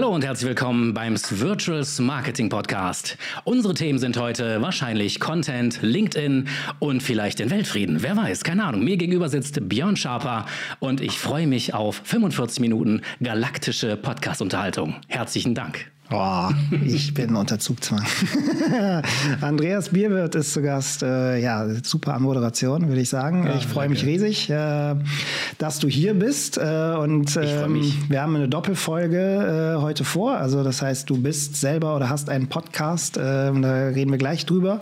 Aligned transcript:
Hallo 0.00 0.14
und 0.14 0.24
herzlich 0.24 0.48
willkommen 0.48 0.94
beim 0.94 1.14
Virtuals 1.14 1.98
Marketing 1.98 2.48
Podcast. 2.48 3.18
Unsere 3.44 3.74
Themen 3.74 3.98
sind 3.98 4.16
heute 4.16 4.62
wahrscheinlich 4.62 5.20
Content, 5.20 5.82
LinkedIn 5.82 6.48
und 6.78 7.02
vielleicht 7.02 7.38
den 7.38 7.50
Weltfrieden. 7.50 8.02
Wer 8.02 8.16
weiß, 8.16 8.42
keine 8.42 8.64
Ahnung. 8.64 8.82
Mir 8.82 8.96
gegenüber 8.96 9.28
sitzt 9.28 9.68
Björn 9.68 9.96
Schaper 9.96 10.46
und 10.78 11.02
ich 11.02 11.18
freue 11.18 11.46
mich 11.46 11.74
auf 11.74 12.00
45 12.02 12.60
Minuten 12.60 13.02
galaktische 13.22 13.98
Podcast-Unterhaltung. 13.98 14.96
Herzlichen 15.08 15.54
Dank. 15.54 15.90
Oh, 16.12 16.48
ich 16.84 17.14
bin 17.14 17.36
unter 17.36 17.60
Zugzwang. 17.60 18.04
Andreas 19.40 19.90
Bierwirt 19.90 20.34
ist 20.34 20.52
zu 20.52 20.60
Gast. 20.60 21.04
Äh, 21.04 21.38
ja, 21.38 21.64
super 21.84 22.18
Moderation, 22.18 22.88
würde 22.88 23.00
ich 23.00 23.08
sagen. 23.08 23.46
Ja, 23.46 23.54
ich 23.54 23.64
freue 23.64 23.88
mich 23.88 24.04
riesig, 24.04 24.50
äh, 24.50 24.96
dass 25.58 25.78
du 25.78 25.86
hier 25.86 26.14
bist. 26.14 26.58
Äh, 26.58 26.96
und 26.98 27.36
ähm, 27.36 27.92
wir 28.08 28.22
haben 28.22 28.34
eine 28.34 28.48
Doppelfolge 28.48 29.76
äh, 29.76 29.80
heute 29.80 30.02
vor. 30.02 30.36
Also 30.36 30.64
das 30.64 30.82
heißt, 30.82 31.08
du 31.08 31.22
bist 31.22 31.54
selber 31.60 31.94
oder 31.94 32.10
hast 32.10 32.28
einen 32.28 32.48
Podcast. 32.48 33.16
Da 33.16 33.50
reden 33.50 34.10
wir 34.10 34.18
gleich 34.18 34.46
drüber. 34.46 34.80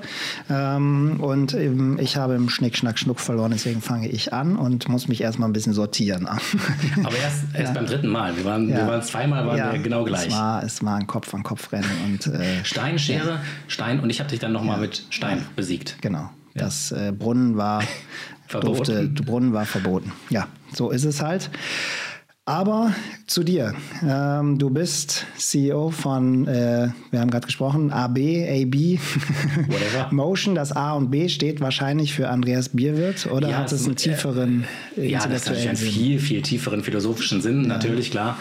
Ähm, 0.48 1.20
und 1.20 1.52
ähm, 1.52 1.98
ich 2.00 2.16
habe 2.16 2.36
im 2.36 2.48
Schnick, 2.48 2.76
Schnack, 2.76 2.98
Schnuck 2.98 3.20
verloren. 3.20 3.50
Deswegen 3.50 3.82
fange 3.82 4.08
ich 4.08 4.32
an 4.32 4.56
und 4.56 4.88
muss 4.88 5.08
mich 5.08 5.20
erstmal 5.20 5.50
ein 5.50 5.52
bisschen 5.52 5.74
sortieren. 5.74 6.26
Aber 7.04 7.16
erst, 7.16 7.44
erst 7.52 7.58
ja. 7.58 7.72
beim 7.72 7.86
dritten 7.86 8.08
Mal. 8.08 8.34
Wir 8.34 8.46
waren, 8.46 8.68
ja. 8.70 8.78
wir 8.78 8.86
waren 8.86 9.02
zweimal 9.02 9.46
waren 9.46 9.72
wir 9.72 9.78
genau 9.80 10.04
gleich. 10.04 10.28
Es 10.28 10.32
war, 10.32 10.62
es 10.62 10.82
war 10.82 10.96
ein 10.96 11.06
Kopf 11.06 11.17
an 11.32 11.42
Kopf 11.42 11.72
rennen. 11.72 11.90
Und, 12.06 12.26
äh, 12.26 12.64
Stein, 12.64 12.98
Schere, 12.98 13.28
ja. 13.28 13.40
Stein 13.66 14.00
und 14.00 14.10
ich 14.10 14.20
habe 14.20 14.30
dich 14.30 14.40
dann 14.40 14.52
nochmal 14.52 14.76
ja. 14.76 14.82
mit 14.82 15.04
Stein 15.10 15.44
besiegt. 15.56 15.96
Genau. 16.00 16.30
Das 16.54 16.92
äh, 16.92 17.12
Brunnen 17.16 17.56
war 17.56 17.82
verboten. 18.46 18.76
Durfte, 18.76 19.08
Brunnen 19.24 19.52
war 19.52 19.66
verboten. 19.66 20.12
Ja, 20.30 20.48
so 20.72 20.90
ist 20.90 21.04
es 21.04 21.22
halt. 21.22 21.50
Aber 22.48 22.94
zu 23.26 23.44
dir. 23.44 23.74
Ähm, 24.02 24.58
du 24.58 24.70
bist 24.70 25.26
CEO 25.36 25.90
von, 25.90 26.48
äh, 26.48 26.88
wir 27.10 27.20
haben 27.20 27.30
gerade 27.30 27.44
gesprochen, 27.44 27.92
AB, 27.92 28.16
AB, 28.16 28.98
Motion. 30.12 30.54
Das 30.54 30.72
A 30.72 30.94
und 30.94 31.10
B 31.10 31.28
steht 31.28 31.60
wahrscheinlich 31.60 32.14
für 32.14 32.30
Andreas 32.30 32.70
Bierwirt 32.70 33.26
oder 33.30 33.50
ja, 33.50 33.58
hat 33.58 33.70
es 33.70 33.84
einen 33.84 33.96
tieferen 33.96 34.64
äh, 34.96 35.10
Ja, 35.10 35.26
das 35.26 35.50
hat 35.50 35.58
einen 35.58 35.76
viel, 35.76 36.18
viel 36.18 36.40
tieferen 36.40 36.82
philosophischen 36.82 37.42
Sinn, 37.42 37.64
ja. 37.64 37.68
natürlich, 37.68 38.10
klar. 38.10 38.38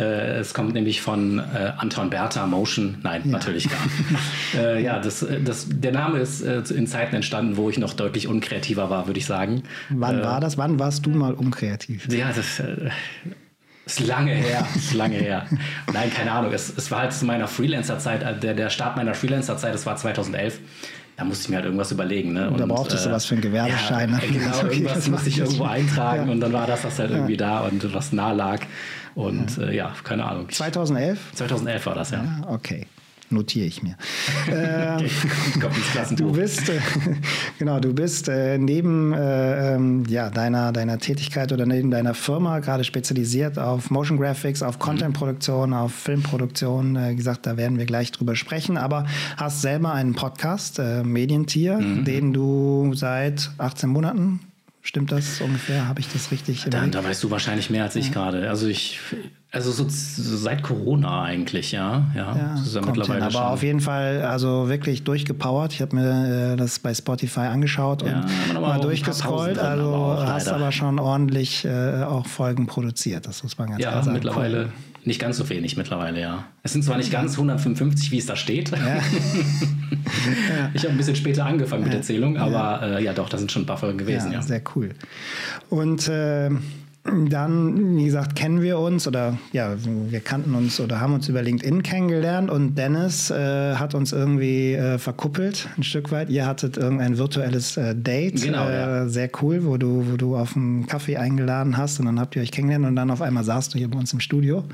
Äh, 0.00 0.38
es 0.38 0.54
kommt 0.54 0.72
nämlich 0.72 1.02
von 1.02 1.38
äh, 1.38 1.72
Anton 1.76 2.08
Bertha 2.08 2.46
Motion. 2.46 2.98
Nein, 3.02 3.22
ja. 3.24 3.32
natürlich 3.32 3.68
gar 3.68 3.82
nicht. 3.84 4.54
äh, 4.58 4.82
ja, 4.82 4.98
das, 4.98 5.22
äh, 5.22 5.40
das, 5.42 5.66
der 5.68 5.92
Name 5.92 6.18
ist 6.18 6.40
äh, 6.40 6.62
in 6.74 6.86
Zeiten 6.86 7.14
entstanden, 7.14 7.56
wo 7.56 7.68
ich 7.68 7.78
noch 7.78 7.92
deutlich 7.92 8.26
unkreativer 8.26 8.88
war, 8.88 9.06
würde 9.06 9.18
ich 9.18 9.26
sagen. 9.26 9.62
Wann 9.90 10.22
war 10.22 10.40
das? 10.40 10.56
Wann 10.56 10.78
warst 10.78 11.04
du 11.04 11.10
mal 11.10 11.34
unkreativ? 11.34 12.08
Ja, 12.10 12.32
das 12.32 12.62
ist 13.84 14.00
lange 14.00 14.32
her. 14.32 14.66
ist 14.74 14.94
lange 14.94 15.16
her. 15.16 15.46
Nein, 15.92 16.10
keine 16.14 16.32
Ahnung. 16.32 16.52
Es, 16.52 16.72
es 16.74 16.90
war 16.90 17.00
halt 17.00 17.12
zu 17.12 17.26
meiner 17.26 17.48
Freelancer-Zeit, 17.48 18.42
der, 18.42 18.54
der 18.54 18.70
Start 18.70 18.96
meiner 18.96 19.14
Freelancer-Zeit, 19.14 19.74
das 19.74 19.84
war 19.84 19.96
2011 19.96 20.60
da 21.20 21.26
musste 21.26 21.44
ich 21.44 21.48
mir 21.50 21.56
halt 21.56 21.66
irgendwas 21.66 21.92
überlegen. 21.92 22.32
Ne? 22.32 22.48
Und, 22.48 22.58
da 22.58 22.64
brauchtest 22.64 23.04
du 23.04 23.10
was 23.10 23.26
für 23.26 23.34
einen 23.34 23.42
Gewerbeschein. 23.42 24.10
Ja, 24.10 24.16
ne? 24.16 24.22
genau, 24.26 24.58
okay, 24.64 24.74
irgendwas 24.74 25.08
musste 25.08 25.28
ich 25.28 25.38
irgendwo 25.38 25.64
eintragen 25.64 26.26
ja. 26.26 26.32
und 26.32 26.40
dann 26.40 26.52
war 26.54 26.66
das 26.66 26.80
das 26.80 26.98
halt 26.98 27.10
irgendwie 27.10 27.36
da 27.36 27.60
und 27.60 27.92
was 27.92 28.12
nah 28.12 28.32
lag. 28.32 28.60
Und 29.14 29.58
ja, 29.70 29.88
äh, 29.88 30.02
keine 30.02 30.24
Ahnung. 30.24 30.48
2011? 30.48 31.32
2011 31.34 31.86
war 31.86 31.94
das, 31.94 32.10
ja. 32.12 32.24
ja 32.24 32.48
okay 32.48 32.86
notiere 33.30 33.66
ich 33.66 33.82
mir. 33.82 33.96
ähm, 34.52 35.06
du 36.16 36.32
bist, 36.32 36.68
äh, 36.68 36.80
genau, 37.58 37.80
du 37.80 37.94
bist 37.94 38.28
äh, 38.28 38.58
neben 38.58 39.12
äh, 39.12 39.74
ähm, 39.74 40.04
ja, 40.08 40.30
deiner, 40.30 40.72
deiner 40.72 40.98
Tätigkeit 40.98 41.52
oder 41.52 41.66
neben 41.66 41.90
deiner 41.90 42.14
Firma 42.14 42.58
gerade 42.58 42.84
spezialisiert 42.84 43.58
auf 43.58 43.90
Motion 43.90 44.18
Graphics, 44.18 44.62
auf 44.62 44.78
Contentproduktion, 44.78 45.72
auf 45.72 45.92
Filmproduktion. 45.92 46.96
Äh, 46.96 47.14
gesagt, 47.14 47.46
da 47.46 47.56
werden 47.56 47.78
wir 47.78 47.86
gleich 47.86 48.12
drüber 48.12 48.36
sprechen, 48.36 48.76
aber 48.76 49.06
hast 49.36 49.62
selber 49.62 49.92
einen 49.92 50.14
Podcast, 50.14 50.78
äh, 50.78 51.02
Medientier, 51.02 51.78
mhm. 51.78 52.04
den 52.04 52.32
du 52.32 52.92
seit 52.94 53.50
18 53.58 53.88
Monaten 53.88 54.40
Stimmt 54.90 55.12
das 55.12 55.40
ungefähr? 55.40 55.86
Habe 55.86 56.00
ich 56.00 56.12
das 56.12 56.32
richtig? 56.32 56.66
Da, 56.68 56.84
da, 56.84 57.04
weißt 57.04 57.22
du 57.22 57.30
wahrscheinlich 57.30 57.70
mehr 57.70 57.84
als 57.84 57.94
ich 57.94 58.08
ja. 58.08 58.12
gerade. 58.12 58.50
Also 58.50 58.66
ich, 58.66 58.98
also 59.52 59.70
so, 59.70 59.88
so, 59.88 60.36
seit 60.36 60.64
Corona 60.64 61.22
eigentlich, 61.22 61.70
ja. 61.70 62.10
Ja, 62.12 62.34
ja, 62.34 62.54
das 62.56 62.66
ist 62.66 62.74
ja 62.74 62.80
mittlerweile 62.80 63.24
hin, 63.24 63.36
aber 63.36 63.50
auf 63.52 63.62
jeden 63.62 63.78
Fall, 63.78 64.22
also 64.22 64.68
wirklich 64.68 65.04
durchgepowert. 65.04 65.74
Ich 65.74 65.80
habe 65.80 65.94
mir 65.94 66.54
äh, 66.54 66.56
das 66.56 66.80
bei 66.80 66.92
Spotify 66.92 67.42
angeschaut 67.42 68.02
ja, 68.02 68.26
und 68.48 68.60
mal 68.60 68.80
durchgescrollt. 68.80 69.58
Drin, 69.58 69.64
also 69.64 69.94
aber 69.94 70.26
hast 70.26 70.48
aber 70.48 70.72
schon 70.72 70.98
ordentlich 70.98 71.64
äh, 71.64 72.02
auch 72.02 72.26
Folgen 72.26 72.66
produziert. 72.66 73.28
Das 73.28 73.44
muss 73.44 73.56
man 73.58 73.68
ganz 73.68 73.80
ja, 73.80 73.90
klar 73.92 74.02
sagen. 74.02 74.14
mittlerweile. 74.14 74.58
Cool. 74.64 74.72
Nicht 75.04 75.20
ganz 75.20 75.38
so 75.38 75.48
wenig 75.48 75.76
mittlerweile, 75.76 76.20
ja. 76.20 76.44
Es 76.62 76.72
sind 76.72 76.82
zwar 76.84 76.98
nicht 76.98 77.10
ganz 77.10 77.32
155, 77.32 78.10
wie 78.10 78.18
es 78.18 78.26
da 78.26 78.36
steht. 78.36 78.70
Ja. 78.70 78.78
ich 80.74 80.82
habe 80.82 80.92
ein 80.92 80.96
bisschen 80.98 81.16
später 81.16 81.46
angefangen 81.46 81.84
mit 81.84 81.92
der 81.92 82.02
Zählung, 82.02 82.36
aber 82.36 82.82
äh, 82.82 83.04
ja 83.04 83.14
doch, 83.14 83.28
da 83.28 83.38
sind 83.38 83.50
schon 83.50 83.62
ein 83.62 83.66
paar 83.66 83.78
Folgen 83.78 83.98
gewesen. 83.98 84.32
Ja, 84.32 84.42
sehr 84.42 84.62
cool. 84.74 84.90
Und 85.70 86.06
äh, 86.08 86.50
dann, 87.02 87.96
wie 87.96 88.04
gesagt, 88.04 88.36
kennen 88.36 88.60
wir 88.60 88.78
uns 88.78 89.08
oder 89.08 89.38
ja, 89.52 89.74
wir 89.84 90.20
kannten 90.20 90.54
uns 90.54 90.80
oder 90.80 91.00
haben 91.00 91.14
uns 91.14 91.28
über 91.30 91.40
LinkedIn 91.40 91.82
kennengelernt 91.82 92.50
und 92.50 92.74
Dennis 92.76 93.30
äh, 93.30 93.74
hat 93.76 93.94
uns 93.94 94.12
irgendwie 94.12 94.74
äh, 94.74 94.98
verkuppelt, 94.98 95.68
ein 95.78 95.82
Stück 95.82 96.12
weit. 96.12 96.28
Ihr 96.28 96.46
hattet 96.46 96.76
irgendein 96.76 97.16
virtuelles 97.16 97.78
äh, 97.78 97.94
Date, 97.94 98.42
genau, 98.42 98.68
äh, 98.68 98.74
ja. 98.74 99.08
sehr 99.08 99.30
cool, 99.40 99.64
wo 99.64 99.78
du, 99.78 100.12
wo 100.12 100.16
du 100.18 100.36
auf 100.36 100.54
einen 100.56 100.86
Kaffee 100.86 101.16
eingeladen 101.16 101.78
hast 101.78 102.00
und 102.00 102.06
dann 102.06 102.20
habt 102.20 102.36
ihr 102.36 102.42
euch 102.42 102.52
kennengelernt 102.52 102.86
und 102.86 102.96
dann 102.96 103.10
auf 103.10 103.22
einmal 103.22 103.44
saßt 103.44 103.72
du 103.72 103.78
hier 103.78 103.88
bei 103.88 103.98
uns 103.98 104.12
im 104.12 104.20
Studio. 104.20 104.64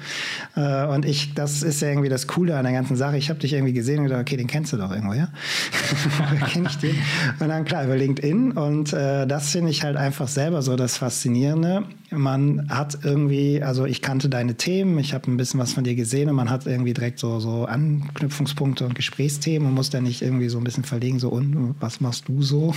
Äh, 0.57 0.87
und 0.87 1.05
ich, 1.05 1.33
das 1.35 1.63
ist 1.63 1.81
ja 1.81 1.89
irgendwie 1.89 2.09
das 2.09 2.27
Coole 2.27 2.57
an 2.57 2.65
der 2.65 2.73
ganzen 2.73 2.97
Sache. 2.97 3.17
Ich 3.19 3.31
habe 3.31 3.39
dich 3.39 3.53
irgendwie 3.53 3.73
gesehen 3.73 4.01
und 4.01 4.05
gedacht, 4.07 4.23
okay, 4.23 4.37
den 4.37 4.49
kennst 4.49 4.73
du 4.73 4.77
doch 4.77 4.91
irgendwo, 4.91 5.15
ja? 5.15 5.29
Kenn 6.53 6.67
ich 6.67 6.77
den? 6.79 6.97
Und 7.39 7.49
dann 7.49 7.65
klar, 7.65 7.85
über 7.85 7.97
LinkedIn 7.97 8.51
und 8.51 8.93
äh, 8.93 9.29
das 9.29 9.51
finde 9.51 9.71
ich 9.71 9.85
halt 9.85 9.97
einfach 9.97 10.27
selber 10.27 10.61
so 10.63 10.75
das 10.75 10.99
Faszinierende 10.99 11.85
man 12.11 12.69
hat 12.69 12.99
irgendwie, 13.03 13.63
also 13.63 13.85
ich 13.85 14.01
kannte 14.01 14.29
deine 14.29 14.55
Themen, 14.55 14.99
ich 14.99 15.13
habe 15.13 15.31
ein 15.31 15.37
bisschen 15.37 15.59
was 15.59 15.73
von 15.73 15.85
dir 15.85 15.95
gesehen 15.95 16.29
und 16.29 16.37
man 16.37 16.51
hat 16.51 16.67
irgendwie 16.67 16.95
direkt 16.95 17.19
so, 17.19 17.41
so 17.41 17.65
Anknüpfungspunkte 17.65 18.85
und 18.85 18.95
Gesprächsthemen 18.95 19.69
und 19.69 19.75
muss 19.75 19.91
dann 19.91 20.05
nicht 20.05 20.23
irgendwie 20.23 20.49
so 20.49 20.59
ein 20.59 20.65
bisschen 20.65 20.85
verlegen, 20.85 21.19
so 21.19 21.31
und 21.31 21.75
was 21.81 22.01
machst 22.01 22.29
du 22.29 22.43
so? 22.43 22.75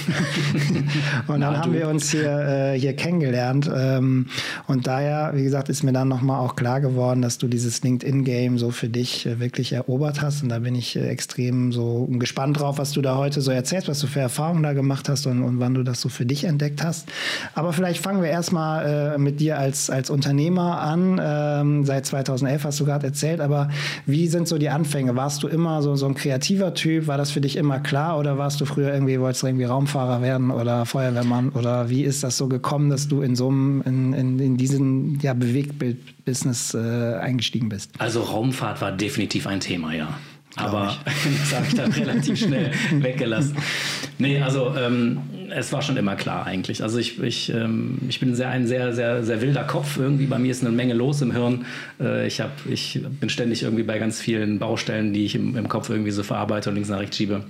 und 1.28 1.42
dann 1.42 1.54
Na, 1.54 1.62
haben 1.62 1.74
wir 1.74 1.88
uns 1.90 2.10
hier, 2.12 2.74
äh, 2.74 2.80
hier 2.80 2.96
kennengelernt 2.96 3.70
ähm, 3.74 4.28
und 4.68 4.88
daher, 4.88 5.32
wie 5.36 5.44
gesagt, 5.44 5.70
ist 5.70 5.84
mir 5.84 5.94
dann 5.94 6.08
nochmal 6.08 6.40
auch 6.40 6.56
klar 6.56 6.82
geworden, 6.82 7.22
dass 7.22 7.38
du 7.38 7.48
dieses 7.48 7.84
LinkedIn-Game 7.84 8.58
so 8.58 8.72
für 8.72 8.90
dich 8.90 9.28
äh, 9.28 9.40
wirklich 9.40 9.74
erobert 9.74 10.22
hast 10.22 10.42
und 10.42 10.50
da 10.50 10.60
bin 10.60 10.74
ich 10.74 10.96
äh, 10.96 11.08
extrem 11.08 11.72
so 11.72 12.08
gespannt 12.12 12.60
drauf, 12.60 12.80
was 12.80 12.94
du 12.94 13.02
da 13.02 13.16
heute 13.16 13.42
so 13.42 13.52
erzählst, 13.52 13.88
was 13.88 14.00
du 14.00 14.08
für 14.08 14.22
Erfahrungen 14.22 14.64
da 14.64 14.74
gemacht 14.74 15.08
hast 15.08 15.28
und, 15.28 15.44
und 15.44 15.60
wann 15.60 15.76
du 15.76 15.84
das 15.84 16.02
so 16.02 16.10
für 16.10 16.26
dich 16.26 16.46
entdeckt 16.46 16.84
hast. 16.84 17.08
Aber 17.54 17.74
vielleicht 17.74 18.02
fangen 18.02 18.24
wir 18.24 18.30
erstmal 18.30 19.14
äh, 19.16 19.19
mit 19.20 19.40
dir 19.40 19.58
als, 19.58 19.90
als 19.90 20.10
Unternehmer 20.10 20.82
an. 20.82 21.20
Ähm, 21.22 21.86
seit 21.86 22.06
2011 22.06 22.64
hast 22.64 22.80
du 22.80 22.86
gerade 22.86 23.08
erzählt, 23.08 23.42
aber 23.42 23.70
wie 24.06 24.28
sind 24.28 24.48
so 24.48 24.58
die 24.58 24.70
Anfänge? 24.70 25.16
Warst 25.16 25.44
du 25.44 25.48
immer 25.48 25.82
so, 25.82 25.96
so 25.96 26.06
ein 26.06 26.16
kreativer 26.16 26.74
Typ? 26.74 27.08
War 27.08 27.18
das 27.18 27.32
für 27.32 27.42
dich 27.42 27.56
immer 27.56 27.80
klar 27.80 28.18
oder 28.18 28.38
warst 28.38 28.60
du 28.62 28.66
früher 28.66 28.94
irgendwie, 28.94 29.20
wolltest 29.20 29.44
du 29.44 29.48
irgendwie 29.48 29.66
Raumfahrer 29.66 30.22
werden 30.22 30.52
oder 30.52 30.86
Feuerwehrmann? 30.86 31.50
Oder 31.50 31.90
wie 31.90 32.04
ist 32.04 32.24
das 32.24 32.38
so 32.38 32.48
gekommen, 32.48 32.90
dass 32.90 33.08
du 33.08 33.22
in 33.22 33.36
so 33.36 33.50
einem, 33.50 33.82
in, 33.86 34.14
in, 34.14 34.40
in 34.40 34.58
diesen 34.58 35.20
ja, 35.20 35.34
Bewegtbild-Business 35.34 36.74
äh, 36.74 37.16
eingestiegen 37.16 37.70
bist? 37.70 37.92
Also 38.00 38.22
Raumfahrt 38.22 38.82
war 38.82 38.92
definitiv 38.92 39.48
ein 39.48 39.60
Thema, 39.60 39.94
ja. 39.94 40.10
Aber 40.56 40.96
das 41.06 41.56
habe 41.56 41.66
ich 41.68 41.76
dann 41.76 41.92
relativ 41.92 42.40
schnell 42.40 42.72
weggelassen. 42.92 43.56
Nee, 44.18 44.42
also 44.42 44.74
ähm, 44.76 45.20
es 45.52 45.72
war 45.74 45.82
schon 45.82 45.98
immer 45.98 46.16
klar 46.16 46.46
eigentlich. 46.46 46.84
Also 46.84 46.98
ich, 46.98 47.22
ich, 47.22 47.50
ähm, 47.54 47.98
ich 48.08 48.20
bin 48.20 48.36
sehr, 48.36 48.50
ein 48.50 48.68
sehr, 48.68 48.94
sehr, 48.94 49.24
sehr 49.24 49.42
wilder 49.42 49.64
Kopf. 49.64 49.98
Irgendwie 49.98 50.26
bei 50.26 50.40
mir 50.40 50.52
ist 50.52 50.62
eine 50.64 50.76
Menge 50.76 50.94
los 50.94 51.22
im 51.22 51.32
Hirn. 51.32 51.66
Äh, 52.00 52.28
ich, 52.28 52.42
hab, 52.42 52.52
ich 52.70 53.02
bin 53.20 53.30
ständig 53.30 53.64
irgendwie 53.64 53.84
bei 53.84 54.00
ganz 54.00 54.20
vielen 54.20 54.60
Baustellen, 54.60 55.14
die 55.14 55.26
ich 55.26 55.36
im, 55.36 55.56
im 55.56 55.68
Kopf 55.68 55.90
irgendwie 55.90 56.12
so 56.12 56.24
verarbeite 56.24 56.70
und 56.70 56.76
links 56.76 56.90
nach 56.90 57.00
rechts 57.00 57.18
schiebe. 57.18 57.44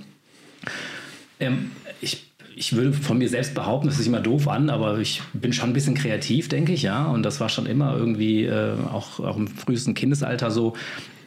Ähm, 1.38 1.70
ich 2.00 2.30
ich 2.60 2.76
würde 2.76 2.92
von 2.92 3.16
mir 3.16 3.28
selbst 3.30 3.54
behaupten, 3.54 3.86
das 3.86 3.98
ist 3.98 4.06
immer 4.06 4.20
doof 4.20 4.46
an, 4.46 4.68
aber 4.68 4.98
ich 4.98 5.22
bin 5.32 5.54
schon 5.54 5.70
ein 5.70 5.72
bisschen 5.72 5.94
kreativ, 5.94 6.50
denke 6.50 6.74
ich, 6.74 6.82
ja. 6.82 7.06
Und 7.06 7.22
das 7.22 7.40
war 7.40 7.48
schon 7.48 7.64
immer 7.64 7.96
irgendwie 7.96 8.44
äh, 8.44 8.74
auch, 8.92 9.18
auch 9.18 9.38
im 9.38 9.48
frühesten 9.48 9.94
Kindesalter 9.94 10.50
so, 10.50 10.74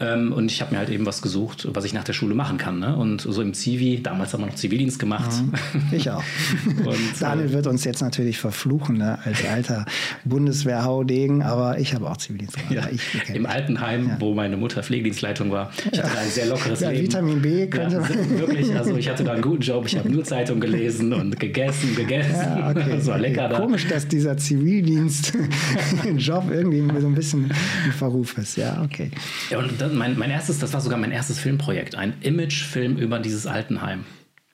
ähm, 0.03 0.33
und 0.33 0.51
ich 0.51 0.61
habe 0.61 0.73
mir 0.73 0.79
halt 0.79 0.89
eben 0.89 1.05
was 1.05 1.21
gesucht, 1.21 1.67
was 1.71 1.85
ich 1.85 1.93
nach 1.93 2.03
der 2.03 2.13
Schule 2.13 2.35
machen 2.35 2.57
kann. 2.57 2.79
Ne? 2.79 2.95
Und 2.95 3.21
so 3.21 3.41
im 3.41 3.53
Zivi, 3.53 4.01
damals 4.03 4.33
haben 4.33 4.41
wir 4.41 4.47
noch 4.47 4.55
Zivildienst 4.55 4.99
gemacht. 4.99 5.31
Mhm, 5.31 5.81
ich 5.91 6.09
auch. 6.09 6.23
und, 6.85 6.97
Daniel 7.19 7.47
äh, 7.47 7.53
wird 7.53 7.67
uns 7.67 7.83
jetzt 7.83 8.01
natürlich 8.01 8.39
verfluchen, 8.39 8.97
ne? 8.97 9.19
als 9.23 9.45
alter 9.45 9.85
Bundeswehrhaudegen, 10.25 11.41
aber 11.41 11.79
ich 11.79 11.93
habe 11.93 12.09
auch 12.09 12.17
Zivildienst 12.17 12.55
gemacht. 12.55 12.89
Ja, 13.27 13.33
Im 13.33 13.45
Altenheim, 13.45 14.09
ja. 14.09 14.17
wo 14.19 14.33
meine 14.33 14.57
Mutter 14.57 14.83
Pflegedienstleitung 14.83 15.51
war. 15.51 15.71
Ich 15.91 15.99
hatte 15.99 16.13
da 16.13 16.21
ein 16.21 16.29
sehr 16.29 16.47
lockeres 16.47 16.79
ja, 16.81 16.89
Leben. 16.89 17.03
Vitamin 17.03 17.41
B 17.41 17.67
könnte 17.67 17.99
man. 17.99 18.39
Wirklich, 18.39 18.75
also 18.75 18.97
ich 18.97 19.09
hatte 19.09 19.23
da 19.23 19.33
einen 19.33 19.41
guten 19.41 19.61
Job. 19.61 19.85
Ich 19.85 19.97
habe 19.97 20.09
nur 20.09 20.23
Zeitung 20.23 20.59
gelesen 20.59 21.13
und 21.13 21.39
gegessen, 21.39 21.95
gegessen. 21.95 22.33
Ja, 22.33 22.71
okay, 22.71 22.83
das 22.89 23.07
war 23.07 23.19
lecker 23.19 23.45
okay. 23.45 23.53
da. 23.53 23.59
Komisch, 23.59 23.87
dass 23.87 24.07
dieser 24.07 24.37
Zivildienst 24.37 25.33
Job 26.17 26.45
irgendwie 26.51 26.83
so 26.99 27.07
ein 27.07 27.15
bisschen 27.15 27.51
ein 27.85 27.91
Verruf 27.91 28.37
ist. 28.37 28.57
Ja, 28.57 28.81
okay. 28.83 29.11
Ja, 29.49 29.59
und 29.59 29.79
das, 29.79 29.92
mein, 29.97 30.17
mein 30.17 30.29
erstes, 30.31 30.59
das 30.59 30.73
war 30.73 30.81
sogar 30.81 30.97
mein 30.99 31.11
erstes 31.11 31.39
Filmprojekt, 31.39 31.95
ein 31.95 32.13
Imagefilm 32.21 32.97
über 32.97 33.19
dieses 33.19 33.45
Altenheim. 33.47 34.05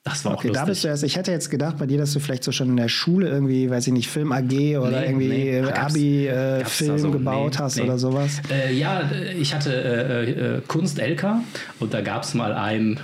Das 0.02 0.24
war 0.24 0.32
okay, 0.32 0.38
auch 0.40 0.44
lustig. 0.44 0.62
da 0.62 0.64
bist 0.64 0.82
du 0.84 0.88
erst. 0.88 1.02
Ich 1.04 1.16
hätte 1.16 1.30
jetzt 1.30 1.50
gedacht 1.50 1.76
bei 1.78 1.84
dir, 1.84 1.98
dass 1.98 2.14
du 2.14 2.20
vielleicht 2.20 2.42
so 2.42 2.52
schon 2.52 2.70
in 2.70 2.78
der 2.78 2.88
Schule 2.88 3.28
irgendwie, 3.28 3.68
weiß 3.68 3.86
ich 3.86 3.92
nicht, 3.92 4.08
Film 4.08 4.32
AG 4.32 4.78
oder 4.78 5.00
Nee, 5.00 5.04
irgendwie 5.06 5.28
nee. 5.28 5.58
äh, 5.58 5.70
Abi-Film 5.70 6.92
da 6.92 6.98
so? 6.98 7.10
gebaut 7.10 7.52
Nee, 7.52 7.58
hast 7.58 7.78
oder 7.80 7.98
sowas. 7.98 8.40
Äh, 8.50 8.72
ja, 8.72 9.00
äh, 9.00 9.34
ich 9.34 9.54
hatte 9.54 9.70
äh, 9.74 10.30
äh, 10.30 10.62
Kunst 10.66 10.98
LK 10.98 11.42
und 11.80 11.92
da 11.92 12.00
gab 12.00 12.22
es 12.22 12.32
mal 12.32 12.54
ein, 12.54 12.98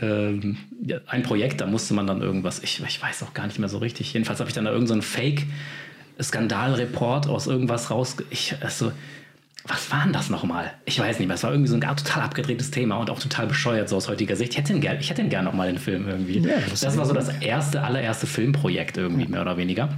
ähm, 0.00 0.56
ein 1.06 1.22
Projekt, 1.22 1.60
da 1.60 1.66
musste 1.66 1.94
man 1.94 2.08
dann 2.08 2.20
irgendwas, 2.20 2.58
ich, 2.64 2.82
ich 2.84 3.00
weiß 3.00 3.22
auch 3.22 3.32
gar 3.32 3.46
nicht 3.46 3.60
mehr 3.60 3.68
so 3.68 3.78
richtig. 3.78 4.12
Jedenfalls 4.12 4.40
habe 4.40 4.50
ich 4.50 4.54
dann 4.54 4.64
da 4.64 4.72
irgendeinen 4.72 5.02
so 5.02 5.06
Fake-Skandalreport 5.06 7.28
aus 7.28 7.46
irgendwas 7.46 7.92
raus. 7.92 8.16
Ich, 8.30 8.56
also, 8.60 8.90
was 9.66 9.90
war 9.90 10.04
denn 10.04 10.12
das 10.12 10.30
nochmal? 10.30 10.72
Ich 10.86 10.98
weiß 10.98 11.18
nicht 11.18 11.28
mehr. 11.28 11.34
Es 11.34 11.42
war 11.42 11.50
irgendwie 11.50 11.68
so 11.68 11.74
ein 11.74 11.80
total 11.80 12.22
abgedrehtes 12.22 12.70
Thema 12.70 12.96
und 12.96 13.10
auch 13.10 13.18
total 13.18 13.46
bescheuert 13.46 13.88
so 13.88 13.96
aus 13.96 14.08
heutiger 14.08 14.36
Sicht. 14.36 14.52
Ich 14.52 14.58
hätte 14.58 14.72
ihn 14.72 14.80
gern, 14.80 14.98
ich 14.98 15.10
hätte 15.10 15.20
ihn 15.22 15.28
gern 15.28 15.44
nochmal 15.44 15.68
den 15.68 15.78
Film 15.78 16.08
irgendwie. 16.08 16.38
Ja, 16.38 16.56
das 16.68 16.80
das 16.80 16.96
war 16.96 17.04
so 17.04 17.12
das 17.12 17.28
erste, 17.40 17.82
allererste 17.82 18.26
Filmprojekt 18.26 18.96
irgendwie, 18.96 19.26
mehr 19.26 19.42
oder 19.42 19.56
weniger. 19.56 19.90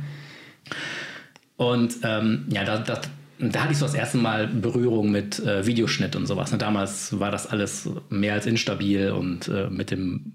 Und 1.56 1.98
ähm, 2.02 2.46
ja, 2.48 2.64
da, 2.64 2.78
da, 2.78 3.00
da 3.38 3.60
hatte 3.60 3.72
ich 3.72 3.78
so 3.78 3.86
das 3.86 3.94
erste 3.94 4.18
Mal 4.18 4.48
Berührung 4.48 5.10
mit 5.10 5.38
äh, 5.38 5.64
Videoschnitt 5.64 6.16
und 6.16 6.26
sowas. 6.26 6.52
Und 6.52 6.60
damals 6.60 7.18
war 7.20 7.30
das 7.30 7.46
alles 7.46 7.88
mehr 8.08 8.34
als 8.34 8.46
instabil 8.46 9.12
und 9.12 9.48
äh, 9.48 9.68
mit 9.70 9.90
dem 9.92 10.34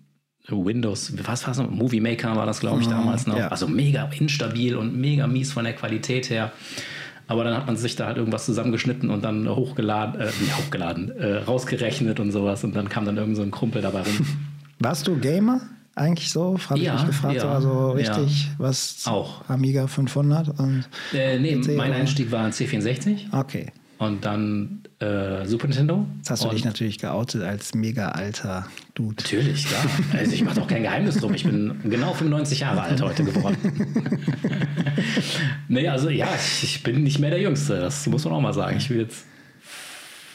Windows, 0.50 1.14
was 1.26 1.44
war 1.46 1.52
es 1.52 1.58
noch? 1.58 1.70
Movie 1.70 2.00
Maker 2.00 2.36
war 2.38 2.46
das, 2.46 2.62
glaube 2.62 2.82
ich, 2.82 2.88
damals 2.88 3.28
noch. 3.28 3.38
ja. 3.38 3.50
Also 3.50 3.68
mega 3.68 4.10
instabil 4.18 4.78
und 4.78 4.96
mega 4.96 5.28
mies 5.28 5.52
von 5.52 5.66
der 5.66 5.74
Qualität 5.74 6.30
her. 6.30 6.54
Aber 7.28 7.44
dann 7.44 7.54
hat 7.56 7.66
man 7.68 7.76
sich 7.78 7.96
da 7.96 8.06
halt 8.08 8.18
irgendwas 8.18 8.46
zusammengeschnitten 8.46 9.10
und 9.10 9.24
dann 9.24 9.48
hochgeladen, 9.50 10.20
äh, 10.22 10.26
nicht 10.40 10.58
hochgeladen, 10.58 11.12
äh, 11.18 11.38
rausgerechnet 11.40 12.20
und 12.20 12.32
sowas. 12.32 12.64
Und 12.64 12.76
dann 12.76 12.90
kam 12.90 13.06
dann 13.06 13.18
irgend 13.18 13.36
so 13.36 13.42
ein 13.44 13.52
Kumpel 13.52 13.82
dabei 13.82 14.02
rum. 14.02 14.26
Warst 14.80 15.08
du 15.08 15.18
Gamer 15.18 15.60
eigentlich 15.96 16.30
so? 16.32 16.58
Habe 16.70 16.80
Ja, 16.80 16.94
ich 16.96 17.02
mich 17.02 17.08
gefragt. 17.08 17.36
ja, 17.36 17.42
so, 17.42 17.50
also 17.50 17.98
ja. 18.00 18.14
richtig, 18.16 18.50
was? 18.60 19.02
Auch. 19.06 19.48
Amiga 19.50 19.88
500 19.88 20.50
und 20.60 20.86
Äh, 21.14 21.40
nee, 21.40 21.56
PC 21.58 21.76
mein 21.76 21.90
oder? 21.90 22.00
Einstieg 22.00 22.32
war 22.32 22.46
ein 22.46 22.52
C64 22.52 23.34
okay. 23.34 23.72
und 23.98 24.24
dann 24.24 24.84
äh, 25.00 25.46
Super 25.46 25.68
Nintendo. 25.68 26.06
Jetzt 26.18 26.30
hast 26.30 26.44
du 26.46 26.50
dich 26.50 26.64
natürlich 26.66 26.98
geoutet 27.00 27.44
als 27.44 27.74
mega 27.76 28.10
alter 28.10 28.68
Dude. 28.98 29.16
Natürlich, 29.22 29.68
klar. 29.68 29.86
Also 30.14 30.32
ich 30.32 30.44
mache 30.44 30.56
doch 30.56 30.68
kein 30.68 30.82
Geheimnis 30.82 31.18
drum. 31.18 31.32
Ich 31.36 31.44
bin 31.44 31.80
genau 31.84 32.16
95 32.16 32.62
Jahre 32.62 32.82
alt 32.82 33.00
heute 33.00 33.24
geworden. 33.24 33.56
nee, 35.68 35.88
also 35.88 36.10
ja, 36.10 36.28
ich, 36.36 36.82
bin 36.82 37.04
nicht 37.04 37.20
mehr 37.20 37.30
der 37.30 37.40
Jüngste. 37.40 37.80
Das 37.80 38.08
muss 38.08 38.26
man 38.26 38.34
auch 38.34 38.42
mal 38.42 38.56
sagen. 38.56 38.78
Ich 38.78 38.90
will 38.90 39.02
jetzt. 39.02 39.26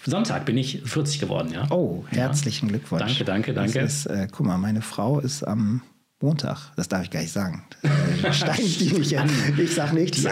Sonntag 0.07 0.45
bin 0.47 0.57
ich 0.57 0.81
40 0.85 1.19
geworden, 1.19 1.51
ja. 1.53 1.69
Oh, 1.71 2.05
herzlichen 2.11 2.69
Glückwunsch. 2.69 3.03
Danke, 3.03 3.25
danke, 3.25 3.53
danke. 3.53 3.81
Ist, 3.81 4.07
äh, 4.07 4.29
guck 4.31 4.47
mal, 4.47 4.59
meine 4.59 4.81
Frau 4.81 5.19
ist 5.19 5.43
am 5.43 5.83
Montag, 6.23 6.59
das 6.77 6.89
darf 6.89 7.03
ich 7.03 7.11
gar 7.11 7.21
nicht 7.21 7.33
sagen. 7.33 7.63
Äh, 7.83 8.33
Steigt 8.33 8.81
die 8.81 8.93
nicht 8.93 9.19
an. 9.19 9.29
Ich 9.59 9.75
sag 9.75 9.93
nichts. 9.93 10.25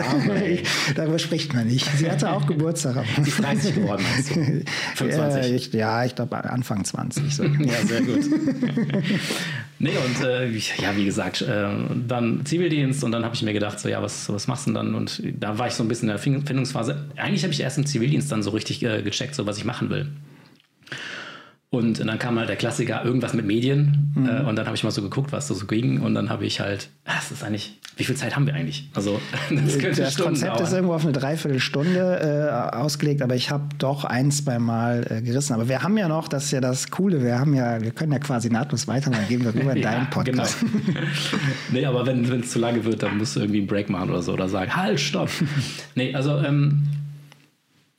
Darüber 0.95 1.19
spricht 1.19 1.53
man 1.53 1.67
nicht. 1.67 1.87
Sie 1.99 2.11
hatte 2.11 2.31
auch 2.31 2.47
Geburtstag. 2.47 3.05
Sie 3.23 3.29
ist 3.29 3.43
30 3.43 3.75
geworden, 3.75 4.03
meinst 4.15 4.31
du? 4.31 4.65
25. 4.95 5.11
Ja, 5.51 5.57
ich, 5.57 5.73
ja, 5.73 6.05
ich 6.05 6.15
glaube 6.15 6.37
Anfang 6.45 6.85
20. 6.85 7.35
So. 7.35 7.45
Ja, 7.45 7.85
sehr 7.87 8.03
gut. 8.03 8.21
nee, 9.81 9.91
und 10.07 10.25
äh, 10.25 10.49
ja, 10.49 10.97
wie 10.97 11.05
gesagt, 11.05 11.43
äh, 11.43 11.69
dann 12.07 12.45
Zivildienst 12.47 13.03
und 13.05 13.13
dann 13.13 13.25
habe 13.25 13.35
ich 13.35 13.43
mir 13.43 13.53
gedacht, 13.53 13.81
so, 13.81 13.89
ja, 13.89 14.01
was, 14.03 14.29
was 14.29 14.47
machst 14.47 14.67
du 14.67 14.71
denn 14.71 14.75
dann? 14.77 14.95
Und 14.95 15.23
da 15.39 15.59
war 15.59 15.67
ich 15.67 15.75
so 15.75 15.83
ein 15.83 15.89
bisschen 15.89 16.09
in 16.09 16.15
der 16.15 16.19
Fin- 16.19 16.47
Findungsphase. 16.47 17.05
Eigentlich 17.17 17.43
habe 17.43 17.53
ich 17.53 17.61
erst 17.61 17.79
im 17.79 17.87
Zivildienst 17.87 18.31
dann 18.31 18.43
so 18.43 18.51
richtig 18.51 18.83
äh, 18.85 19.03
gecheckt, 19.03 19.35
so 19.35 19.47
was 19.47 19.59
ich 19.59 19.65
machen 19.65 19.91
will. 19.91 20.07
Und 21.73 22.05
dann 22.05 22.19
kam 22.19 22.37
halt 22.37 22.49
der 22.49 22.57
Klassiker, 22.57 23.05
irgendwas 23.05 23.33
mit 23.33 23.47
Medien. 23.47 24.13
Mhm. 24.17 24.27
Äh, 24.27 24.41
und 24.41 24.57
dann 24.57 24.67
habe 24.67 24.75
ich 24.75 24.83
mal 24.83 24.91
so 24.91 25.03
geguckt, 25.03 25.31
was 25.31 25.47
da 25.47 25.55
so 25.55 25.67
ging. 25.67 26.01
Und 26.01 26.17
dann 26.17 26.29
habe 26.29 26.45
ich 26.45 26.59
halt, 26.59 26.89
ah, 27.05 27.13
das 27.15 27.31
ist 27.31 27.45
eigentlich, 27.45 27.79
wie 27.97 28.03
viel 28.03 28.17
Zeit 28.17 28.35
haben 28.35 28.45
wir 28.49 28.55
eigentlich? 28.55 28.91
Also, 28.93 29.21
das 29.51 29.79
könnte 29.79 30.03
Das 30.03 30.15
Stunden 30.15 30.31
Konzept 30.33 30.55
ist 30.55 30.61
dauern. 30.63 30.75
irgendwo 30.75 30.95
auf 30.95 31.05
eine 31.05 31.13
Dreiviertelstunde 31.13 32.73
äh, 32.73 32.77
ausgelegt, 32.77 33.23
aber 33.23 33.37
ich 33.37 33.53
habe 33.53 33.69
doch 33.79 34.05
ein, 34.05 34.33
zwei 34.33 34.59
Mal 34.59 35.07
äh, 35.09 35.23
gerissen. 35.23 35.53
Aber 35.55 35.69
wir 35.69 35.85
haben 35.85 35.97
ja 35.97 36.09
noch, 36.09 36.27
das 36.27 36.47
ist 36.47 36.51
ja 36.51 36.61
das 36.61 36.91
Coole, 36.91 37.23
wir 37.23 37.39
haben 37.39 37.55
ja, 37.55 37.81
wir 37.81 37.93
können 37.93 38.11
ja 38.11 38.19
quasi 38.19 38.51
nahtlos 38.51 38.89
weitermachen, 38.89 39.21
dann 39.21 39.29
gehen 39.29 39.45
wir 39.45 39.55
rüber 39.55 39.77
in 39.77 39.83
deinen 39.83 40.11
Podcast. 40.11 40.59
Genau. 40.59 41.01
nee, 41.71 41.85
aber 41.87 42.05
wenn 42.05 42.25
es 42.25 42.51
zu 42.51 42.59
lange 42.59 42.85
wird, 42.85 43.05
dann 43.05 43.17
musst 43.17 43.37
du 43.37 43.41
irgendwie 43.41 43.61
einen 43.61 43.69
Break 43.69 43.89
machen 43.91 44.11
oder 44.11 44.23
so 44.23 44.33
oder 44.33 44.49
sagen, 44.49 44.75
halt, 44.75 44.99
stopp. 44.99 45.31
nee, 45.95 46.13
also 46.17 46.37
ähm, 46.39 46.83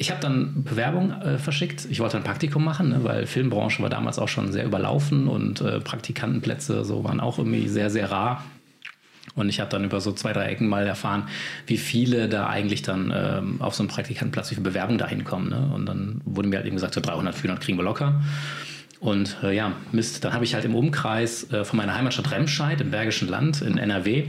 ich 0.02 0.10
habe 0.10 0.20
dann 0.20 0.64
Bewerbung 0.64 1.12
äh, 1.22 1.38
verschickt. 1.38 1.86
Ich 1.90 2.00
wollte 2.00 2.18
ein 2.18 2.24
Praktikum 2.24 2.66
machen, 2.66 2.90
ne, 2.90 3.04
weil 3.04 3.28
Filmbranche 3.28 3.84
war 3.84 3.90
damals 3.90 4.18
auch 4.18 4.28
schon 4.28 4.52
sehr 4.52 4.66
überlaufen 4.66 5.28
und 5.28 5.62
äh, 5.62 5.80
Praktikantenplätze 5.80 6.84
so 6.84 7.04
waren 7.04 7.20
auch 7.20 7.38
irgendwie 7.38 7.68
sehr, 7.68 7.92
sehr 7.92 8.10
rar. 8.10 8.44
Und 9.36 9.48
ich 9.48 9.60
habe 9.60 9.70
dann 9.70 9.86
über 9.86 10.02
so 10.02 10.12
zwei, 10.12 10.34
drei 10.34 10.48
Ecken 10.48 10.68
mal 10.68 10.88
erfahren, 10.88 11.30
wie 11.68 11.78
viele 11.78 12.28
da 12.28 12.48
eigentlich 12.48 12.82
dann 12.82 13.14
ähm, 13.16 13.62
auf 13.62 13.76
so 13.76 13.84
einen 13.84 13.90
Praktikantenplatz, 13.90 14.50
wie 14.50 14.56
viele 14.56 14.68
Bewerbungen 14.68 14.98
da 14.98 15.08
hinkommen. 15.08 15.50
Ne? 15.50 15.72
Und 15.74 15.86
dann 15.86 16.22
wurde 16.26 16.50
mir 16.50 16.58
halt 16.58 16.66
eben 16.66 16.76
gesagt, 16.76 16.96
so 16.96 17.02
300, 17.02 17.36
400 17.36 17.64
kriegen 17.64 17.78
wir 17.78 17.84
locker. 17.84 18.22
Und 19.00 19.38
äh, 19.44 19.56
ja, 19.56 19.74
Mist, 19.92 20.26
dann 20.26 20.34
habe 20.34 20.44
ich 20.44 20.56
halt 20.56 20.66
im 20.66 20.74
Umkreis 20.74 21.52
äh, 21.52 21.64
von 21.64 21.78
meiner 21.78 21.96
Heimatstadt 21.96 22.32
Remscheid 22.32 22.82
im 22.82 22.90
Bergischen 22.90 23.30
Land 23.30 23.62
in 23.62 23.78
NRW, 23.78 24.26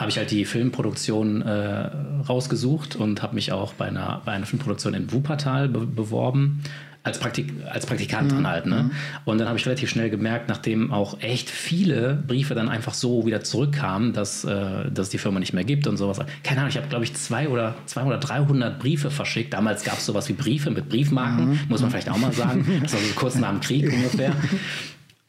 habe 0.00 0.10
ich 0.10 0.16
halt 0.16 0.30
die 0.30 0.46
Filmproduktion 0.46 1.42
äh, 1.42 1.90
rausgesucht 2.26 2.96
und 2.96 3.22
habe 3.22 3.34
mich 3.34 3.52
auch 3.52 3.74
bei 3.74 3.86
einer, 3.86 4.22
bei 4.24 4.32
einer 4.32 4.46
Filmproduktion 4.46 4.94
in 4.94 5.12
Wuppertal 5.12 5.68
be 5.68 5.80
beworben. 5.86 6.62
Als, 7.02 7.18
Praktik 7.18 7.54
als 7.70 7.86
Praktikant 7.86 8.30
dann 8.30 8.46
halt. 8.46 8.66
Ne? 8.66 8.90
Und 9.24 9.38
dann 9.38 9.48
habe 9.48 9.58
ich 9.58 9.64
relativ 9.64 9.88
schnell 9.88 10.10
gemerkt, 10.10 10.50
nachdem 10.50 10.92
auch 10.92 11.18
echt 11.22 11.48
viele 11.48 12.22
Briefe 12.26 12.54
dann 12.54 12.68
einfach 12.68 12.92
so 12.92 13.24
wieder 13.24 13.40
zurückkamen, 13.42 14.12
dass, 14.12 14.44
äh, 14.44 14.90
dass 14.90 15.06
es 15.06 15.08
die 15.08 15.16
Firma 15.16 15.40
nicht 15.40 15.54
mehr 15.54 15.64
gibt 15.64 15.86
und 15.86 15.96
sowas. 15.96 16.18
Keine 16.44 16.60
Ahnung, 16.60 16.68
ich 16.68 16.76
habe, 16.76 16.88
glaube 16.88 17.04
ich, 17.04 17.14
zwei 17.14 17.48
oder, 17.48 17.74
200 17.86 18.18
oder 18.18 18.26
300 18.26 18.78
Briefe 18.78 19.10
verschickt. 19.10 19.54
Damals 19.54 19.82
gab 19.82 19.96
es 19.96 20.04
sowas 20.04 20.28
wie 20.28 20.34
Briefe 20.34 20.70
mit 20.70 20.90
Briefmarken, 20.90 21.60
muss 21.70 21.80
man 21.80 21.90
vielleicht 21.90 22.10
auch 22.10 22.18
mal 22.18 22.32
sagen. 22.32 22.66
Das 22.82 22.92
war 22.92 23.00
so 23.00 23.14
kurz 23.14 23.36
nach 23.36 23.50
dem 23.50 23.60
Krieg 23.60 23.90
ungefähr. 23.92 24.34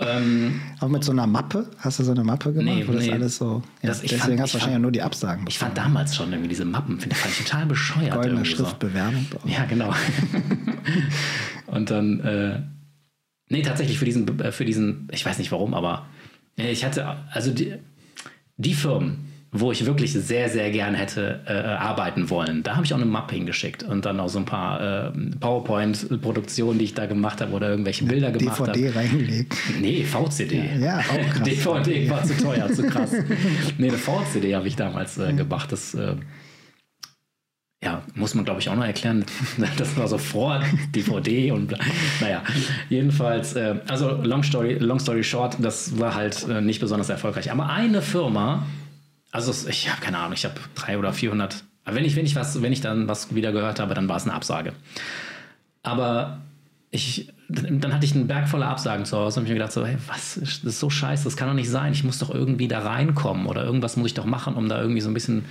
Ähm, 0.01 0.59
Auch 0.79 0.87
mit 0.87 1.03
so 1.03 1.11
einer 1.11 1.27
Mappe? 1.27 1.69
Hast 1.77 1.99
du 1.99 2.03
so 2.03 2.11
eine 2.11 2.23
Mappe 2.23 2.51
gemacht? 2.53 2.75
Nee, 2.75 2.87
wo 2.87 2.91
das 2.93 3.05
nee. 3.05 3.11
alles 3.13 3.37
so. 3.37 3.61
Ja, 3.81 3.89
Das- 3.89 4.01
deswegen 4.01 4.19
fand- 4.21 4.39
hast 4.41 4.49
du 4.51 4.55
wahrscheinlich 4.55 4.73
fand- 4.75 4.81
nur 4.81 4.91
die 4.91 5.01
Absagen 5.01 5.45
ich 5.47 5.57
fand 5.59 5.77
damals 5.77 6.15
schon 6.15 6.31
irgendwie 6.31 6.49
diese 6.49 6.65
Mappen, 6.65 6.99
finde 6.99 7.15
ich 7.29 7.37
total 7.37 7.65
bescheuert. 7.65 8.11
Goldene 8.13 8.35
irgendwie 8.35 8.51
so. 8.55 8.63
Schriftbewerbung. 8.65 9.25
Ja, 9.45 9.65
genau. 9.65 9.93
und 11.67 11.89
dann, 11.91 12.19
äh, 12.21 12.61
nee, 13.49 13.61
tatsächlich 13.61 13.99
für 13.99 14.05
diesen, 14.05 14.39
äh, 14.39 14.51
für 14.51 14.65
diesen, 14.65 15.07
ich 15.11 15.25
weiß 15.25 15.37
nicht 15.37 15.51
warum, 15.51 15.73
aber 15.73 16.05
äh, 16.57 16.71
ich 16.71 16.83
hatte, 16.85 17.07
also 17.31 17.51
die, 17.51 17.75
die 18.57 18.73
Firmen, 18.73 19.25
wo 19.53 19.71
ich 19.71 19.85
wirklich 19.85 20.13
sehr, 20.13 20.49
sehr 20.49 20.71
gern 20.71 20.93
hätte 20.93 21.41
äh, 21.45 21.51
arbeiten 21.51 22.29
wollen, 22.29 22.63
da 22.63 22.75
habe 22.75 22.85
ich 22.85 22.93
auch 22.93 22.97
eine 22.97 23.05
Mappe 23.05 23.35
hingeschickt 23.35 23.83
und 23.83 24.05
dann 24.05 24.19
auch 24.21 24.29
so 24.29 24.39
ein 24.39 24.45
paar 24.45 25.09
äh, 25.09 25.11
PowerPoint-Produktionen, 25.41 26.79
die 26.79 26.85
ich 26.85 26.93
da 26.93 27.05
gemacht 27.05 27.41
habe 27.41 27.51
oder 27.51 27.69
irgendwelche 27.69 28.05
Bilder 28.05 28.31
gemacht 28.31 28.59
habe. 28.59 28.71
DVD 28.71 28.97
reingelegt. 28.97 29.53
Nee, 29.81 30.05
VCD. 30.05 30.69
Ja, 30.79 30.99
auch 30.99 31.33
krass. 31.33 31.43
DVD 31.43 32.09
war 32.09 32.23
zu 32.23 32.37
teuer, 32.37 32.71
zu 32.71 32.83
krass. 32.83 33.11
nee, 33.77 33.89
eine 33.89 33.97
VCD 33.97 34.55
habe 34.55 34.67
ich 34.69 34.77
damals 34.77 35.17
äh, 35.17 35.33
gemacht. 35.33 35.69
Das 35.71 35.95
äh, 35.95 36.15
ja, 37.83 38.03
muss 38.15 38.35
man, 38.35 38.45
glaube 38.45 38.61
ich, 38.61 38.69
auch 38.69 38.75
noch 38.75 38.85
erklären. 38.85 39.25
Das 39.77 39.97
war 39.97 40.07
so 40.07 40.17
vor 40.17 40.61
DVD 40.95 41.51
und 41.51 41.75
naja, 42.21 42.43
jedenfalls, 42.89 43.53
äh, 43.55 43.75
also 43.89 44.11
long 44.23 44.43
story, 44.43 44.75
long 44.75 44.99
story 44.99 45.23
short, 45.23 45.57
das 45.59 45.99
war 45.99 46.15
halt 46.15 46.47
äh, 46.47 46.61
nicht 46.61 46.79
besonders 46.79 47.09
erfolgreich. 47.09 47.51
Aber 47.51 47.69
eine 47.69 48.01
Firma, 48.01 48.65
also 49.31 49.67
ich 49.69 49.89
habe 49.89 50.01
keine 50.01 50.19
Ahnung, 50.19 50.33
ich 50.33 50.45
habe 50.45 50.55
drei 50.75 50.97
oder 50.97 51.13
400, 51.13 51.63
aber 51.85 51.95
wenn 51.95 52.05
ich, 52.05 52.15
wenn 52.15 52.25
ich 52.25 52.35
was, 52.35 52.61
wenn 52.61 52.73
ich 52.73 52.81
dann 52.81 53.07
was 53.07 53.33
wieder 53.33 53.51
gehört 53.51 53.79
habe, 53.79 53.93
dann 53.93 54.07
war 54.07 54.17
es 54.17 54.23
eine 54.23 54.33
Absage. 54.33 54.73
Aber 55.83 56.41
ich, 56.91 57.33
dann 57.49 57.93
hatte 57.93 58.05
ich 58.05 58.13
einen 58.13 58.27
Berg 58.27 58.47
voller 58.47 58.67
Absagen 58.67 59.05
zu 59.05 59.17
Hause 59.17 59.39
und 59.39 59.45
hab 59.45 59.49
mir 59.49 59.55
gedacht, 59.55 59.71
so, 59.71 59.85
hey, 59.85 59.97
was, 60.07 60.35
das 60.35 60.63
ist 60.63 60.79
so 60.79 60.89
scheiße, 60.89 61.23
das 61.23 61.37
kann 61.37 61.47
doch 61.47 61.55
nicht 61.55 61.69
sein. 61.69 61.93
Ich 61.93 62.03
muss 62.03 62.19
doch 62.19 62.29
irgendwie 62.29 62.67
da 62.67 62.79
reinkommen 62.79 63.47
oder 63.47 63.63
irgendwas 63.63 63.97
muss 63.97 64.07
ich 64.07 64.13
doch 64.13 64.25
machen, 64.25 64.55
um 64.55 64.69
da 64.69 64.79
irgendwie 64.79 65.01
so 65.01 65.09
ein 65.09 65.13
bisschen 65.13 65.45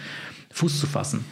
Fuß 0.50 0.78
zu 0.78 0.86
fassen. 0.86 1.24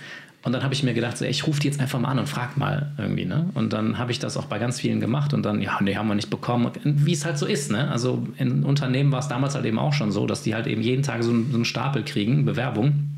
Und 0.44 0.52
dann 0.52 0.62
habe 0.62 0.72
ich 0.72 0.84
mir 0.84 0.94
gedacht, 0.94 1.18
so, 1.18 1.24
ey, 1.24 1.30
ich 1.30 1.46
rufe 1.46 1.60
die 1.60 1.66
jetzt 1.66 1.80
einfach 1.80 1.98
mal 1.98 2.08
an 2.08 2.20
und 2.20 2.28
frag 2.28 2.56
mal 2.56 2.92
irgendwie, 2.96 3.24
ne? 3.24 3.50
Und 3.54 3.72
dann 3.72 3.98
habe 3.98 4.12
ich 4.12 4.20
das 4.20 4.36
auch 4.36 4.44
bei 4.44 4.58
ganz 4.58 4.78
vielen 4.78 5.00
gemacht 5.00 5.34
und 5.34 5.42
dann, 5.42 5.60
ja, 5.60 5.78
nee, 5.80 5.96
haben 5.96 6.06
wir 6.06 6.14
nicht 6.14 6.30
bekommen. 6.30 6.70
Wie 6.84 7.12
es 7.12 7.24
halt 7.24 7.38
so 7.38 7.46
ist, 7.46 7.72
ne? 7.72 7.90
Also 7.90 8.26
in 8.36 8.62
Unternehmen 8.62 9.10
war 9.10 9.18
es 9.18 9.28
damals 9.28 9.56
halt 9.56 9.64
eben 9.64 9.78
auch 9.78 9.92
schon 9.92 10.12
so, 10.12 10.26
dass 10.26 10.42
die 10.42 10.54
halt 10.54 10.68
eben 10.68 10.80
jeden 10.80 11.02
Tag 11.02 11.24
so 11.24 11.30
einen, 11.30 11.50
so 11.50 11.56
einen 11.56 11.64
Stapel 11.64 12.04
kriegen, 12.04 12.44
Bewerbung. 12.44 13.08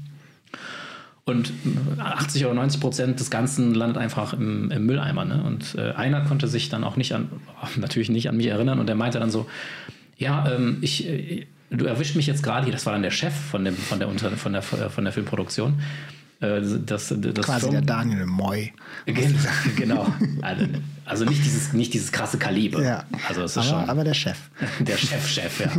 Und 1.24 1.52
80 1.98 2.46
oder 2.46 2.54
90 2.54 2.80
Prozent 2.80 3.20
des 3.20 3.30
Ganzen 3.30 3.74
landet 3.74 3.98
einfach 3.98 4.32
im, 4.32 4.70
im 4.70 4.86
Mülleimer. 4.86 5.24
Ne? 5.24 5.42
Und 5.44 5.76
äh, 5.76 5.92
einer 5.92 6.22
konnte 6.22 6.48
sich 6.48 6.70
dann 6.70 6.82
auch 6.82 6.96
nicht 6.96 7.12
an, 7.12 7.28
natürlich 7.76 8.08
nicht 8.08 8.28
an 8.30 8.38
mich 8.38 8.46
erinnern 8.46 8.80
und 8.80 8.88
der 8.88 8.96
meinte 8.96 9.20
dann 9.20 9.30
so, 9.30 9.46
ja, 10.16 10.50
ähm, 10.50 10.78
ich, 10.80 11.06
äh, 11.06 11.46
du 11.70 11.84
erwischt 11.84 12.16
mich 12.16 12.26
jetzt 12.26 12.42
gerade 12.42 12.64
hier, 12.64 12.72
das 12.72 12.86
war 12.86 12.94
dann 12.94 13.02
der 13.02 13.10
Chef 13.10 13.34
von, 13.34 13.64
dem, 13.64 13.76
von, 13.76 13.98
der, 13.98 14.08
Unter, 14.08 14.30
von, 14.32 14.52
der, 14.52 14.62
von 14.62 15.04
der 15.04 15.12
Filmproduktion, 15.12 15.80
das, 16.40 17.14
das 17.18 17.44
Quasi 17.46 17.66
Firmen- 17.66 17.70
der 17.72 17.82
Daniel 17.82 18.26
Moy. 18.26 18.72
genau. 19.76 20.06
Also, 20.42 20.66
also 21.04 21.24
nicht, 21.26 21.44
dieses, 21.44 21.72
nicht 21.72 21.92
dieses 21.92 22.12
krasse 22.12 22.38
Kaliber. 22.38 22.82
Ja. 22.82 23.04
Also 23.28 23.42
es 23.42 23.52
ist 23.52 23.58
aber, 23.58 23.66
schon 23.66 23.90
aber 23.90 24.04
der 24.04 24.14
Chef. 24.14 24.38
der 24.80 24.96
Chef-Chef, 24.96 25.60
ja. 25.60 25.70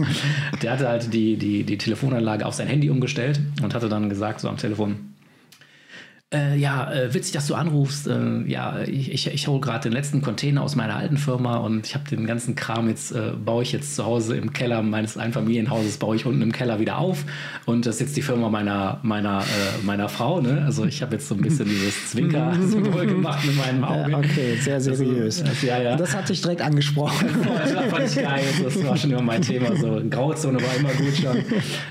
Der 0.62 0.74
hatte 0.74 0.88
halt 0.88 1.14
die, 1.14 1.38
die, 1.38 1.64
die 1.64 1.78
Telefonanlage 1.78 2.46
auf 2.46 2.54
sein 2.54 2.68
Handy 2.68 2.90
umgestellt 2.90 3.40
und 3.64 3.74
hatte 3.74 3.90
dann 3.90 4.10
gesagt, 4.10 4.42
so 4.42 4.50
am 4.50 4.58
Telefon, 4.58 5.11
äh, 6.34 6.56
ja, 6.56 6.92
äh, 6.92 7.14
witzig, 7.14 7.34
dass 7.34 7.48
du 7.48 7.56
anrufst. 7.56 8.08
Äh, 8.08 8.44
ja, 8.48 8.82
ich, 8.84 9.12
ich, 9.12 9.28
ich 9.28 9.48
hole 9.48 9.60
gerade 9.60 9.84
den 9.84 9.92
letzten 9.92 10.22
Container 10.22 10.64
aus 10.64 10.76
meiner 10.76 10.96
alten 10.96 11.18
Firma 11.18 11.58
und 11.58 11.86
ich 11.86 11.94
habe 11.94 12.08
den 12.10 12.26
ganzen 12.26 12.56
Kram 12.56 12.88
jetzt, 12.88 13.12
äh, 13.12 13.32
baue 13.44 13.64
ich 13.64 13.74
jetzt 13.74 13.96
zu 13.96 14.06
Hause 14.06 14.38
im 14.38 14.54
Keller 14.54 14.82
meines 14.82 15.18
Einfamilienhauses, 15.18 15.98
baue 15.98 16.16
ich 16.16 16.26
unten 16.26 16.42
im 16.42 16.54
Keller 16.54 16.80
wieder 16.80 17.00
auf. 17.00 17.26
Und 17.66 17.86
das 17.86 17.96
ist 17.96 18.02
jetzt 18.02 18.18
die 18.18 18.22
Firma 18.22 18.50
meiner, 18.50 19.00
meiner, 19.04 19.42
äh, 19.42 19.84
meiner 19.84 20.08
Frau. 20.08 20.40
Ne? 20.40 20.64
Also 20.66 20.86
ich 20.86 21.02
habe 21.02 21.14
jetzt 21.16 21.28
so 21.28 21.36
ein 21.36 21.42
bisschen 21.42 21.68
dieses 21.68 22.12
Zwinker-Symbol 22.12 23.06
gemacht 23.08 23.46
mit 23.46 23.58
meinem 23.58 23.84
Auge. 23.84 24.12
Ja, 24.12 24.18
okay, 24.18 24.56
sehr 24.56 24.80
seriös. 24.80 25.42
Also, 25.44 25.68
ja, 25.68 25.82
ja. 25.82 25.96
Das 25.98 26.16
hat 26.16 26.30
dich 26.30 26.42
direkt 26.42 26.62
angesprochen. 26.62 27.30
Das 27.62 27.72
fand 27.72 28.06
ich 28.08 28.16
geil. 28.16 28.44
Das 28.64 28.84
war 28.84 28.98
schon 28.98 29.12
immer 29.12 29.22
mein 29.22 29.42
Thema. 29.42 29.76
So, 29.76 30.02
Grauzone 30.10 30.60
war 30.62 30.76
immer 30.78 30.94
gut 30.94 31.16
schon. 31.16 31.38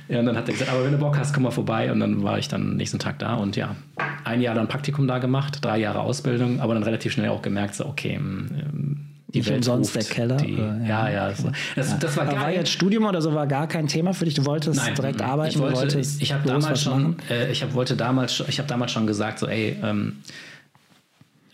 Ja, 0.08 0.20
und 0.20 0.26
dann 0.26 0.36
hat 0.36 0.48
er 0.48 0.52
gesagt, 0.52 0.70
aber 0.70 0.84
wenn 0.84 0.92
du 0.92 0.98
Bock 0.98 1.16
hast, 1.18 1.32
komm 1.34 1.44
mal 1.44 1.50
vorbei. 1.50 1.92
Und 1.92 2.00
dann 2.00 2.22
war 2.22 2.38
ich 2.38 2.48
dann 2.48 2.76
nächsten 2.76 2.98
Tag 2.98 3.18
da 3.18 3.34
und 3.34 3.56
ja, 3.56 3.76
ein 4.24 4.40
Jahr 4.40 4.54
dann 4.54 4.68
Praktikum 4.68 5.06
da 5.06 5.18
gemacht, 5.18 5.58
drei 5.62 5.78
Jahre 5.78 6.00
Ausbildung, 6.00 6.60
aber 6.60 6.74
dann 6.74 6.82
relativ 6.82 7.12
schnell 7.12 7.28
auch 7.30 7.42
gemerkt, 7.42 7.74
so, 7.74 7.86
okay, 7.86 8.14
ähm, 8.14 9.06
die 9.32 9.38
Nicht 9.38 9.48
Welt 9.48 9.58
umsonst 9.58 9.96
ruft, 9.96 10.08
der 10.08 10.14
Keller, 10.16 10.36
Die, 10.38 10.54
oder? 10.54 10.80
ja, 10.86 11.08
ja. 11.08 11.28
Das, 11.28 11.44
das, 11.76 11.98
das 12.00 12.16
war 12.16 12.26
war 12.32 12.50
jetzt 12.50 12.70
Studium 12.72 13.04
oder 13.04 13.22
so 13.22 13.32
war 13.32 13.46
gar 13.46 13.68
kein 13.68 13.86
Thema 13.86 14.12
für 14.12 14.24
dich? 14.24 14.34
Du 14.34 14.44
wolltest 14.44 14.80
direkt 14.98 15.22
arbeiten, 15.22 15.50
ich 15.50 15.58
wollte, 15.60 15.76
wolltest 15.76 16.20
ich 16.20 16.32
habe 16.32 16.48
damals 16.48 16.82
schon, 16.82 17.16
äh, 17.30 17.50
ich 17.52 17.62
habe 17.62 17.72
wollte 17.74 17.94
damals, 17.96 18.34
schon- 18.34 18.46
ich 18.48 18.58
habe 18.58 18.68
damals 18.68 18.90
schon 18.90 19.06
gesagt, 19.06 19.38
so, 19.38 19.46
ey, 19.46 19.76
ähm, 19.84 20.16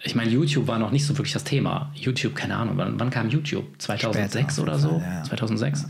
ich 0.03 0.15
meine, 0.15 0.31
YouTube 0.31 0.69
war 0.69 0.79
noch 0.79 0.91
nicht 0.93 1.05
so 1.05 1.17
wirklich 1.19 1.33
das 1.33 1.45
Thema. 1.45 1.91
YouTube, 1.95 2.35
keine 2.35 2.57
Ahnung, 2.57 2.77
wann, 2.77 2.99
wann 3.01 3.11
kam 3.11 3.29
YouTube? 3.29 3.65
2006 3.79 4.55
Später, 4.55 4.63
oder 4.63 4.79
so? 4.79 5.03
ja. 5.05 5.23
2006. 5.25 5.87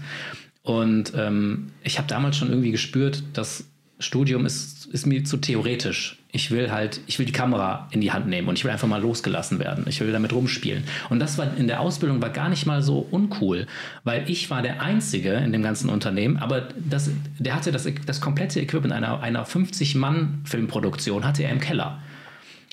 Und 0.63 1.13
ähm, 1.17 1.69
ich 1.83 1.99
habe 1.99 2.09
damals 2.09 2.37
schon 2.37 2.49
irgendwie 2.49 2.71
gespürt, 2.73 3.23
das 3.35 3.65
Studium 3.99 4.47
ist, 4.47 4.87
ist 4.87 5.07
mir 5.07 5.25
zu 5.25 5.37
theoretisch. 5.37 6.19
Ich 6.37 6.51
will 6.51 6.71
halt, 6.71 7.01
ich 7.07 7.19
will 7.19 7.25
die 7.25 7.33
Kamera 7.33 7.89
in 7.93 8.03
die 8.03 8.13
Hand 8.13 8.27
nehmen 8.27 8.47
und 8.47 8.59
ich 8.59 8.65
will 8.65 8.71
einfach 8.71 8.87
mal 8.87 9.01
losgelassen 9.01 9.59
werden. 9.59 9.87
Ich 9.89 10.01
will 10.01 10.13
damit 10.13 10.35
rumspielen. 10.35 10.85
Und 11.09 11.19
das 11.19 11.39
war 11.39 11.57
in 11.57 11.67
der 11.67 11.81
Ausbildung 11.81 12.21
war 12.21 12.29
gar 12.29 12.51
nicht 12.51 12.67
mal 12.67 12.83
so 12.83 12.99
uncool, 13.11 13.67
weil 14.05 14.29
ich 14.29 14.51
war 14.51 14.61
der 14.61 14.83
Einzige 14.83 15.33
in 15.33 15.51
dem 15.53 15.63
ganzen 15.63 15.89
Unternehmen, 15.89 16.37
aber 16.37 16.69
das, 16.79 17.11
der 17.39 17.55
hatte 17.55 17.73
das, 17.73 17.89
das 18.05 18.21
komplette 18.21 18.61
Equipment 18.61 18.93
einer, 18.93 19.21
einer 19.21 19.47
50-Mann-Filmproduktion 19.47 21.25
hatte 21.25 21.43
er 21.43 21.53
im 21.53 21.61
Keller. 21.61 22.03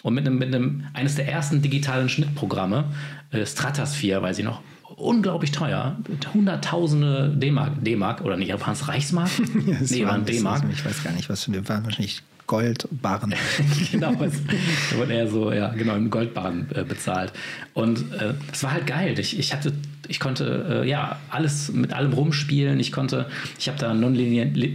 Und 0.01 0.13
mit 0.13 0.27
einem, 0.27 0.39
mit 0.39 0.53
einem, 0.53 0.83
eines 0.91 1.15
der 1.15 1.29
ersten 1.29 1.61
digitalen 1.61 2.09
Schnittprogramme, 2.09 2.91
äh, 3.31 3.45
Stratosphere, 3.45 4.21
weiß 4.21 4.39
ich 4.39 4.43
noch, 4.43 4.59
unglaublich 4.97 5.51
teuer, 5.51 5.95
hunderttausende 6.33 7.33
D-Mark, 7.33 7.81
D-Mark 7.81 8.21
oder 8.21 8.35
nicht, 8.35 8.51
waren 8.51 8.73
es 8.73 8.89
Reichsmark? 8.89 9.31
Das 9.79 9.91
nee, 9.91 10.03
war 10.03 10.11
waren 10.11 10.25
D-Mark. 10.25 10.65
Ich 10.69 10.83
weiß 10.83 11.01
gar 11.05 11.13
nicht, 11.13 11.29
was 11.29 11.45
für 11.45 11.53
eine, 11.53 11.67
waren 11.69 11.85
wahrscheinlich 11.85 12.21
Goldbarren. 12.47 13.33
genau, 13.91 14.13
es 14.23 14.41
wurde 14.97 15.13
er 15.13 15.27
so, 15.27 15.51
ja, 15.51 15.69
genau, 15.69 15.95
im 15.95 16.09
Goldbarren 16.09 16.67
äh, 16.75 16.83
bezahlt. 16.83 17.33
Und 17.73 18.11
äh, 18.13 18.33
das 18.49 18.63
war 18.63 18.73
halt 18.73 18.87
geil. 18.87 19.17
Ich, 19.17 19.37
ich 19.39 19.53
hatte, 19.53 19.73
ich 20.07 20.19
konnte 20.19 20.83
äh, 20.83 20.89
ja 20.89 21.17
alles 21.29 21.71
mit 21.71 21.93
allem 21.93 22.13
rumspielen. 22.13 22.79
Ich 22.79 22.91
konnte, 22.91 23.27
ich 23.57 23.67
habe 23.67 23.79
da 23.79 23.91
einen 23.91 24.01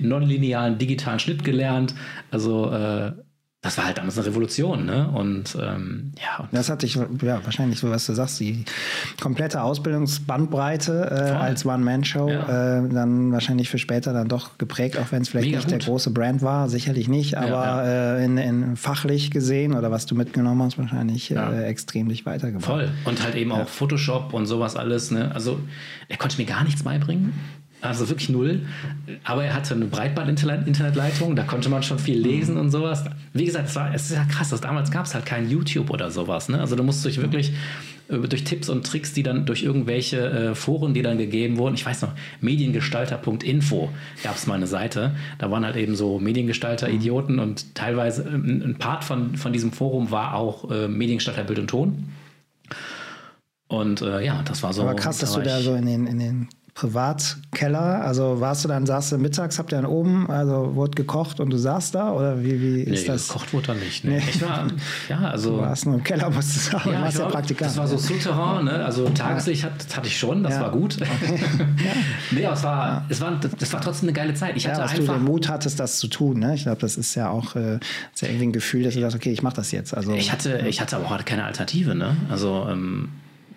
nonlinearen 0.09 0.79
digitalen 0.79 1.19
Schnitt 1.19 1.45
gelernt. 1.45 1.95
Also 2.31 2.73
äh, 2.73 3.13
das 3.61 3.77
war 3.77 3.87
halt 3.87 3.99
damals 3.99 4.17
eine 4.17 4.27
Revolution, 4.29 4.87
ne? 4.87 5.09
Und 5.09 5.59
ähm, 5.61 6.13
ja, 6.23 6.45
und 6.45 6.49
Das 6.53 6.71
hat 6.71 6.83
dich, 6.83 6.95
ja, 6.95 7.45
wahrscheinlich 7.45 7.81
so, 7.81 7.91
was 7.91 8.07
du 8.07 8.15
sagst, 8.15 8.39
die 8.39 8.65
komplette 9.21 9.61
Ausbildungsbandbreite 9.63 11.11
äh, 11.11 11.31
als 11.37 11.67
One-Man-Show 11.67 12.29
Ja. 12.31 12.79
äh, 12.85 12.89
dann 12.89 13.33
wahrscheinlich 13.33 13.69
für 13.69 13.79
später 13.79 14.13
dann 14.13 14.29
doch 14.29 14.59
geprägt, 14.59 14.97
auch 14.97 15.11
wenn 15.11 15.23
es 15.23 15.29
vielleicht 15.29 15.47
Mega 15.47 15.59
nicht 15.59 15.71
der 15.71 15.79
gut. 15.79 15.87
große 15.89 16.11
Brand 16.11 16.43
war, 16.43 16.69
sicherlich 16.69 17.09
nicht, 17.09 17.37
aber 17.37 17.85
Äh, 17.85 18.25
in, 18.25 18.39
in 18.39 18.77
fachlich 18.77 19.31
gesehen 19.31 19.75
oder 19.75 19.91
was 19.91 20.07
du 20.07 20.15
mitgenommen 20.15 20.63
hast, 20.63 20.79
wahrscheinlich 20.79 21.29
Ja. 21.31 21.51
äh, 21.53 21.65
extrem 21.65 22.09
dich 22.09 22.27
weitergebracht. 22.27 22.65
Voll. 22.65 22.91
Und 23.05 23.23
halt 23.23 23.35
eben 23.35 23.53
auch 23.53 23.69
Photoshop 23.69 24.35
und 24.35 24.47
sowas 24.47 24.77
alles. 24.77 25.11
Ne? 25.11 25.33
Also 25.35 25.59
er 26.09 26.17
konnte 26.17 26.37
mir 26.39 26.47
gar 26.47 26.65
nichts 26.65 26.83
beibringen. 26.83 27.33
Also 27.81 28.09
wirklich 28.09 28.29
null. 28.29 28.63
Aber 29.23 29.45
er 29.45 29.55
hatte 29.55 29.75
eine 29.75 29.87
Breitband-Internetleitung, 29.87 31.37
da 31.37 31.45
konnte 31.45 31.69
man 31.69 31.83
schon 31.83 31.99
viel 31.99 32.19
lesen 32.19 32.57
und 32.57 32.71
sowas. 32.71 33.05
Wie 33.33 33.45
gesagt, 33.45 33.69
es, 33.69 33.77
war, 33.77 33.95
es 33.95 34.11
ist 34.11 34.17
ja 34.17 34.25
krass, 34.25 34.51
dass 34.51 34.61
damals 34.61 34.91
gab 34.91 35.07
es 35.07 35.15
halt 35.15 35.27
kein 35.27 35.49
YouTube 35.49 35.91
oder 35.91 36.11
sowas. 36.11 36.49
Ne? 36.49 36.59
Also 36.59 36.75
du 36.75 36.83
musst 36.83 37.05
dich 37.05 37.21
wirklich 37.21 37.53
äh, 38.09 38.19
durch 38.19 38.43
Tipps 38.43 38.69
und 38.69 38.85
Tricks, 38.85 39.13
die 39.13 39.23
dann 39.23 39.47
durch 39.47 39.63
irgendwelche 39.63 40.29
äh, 40.29 40.55
Foren, 40.55 40.93
die 40.93 41.03
dann 41.03 41.19
gegeben 41.19 41.57
wurden, 41.57 41.75
ich 41.75 41.87
weiß 41.87 42.03
noch, 42.03 42.13
mediengestalter.info 42.41 43.91
gab 44.25 44.35
es 44.35 44.47
mal 44.47 44.55
eine 44.55 44.67
Seite. 44.67 45.15
Da 45.39 45.51
waren 45.51 45.65
halt 45.65 45.77
eben 45.77 45.95
so 45.95 46.19
Mediengestalter-Idioten 46.19 47.39
und 47.39 47.75
teilweise 47.75 48.29
ein 48.29 48.63
ein 48.69 48.79
Part 48.79 49.05
von, 49.05 49.37
von 49.37 49.53
diesem 49.53 49.73
Forum 49.73 50.11
war 50.11 50.35
auch 50.35 50.71
äh, 50.71 50.89
Mediengestalter 50.89 51.45
Bild 51.45 51.61
und 51.61 51.69
Ton. 51.69 52.09
Und 53.69 54.01
äh, 54.01 54.25
ja, 54.25 54.43
das 54.43 54.63
war 54.63 54.73
so. 54.73 54.83
Aber 54.83 54.95
krass, 54.95 55.19
dass 55.19 55.35
du 55.35 55.43
da 55.43 55.61
so 55.61 55.75
in 55.75 55.87
den, 55.87 56.07
in 56.07 56.19
den 56.19 56.49
Privatkeller, 56.79 58.05
also 58.05 58.41
warst 58.41 58.65
du 58.65 58.69
dann, 58.69 58.87
saßt 58.87 59.13
du 59.13 59.19
mittags, 59.19 59.59
habt 59.59 59.73
ihr 59.73 59.77
dann 59.77 59.87
oben, 59.87 60.31
also 60.31 60.75
wurde 60.77 60.93
gekocht 60.93 61.41
und 61.41 61.51
du 61.51 61.57
saßt 61.57 61.95
da 61.95 62.13
oder 62.13 62.41
wie, 62.43 62.61
wie 62.61 62.85
Nee, 62.89 62.95
ist 62.95 63.09
das? 63.09 63.29
gekocht 63.29 63.53
wurde 63.53 63.69
da 63.69 63.75
nicht. 63.75 64.05
Nee. 64.05 64.19
Nee. 64.19 64.23
Ich 64.29 64.41
war, 64.43 64.67
ja, 65.09 65.19
also. 65.31 65.57
Du 65.57 65.63
warst 65.63 65.87
nur 65.87 65.97
im 65.97 66.05
Keller, 66.05 66.31
musstest 66.31 66.69
du 66.69 66.79
sagen, 66.79 66.93
Ja, 66.93 67.03
warst 67.03 67.19
ja 67.19 67.27
Praktikant. 67.27 67.71
das 67.71 67.77
war 67.79 67.87
so 67.89 67.97
Souterrain, 67.97 68.65
ne? 68.65 68.85
also 68.85 69.09
Tageslicht 69.09 69.65
hat, 69.65 69.97
hatte 69.97 70.07
ich 70.07 70.17
schon, 70.19 70.43
das 70.43 70.55
Ja. 70.55 70.61
war 70.63 70.71
gut. 70.71 70.97
nee, 72.31 72.47
aber 72.47 72.55
es 72.57 72.63
war, 72.63 73.05
es 73.09 73.21
war, 73.21 73.41
das 73.59 73.73
war 73.73 73.81
trotzdem 73.81 74.09
eine 74.09 74.15
geile 74.15 74.35
Zeit. 74.35 74.57
Ich 74.57 74.65
Ja, 74.65 74.71
hatte 74.71 74.83
dass 74.83 74.93
du 74.95 75.01
einfach. 75.01 75.15
den 75.15 75.25
Mut 75.25 75.49
hattest, 75.49 75.81
das 75.81 75.99
zu 75.99 76.09
tun. 76.09 76.39
Ne? 76.39 76.55
Ich 76.55 76.63
glaube, 76.63 76.81
das 76.81 76.97
ist 76.97 77.15
ja 77.15 77.29
auch 77.31 77.57
äh, 77.57 77.77
ist 78.15 78.23
ja 78.23 78.29
irgendwie 78.29 78.47
ein 78.47 78.53
Gefühl, 78.53 78.85
dass 78.85 78.95
du 78.95 79.01
sagst, 79.01 79.17
okay, 79.17 79.31
ich 79.33 79.43
mache 79.43 79.57
das 79.57 79.73
jetzt. 79.73 79.95
Also, 79.95 80.13
Ich 80.15 80.31
hatte, 80.33 80.59
ich 80.69 80.81
hatte 80.81 80.97
aber 80.97 81.07
auch 81.07 81.25
keine 81.25 81.45
Alternative. 81.45 81.95
Ne? 81.95 82.17
Also 82.31 82.67
ähm, 82.71 83.09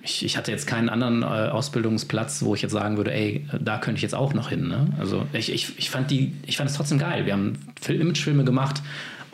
ich, 0.04 0.26
ich 0.26 0.38
hatte 0.38 0.52
jetzt 0.52 0.68
keinen 0.68 0.90
anderen 0.90 1.22
äh, 1.22 1.26
Ausbildungsplatz, 1.26 2.44
wo 2.44 2.56
ich 2.56 2.62
jetzt 2.62 2.72
sagen 2.72 2.98
würde, 2.98 3.14
ey, 3.14 3.48
da 3.60 3.78
könnte 3.78 3.98
ich 3.98 4.02
jetzt 4.02 4.16
auch 4.16 4.34
noch 4.34 4.50
hin. 4.50 4.68
Ne? 4.68 4.88
Also 5.00 5.28
ich, 5.34 5.52
ich, 5.52 5.78
ich 5.78 5.90
fand 5.90 6.10
die, 6.12 6.34
ich 6.46 6.58
fand 6.58 6.70
es 6.70 6.76
trotzdem 6.76 6.98
geil. 6.98 7.26
Wir 7.26 7.34
haben 7.34 7.54
Film 7.80 8.02
Imagefilme 8.02 8.44
gemacht. 8.44 8.82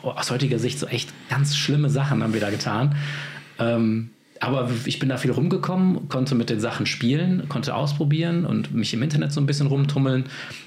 Oh, 0.02 0.10
aus 0.10 0.30
heutiger 0.30 0.58
Sicht 0.58 0.78
so 0.78 0.86
echt 0.86 1.12
ganz 1.28 1.56
schlimme 1.56 1.90
Sachen 1.90 2.22
haben 2.22 2.34
wir 2.34 2.40
da 2.40 2.50
getan. 2.50 2.94
Ähm, 3.58 4.10
aber 4.40 4.70
ich 4.84 5.00
bin 5.00 5.08
da 5.08 5.16
viel 5.16 5.32
rumgekommen, 5.32 6.08
konnte 6.08 6.36
mit 6.36 6.48
den 6.48 6.60
Sachen 6.60 6.86
spielen, 6.86 7.48
konnte 7.48 7.74
ausprobieren 7.74 8.46
und 8.46 8.72
mich 8.72 8.94
im 8.94 9.02
Internet 9.02 9.32
so 9.32 9.40
ein 9.40 9.46
bisschen 9.46 9.66
rumtummeln. 9.66 10.26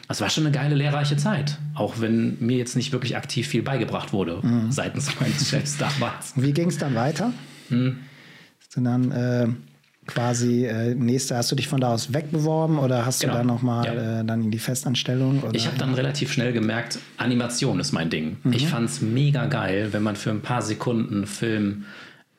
Das 0.10 0.20
war 0.20 0.30
schon 0.30 0.46
eine 0.46 0.54
geile, 0.54 0.76
lehrreiche 0.76 1.16
Zeit. 1.16 1.58
Auch 1.74 2.02
wenn 2.02 2.38
mir 2.42 2.58
jetzt 2.58 2.76
nicht 2.76 2.92
wirklich 2.92 3.16
aktiv 3.16 3.48
viel 3.48 3.62
beigebracht 3.62 4.12
wurde, 4.12 4.42
seitens 4.70 5.10
meines 5.22 5.50
Chefs 5.50 5.78
damals. 5.78 6.34
wie 6.36 6.52
ging 6.52 6.68
es 6.68 6.80
dann 6.80 6.96
weiter? 6.96 7.32
Hm. 7.70 8.00
Du 8.74 8.82
dann 8.82 9.12
äh, 9.12 9.48
quasi 10.08 10.66
äh, 10.66 10.96
nächste, 10.96 11.36
hast 11.38 11.52
du 11.52 11.56
dich 11.56 11.68
von 11.68 11.80
da 11.80 11.94
aus 11.94 12.14
wegbeworben 12.14 12.80
oder 12.80 13.06
hast 13.06 13.22
Genau. 13.22 13.34
du 13.34 13.38
dann 13.40 13.48
nochmal 13.48 13.86
Ja. 13.86 14.22
äh, 14.22 14.26
dann 14.26 14.44
in 14.44 14.52
die 14.52 14.60
Festanstellung? 14.60 15.42
Oder? 15.44 15.54
Ich 15.56 15.68
habe 15.68 15.78
dann 15.78 15.94
relativ 15.94 16.32
schnell 16.34 16.54
gemerkt, 16.54 17.00
Animation 17.18 17.80
ist 17.80 17.92
mein 17.92 18.10
Ding. 18.10 18.38
Mhm. 18.44 18.54
Ich 18.54 18.68
fand 18.68 18.90
es 18.90 19.02
mega 19.02 19.46
geil, 19.46 19.90
wenn 19.92 20.04
man 20.04 20.16
für 20.16 20.32
ein 20.32 20.42
paar 20.42 20.62
Sekunden 20.64 21.28
Film 21.28 21.86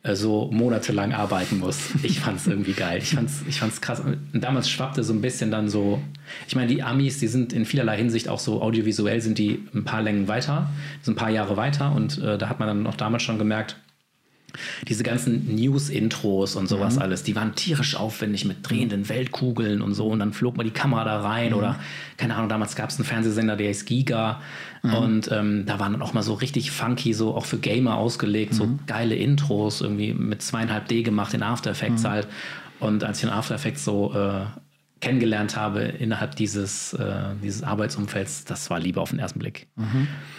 äh, 0.03 0.17
so 0.17 0.51
monatelang 0.51 1.13
arbeiten 1.13 1.61
muss. 1.61 1.79
Ich 2.03 2.19
fand 2.19 2.39
es 2.41 2.49
irgendwie 2.49 2.73
geil. 2.73 2.99
Ich 3.01 3.15
fand's, 3.15 3.43
ich 3.49 3.61
fand's 3.61 3.81
krass. 3.81 4.01
Und 4.01 4.19
damals 4.35 4.69
schwappte 4.69 5.05
so 5.05 5.13
ein 5.13 5.21
bisschen 5.23 5.53
dann 5.53 5.69
so. 5.69 6.03
Ich 6.49 6.57
meine, 6.57 6.67
die 6.67 6.83
Amis, 6.83 7.21
die 7.21 7.29
sind 7.29 7.53
in 7.53 7.65
vielerlei 7.65 7.97
Hinsicht 7.99 8.29
auch 8.29 8.41
so 8.41 8.61
audiovisuell, 8.61 9.21
sind 9.21 9.39
die 9.39 9.63
ein 9.73 9.85
paar 9.85 10.03
Längen 10.03 10.27
weiter, 10.27 10.69
sind 11.03 11.15
ein 11.15 11.17
paar 11.17 11.31
Jahre 11.31 11.57
weiter. 11.57 11.93
Und 11.95 12.19
äh, 12.19 12.37
da 12.37 12.49
hat 12.49 12.59
man 12.59 12.67
dann 12.67 12.87
auch 12.89 12.97
damals 12.97 13.23
schon 13.23 13.39
gemerkt, 13.39 13.77
diese 14.89 15.03
ganzen 15.03 15.55
News-Intros 15.55 16.57
und 16.57 16.69
sowas 16.69 16.99
alles, 16.99 17.23
die 17.23 17.37
waren 17.37 17.55
tierisch 17.55 17.97
aufwendig 17.97 18.45
mit 18.45 18.59
drehenden 18.63 19.09
Weltkugeln 19.09 19.83
und 19.83 19.95
so. 19.95 20.09
Und 20.09 20.19
dann 20.19 20.33
flog 20.33 20.57
mal 20.57 20.65
die 20.65 20.71
Kamera 20.71 21.05
da 21.05 21.21
rein 21.21 21.55
oder, 21.55 21.79
keine 22.17 22.35
Ahnung, 22.35 22.49
damals 22.49 22.77
gab 22.77 22.91
es 22.91 22.97
einen 22.97 23.05
Fernsehsender, 23.05 23.57
der 23.57 23.71
ist 23.71 23.87
Giga. 23.87 24.41
Und 24.83 25.31
ähm, 25.31 25.65
da 25.65 25.79
waren 25.79 25.93
dann 25.93 26.03
auch 26.03 26.13
mal 26.13 26.25
so 26.25 26.35
richtig 26.35 26.73
funky, 26.73 27.15
so 27.15 27.37
auch 27.37 27.45
für 27.45 27.59
Gamer 27.59 27.97
ausgelegt, 27.97 28.53
so 28.53 28.69
geile 28.89 29.15
Intros, 29.15 29.81
irgendwie 29.81 30.13
mit 30.13 30.43
zweieinhalb 30.43 30.89
D 30.89 31.03
gemacht 31.03 31.35
in 31.35 31.43
After 31.45 31.71
Effects 31.71 32.05
halt. 32.05 32.27
Und 32.81 33.05
als 33.05 33.19
ich 33.19 33.25
in 33.25 33.31
After 33.31 33.55
Effects 33.55 33.85
so 33.85 34.13
äh, 34.13 34.45
kennengelernt 35.03 35.57
habe 35.57 35.83
innerhalb 35.83 36.37
dieses, 36.37 36.95
äh, 36.95 37.35
dieses 37.43 37.63
Arbeitsumfelds, 37.63 38.45
das 38.47 38.71
war 38.71 38.81
Liebe 38.81 39.01
auf 39.01 39.11
den 39.11 39.19
ersten 39.19 39.39
Blick. 39.39 39.67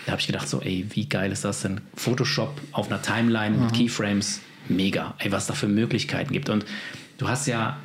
Da 0.05 0.13
habe 0.13 0.22
ich 0.22 0.27
gedacht, 0.27 0.48
so, 0.48 0.62
ey, 0.62 0.86
wie 0.89 1.08
geil 1.08 1.32
ist 1.32 1.46
das 1.46 1.62
denn? 1.62 1.82
Photoshop 1.96 2.60
auf 2.72 2.89
einer 2.89 3.01
Timeline 3.01 3.55
mit 3.58 3.74
Keyframes, 3.74 4.41
mega. 4.70 5.13
Ey, 5.20 5.32
was 5.32 5.46
da 5.46 5.53
für 5.53 5.67
Möglichkeiten 5.67 6.34
gibt. 6.34 6.50
Und 6.50 6.65
du 7.20 7.27
hast 7.27 7.46
ja 7.46 7.77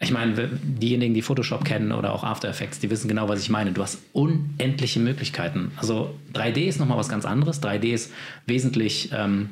ich 0.00 0.12
meine, 0.12 0.48
diejenigen, 0.62 1.12
die 1.12 1.22
Photoshop 1.22 1.64
kennen 1.64 1.90
oder 1.90 2.12
auch 2.12 2.22
After 2.22 2.48
Effects, 2.48 2.78
die 2.78 2.88
wissen 2.88 3.08
genau, 3.08 3.28
was 3.28 3.40
ich 3.40 3.50
meine. 3.50 3.72
Du 3.72 3.82
hast 3.82 3.98
unendliche 4.12 5.00
Möglichkeiten. 5.00 5.72
Also 5.76 6.14
3D 6.34 6.68
ist 6.68 6.78
nochmal 6.78 6.98
was 6.98 7.08
ganz 7.08 7.24
anderes. 7.24 7.60
3D 7.60 7.92
ist 7.92 8.12
wesentlich 8.46 9.10
ähm, 9.12 9.50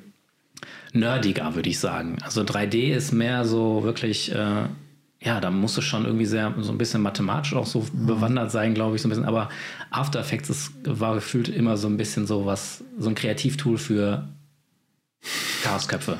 nerdiger, 0.92 1.56
würde 1.56 1.68
ich 1.68 1.80
sagen. 1.80 2.18
Also 2.22 2.42
3D 2.42 2.92
ist 2.92 3.10
mehr 3.10 3.44
so 3.44 3.82
wirklich, 3.82 4.32
äh, 4.32 4.66
ja, 5.20 5.40
da 5.40 5.50
musst 5.50 5.76
du 5.76 5.80
schon 5.80 6.04
irgendwie 6.04 6.26
sehr 6.26 6.54
so 6.58 6.70
ein 6.70 6.78
bisschen 6.78 7.02
mathematisch 7.02 7.54
auch 7.54 7.66
so 7.66 7.86
mhm. 7.92 8.06
bewandert 8.06 8.50
sein, 8.50 8.74
glaube 8.74 8.96
ich, 8.96 9.02
so 9.02 9.08
ein 9.08 9.10
bisschen. 9.10 9.24
Aber 9.24 9.48
After 9.90 10.20
Effects 10.20 10.50
ist, 10.50 10.72
war 10.84 11.14
gefühlt 11.14 11.48
immer 11.48 11.76
so 11.76 11.88
ein 11.88 11.96
bisschen 11.96 12.26
so 12.26 12.46
was, 12.46 12.84
so 12.98 13.08
ein 13.08 13.14
Kreativtool 13.14 13.78
für 13.78 14.28
Chaosköpfe. 15.62 16.18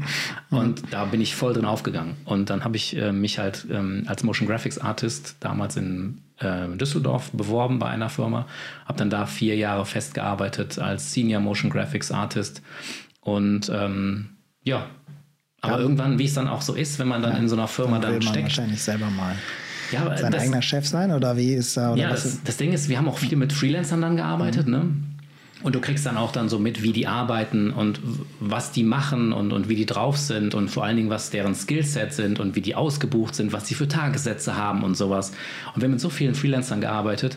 und 0.50 0.82
da 0.90 1.04
bin 1.04 1.20
ich 1.20 1.34
voll 1.34 1.54
drin 1.54 1.64
aufgegangen. 1.64 2.16
Und 2.24 2.50
dann 2.50 2.64
habe 2.64 2.76
ich 2.76 2.96
äh, 2.96 3.12
mich 3.12 3.38
halt 3.38 3.66
ähm, 3.70 4.04
als 4.06 4.24
Motion 4.24 4.48
Graphics 4.48 4.78
Artist 4.78 5.36
damals 5.40 5.76
in 5.76 6.20
äh, 6.38 6.68
Düsseldorf 6.76 7.30
beworben 7.30 7.78
bei 7.78 7.88
einer 7.88 8.10
Firma. 8.10 8.46
Habe 8.86 8.98
dann 8.98 9.08
da 9.10 9.26
vier 9.26 9.56
Jahre 9.56 9.86
festgearbeitet 9.86 10.78
als 10.78 11.12
Senior 11.12 11.40
Motion 11.40 11.70
Graphics 11.70 12.10
Artist. 12.10 12.60
Und 13.20 13.70
ähm, 13.72 14.30
ja, 14.64 14.86
aber 15.62 15.76
ja. 15.76 15.80
irgendwann, 15.80 16.18
wie 16.18 16.24
es 16.24 16.34
dann 16.34 16.48
auch 16.48 16.60
so 16.60 16.74
ist, 16.74 16.98
wenn 16.98 17.08
man 17.08 17.22
dann 17.22 17.32
ja, 17.32 17.38
in 17.38 17.48
so 17.48 17.54
einer 17.54 17.68
Firma 17.68 17.98
dann, 18.00 18.14
dann 18.14 18.22
steckt. 18.22 18.42
wahrscheinlich 18.44 18.82
selber 18.82 19.08
mal. 19.10 19.36
Ja, 19.92 20.16
sein 20.16 20.32
das, 20.32 20.42
eigener 20.42 20.62
Chef 20.62 20.86
sein 20.86 21.12
oder 21.12 21.36
wie 21.36 21.54
ist 21.54 21.76
da? 21.76 21.94
ja, 21.94 22.10
das, 22.10 22.42
das, 22.42 22.56
Ding 22.56 22.72
ist, 22.72 22.88
wir 22.88 22.98
haben 22.98 23.08
auch 23.08 23.18
viel 23.18 23.36
mit 23.36 23.52
Freelancern 23.52 24.00
dann 24.00 24.16
gearbeitet, 24.16 24.66
mhm. 24.66 24.72
ne? 24.72 24.90
Und 25.62 25.76
du 25.76 25.80
kriegst 25.80 26.04
dann 26.06 26.16
auch 26.16 26.32
dann 26.32 26.48
so 26.48 26.58
mit, 26.58 26.82
wie 26.82 26.92
die 26.92 27.06
arbeiten 27.06 27.70
und 27.70 28.00
was 28.40 28.72
die 28.72 28.82
machen 28.82 29.32
und, 29.32 29.52
und 29.52 29.68
wie 29.68 29.76
die 29.76 29.86
drauf 29.86 30.16
sind 30.16 30.56
und 30.56 30.68
vor 30.68 30.84
allen 30.84 30.96
Dingen, 30.96 31.10
was 31.10 31.30
deren 31.30 31.54
Skillsets 31.54 32.16
sind 32.16 32.40
und 32.40 32.56
wie 32.56 32.60
die 32.60 32.74
ausgebucht 32.74 33.36
sind, 33.36 33.52
was 33.52 33.68
sie 33.68 33.76
für 33.76 33.86
Tagessätze 33.86 34.56
haben 34.56 34.82
und 34.82 34.96
sowas. 34.96 35.30
Und 35.72 35.80
wir 35.80 35.84
haben 35.84 35.92
mit 35.92 36.00
so 36.00 36.10
vielen 36.10 36.34
Freelancern 36.34 36.80
gearbeitet. 36.80 37.36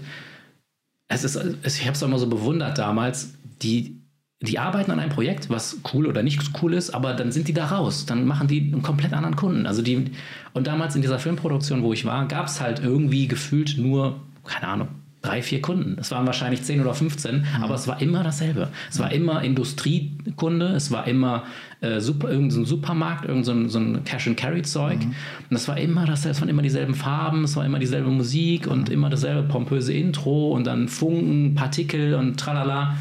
Es 1.08 1.24
ist, 1.24 1.36
ich 1.64 1.86
habe 1.86 1.92
es 1.92 2.02
immer 2.02 2.18
so 2.18 2.26
bewundert 2.26 2.80
damals, 2.80 3.36
die, 3.62 4.02
die 4.46 4.60
arbeiten 4.60 4.92
an 4.92 5.00
einem 5.00 5.12
Projekt, 5.12 5.50
was 5.50 5.80
cool 5.94 6.08
oder 6.08 6.24
nicht 6.24 6.42
cool 6.62 6.74
ist, 6.74 6.92
aber 6.92 7.14
dann 7.14 7.32
sind 7.32 7.48
die 7.48 7.54
da 7.54 7.66
raus. 7.66 8.06
Dann 8.06 8.26
machen 8.26 8.48
die 8.48 8.62
einen 8.62 8.82
komplett 8.82 9.14
anderen 9.14 9.36
Kunden. 9.36 9.66
Also 9.66 9.82
die, 9.82 10.12
und 10.54 10.68
damals 10.68 10.96
in 10.96 11.02
dieser 11.02 11.20
Filmproduktion, 11.20 11.84
wo 11.84 11.94
ich 11.94 12.06
war, 12.06 12.28
gab 12.28 12.48
es 12.48 12.62
halt 12.62 12.80
irgendwie 12.80 13.28
gefühlt 13.28 13.78
nur, 13.78 14.20
keine 14.46 14.68
Ahnung, 14.68 14.88
drei, 15.26 15.42
vier 15.42 15.62
Kunden. 15.62 15.98
Es 16.00 16.12
waren 16.12 16.26
wahrscheinlich 16.26 16.64
zehn 16.64 16.80
oder 16.82 16.94
15, 16.94 17.38
mhm. 17.38 17.46
aber 17.62 17.76
es 17.76 17.88
war 17.88 18.02
immer 18.02 18.24
dasselbe. 18.24 18.70
Es 18.90 19.00
war 19.00 19.12
immer 19.12 19.42
Industriekunde, 19.42 20.68
es 20.68 20.92
war 20.92 21.08
immer 21.08 21.44
äh, 21.82 22.00
super, 22.00 22.30
irgendein 22.30 22.66
Supermarkt, 22.66 23.26
irgendein 23.26 23.70
so 23.70 23.80
ein 23.80 24.04
Cash-and-Carry-Zeug. 24.04 25.00
Mhm. 25.00 25.16
Und 25.50 25.56
es 25.56 25.68
war 25.68 25.78
immer 25.78 26.06
dasselbe, 26.06 26.36
es 26.36 26.42
waren 26.42 26.50
immer 26.50 26.62
dieselben 26.62 26.94
Farben, 26.94 27.44
es 27.44 27.56
war 27.56 27.66
immer 27.66 27.80
dieselbe 27.80 28.10
Musik 28.10 28.68
und 28.68 28.90
immer 28.90 29.10
dasselbe 29.10 29.44
pompöse 29.44 29.94
Intro 29.94 30.52
und 30.52 30.68
dann 30.68 30.88
Funken, 30.88 31.56
Partikel 31.56 32.14
und 32.14 32.40
tralala 32.40 32.96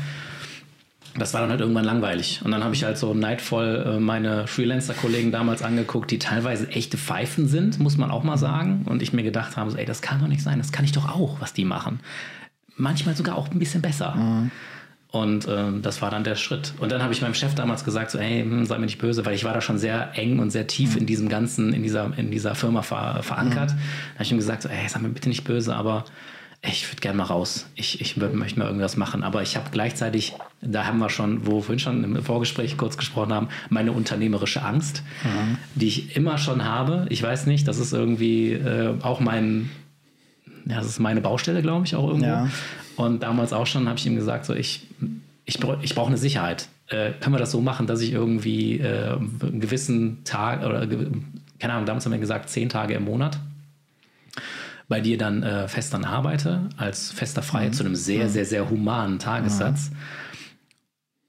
das 1.17 1.33
war 1.33 1.41
dann 1.41 1.51
halt 1.51 1.61
irgendwann 1.61 1.85
langweilig. 1.85 2.41
Und 2.45 2.51
dann 2.51 2.65
habe 2.65 2.75
ich 2.75 2.85
halt 2.85 2.99
so 2.99 3.15
neidvoll 3.15 3.85
äh, 3.87 4.01
meine 4.01 4.47
Freelancer-Kollegen 4.47 5.31
damals 5.31 5.63
angeguckt, 5.63 6.11
die 6.11 6.19
teilweise 6.19 6.69
echte 6.69 6.99
Pfeifen 6.99 7.47
sind, 7.47 7.79
muss 7.79 7.97
man 7.97 8.11
auch 8.11 8.25
mal 8.25 8.37
sagen. 8.37 8.85
Und 8.87 9.03
ich 9.03 9.13
mir 9.13 9.23
gedacht 9.23 9.57
habe, 9.57 9.71
so, 9.71 9.77
ey, 9.77 9.85
das 9.85 10.03
kann 10.03 10.21
doch 10.21 10.27
nicht 10.27 10.43
sein, 10.43 10.59
das 10.59 10.73
kann 10.73 10.85
ich 10.85 10.93
doch 10.93 11.09
auch, 11.09 11.41
was 11.41 11.53
die 11.53 11.65
machen. 11.65 12.01
Manchmal 12.77 13.15
sogar 13.15 13.37
auch 13.37 13.51
ein 13.51 13.59
bisschen 13.59 13.81
besser. 13.81 14.15
Mhm. 14.17 14.51
Und 15.15 15.47
ähm, 15.49 15.81
das 15.81 16.03
war 16.03 16.11
dann 16.11 16.25
der 16.25 16.35
Schritt. 16.35 16.75
Und 16.81 16.91
dann 16.91 17.01
habe 17.01 17.13
ich 17.13 17.23
meinem 17.23 17.35
Chef 17.35 17.55
damals 17.55 17.85
gesagt, 17.85 18.11
so, 18.11 18.19
ey, 18.19 18.43
hm, 18.43 18.67
sei 18.67 18.79
mir 18.79 18.87
nicht 18.87 18.99
böse, 18.99 19.25
weil 19.25 19.35
ich 19.35 19.45
war 19.45 19.55
da 19.55 19.61
schon 19.61 19.79
sehr 19.79 20.19
eng 20.19 20.41
und 20.41 20.51
sehr 20.51 20.67
tief 20.67 20.95
mhm. 20.95 21.03
in 21.03 21.07
diesem 21.07 21.29
ganzen, 21.29 21.73
in 21.73 21.85
dieser, 21.85 22.11
in 22.17 22.33
dieser 22.33 22.57
Firma 22.57 22.83
ver 22.83 23.23
verankert. 23.23 23.71
Mhm. 23.71 23.77
Da 23.77 24.15
habe 24.15 24.25
ich 24.25 24.33
ihm 24.33 24.39
gesagt, 24.39 24.63
so, 24.63 24.69
ey, 24.69 24.89
sei 24.89 24.99
mir 24.99 25.11
bitte 25.11 25.29
nicht 25.29 25.45
böse, 25.45 25.77
aber 25.77 26.05
ich 26.67 26.91
würde 26.91 27.01
gerne 27.01 27.19
mal 27.19 27.25
raus. 27.25 27.67
Ich, 27.75 28.01
ich 28.01 28.17
möchte 28.17 28.59
mal 28.59 28.67
irgendwas 28.67 28.97
machen. 28.97 29.23
Aber 29.23 29.43
ich 29.43 29.57
habe 29.57 29.69
gleichzeitig, 29.71 30.35
da 30.63 30.87
haben 30.87 30.99
wir 30.99 31.11
schon, 31.11 31.47
wo 31.47 31.57
wir 31.57 31.63
vorhin 31.63 31.79
schon 31.79 32.05
im 32.05 32.23
Vorgespräch 32.23 32.77
kurz 32.77 32.97
gesprochen 32.97 33.33
haben, 33.33 33.49
meine 33.69 33.93
unternehmerische 33.93 34.63
Angst, 34.63 35.03
mhm. 35.25 35.59
die 35.75 35.89
ich 35.89 36.17
immer 36.17 36.39
schon 36.39 36.65
habe. 36.65 37.07
Ich 37.11 37.23
weiß 37.23 37.47
nicht, 37.47 37.69
das 37.69 37.79
ist 37.79 37.93
irgendwie 37.93 38.53
äh, 38.53 38.95
auch 39.03 39.21
mein, 39.21 39.71
ja, 40.67 40.77
das 40.77 40.87
ist 40.87 41.01
meine 41.01 41.21
Baustelle, 41.21 41.61
glaube 41.61 41.85
ich, 41.85 41.95
auch 41.97 42.07
irgendwo. 42.07 42.27
Ja. 42.27 42.49
Und 42.97 43.23
damals 43.23 43.53
auch 43.53 43.67
schon 43.67 43.89
habe 43.89 43.99
ich 43.99 44.07
ihm 44.07 44.17
gesagt, 44.17 44.47
so 44.47 44.55
ich, 44.55 44.87
ich, 45.45 45.59
ich 45.83 45.95
brauche 45.95 46.09
eine 46.09 46.19
Sicherheit. 46.19 46.69
Äh, 46.89 47.13
können 47.21 47.35
wir 47.35 47.41
das 47.41 47.51
so 47.51 47.61
machen, 47.61 47.87
dass 47.87 48.01
ich 48.01 48.13
irgendwie 48.13 48.79
äh, 48.79 49.13
einen 49.13 49.61
gewissen 49.61 50.25
Tag 50.25 50.65
oder 50.65 50.87
keine 51.59 51.75
Ahnung, 51.75 51.87
damals 51.87 52.05
haben 52.05 52.13
wir 52.13 52.19
gesagt, 52.19 52.49
zehn 52.49 52.69
Tage 52.69 52.95
im 52.95 53.05
Monat 53.05 53.39
bei 54.89 55.01
dir 55.01 55.19
dann 55.19 55.43
äh, 55.43 55.69
fest 55.69 55.95
dann 55.95 56.05
arbeite, 56.05 56.61
als 56.77 57.11
fester 57.11 57.43
Freier 57.43 57.69
mhm. 57.69 57.73
zu 57.73 57.85
einem 57.85 57.97
sehr, 57.97 58.25
mhm. 58.25 58.31
sehr, 58.31 58.45
sehr 58.45 58.71
humanen 58.71 59.19
Tagessatz. 59.19 59.91
Mhm 59.91 59.97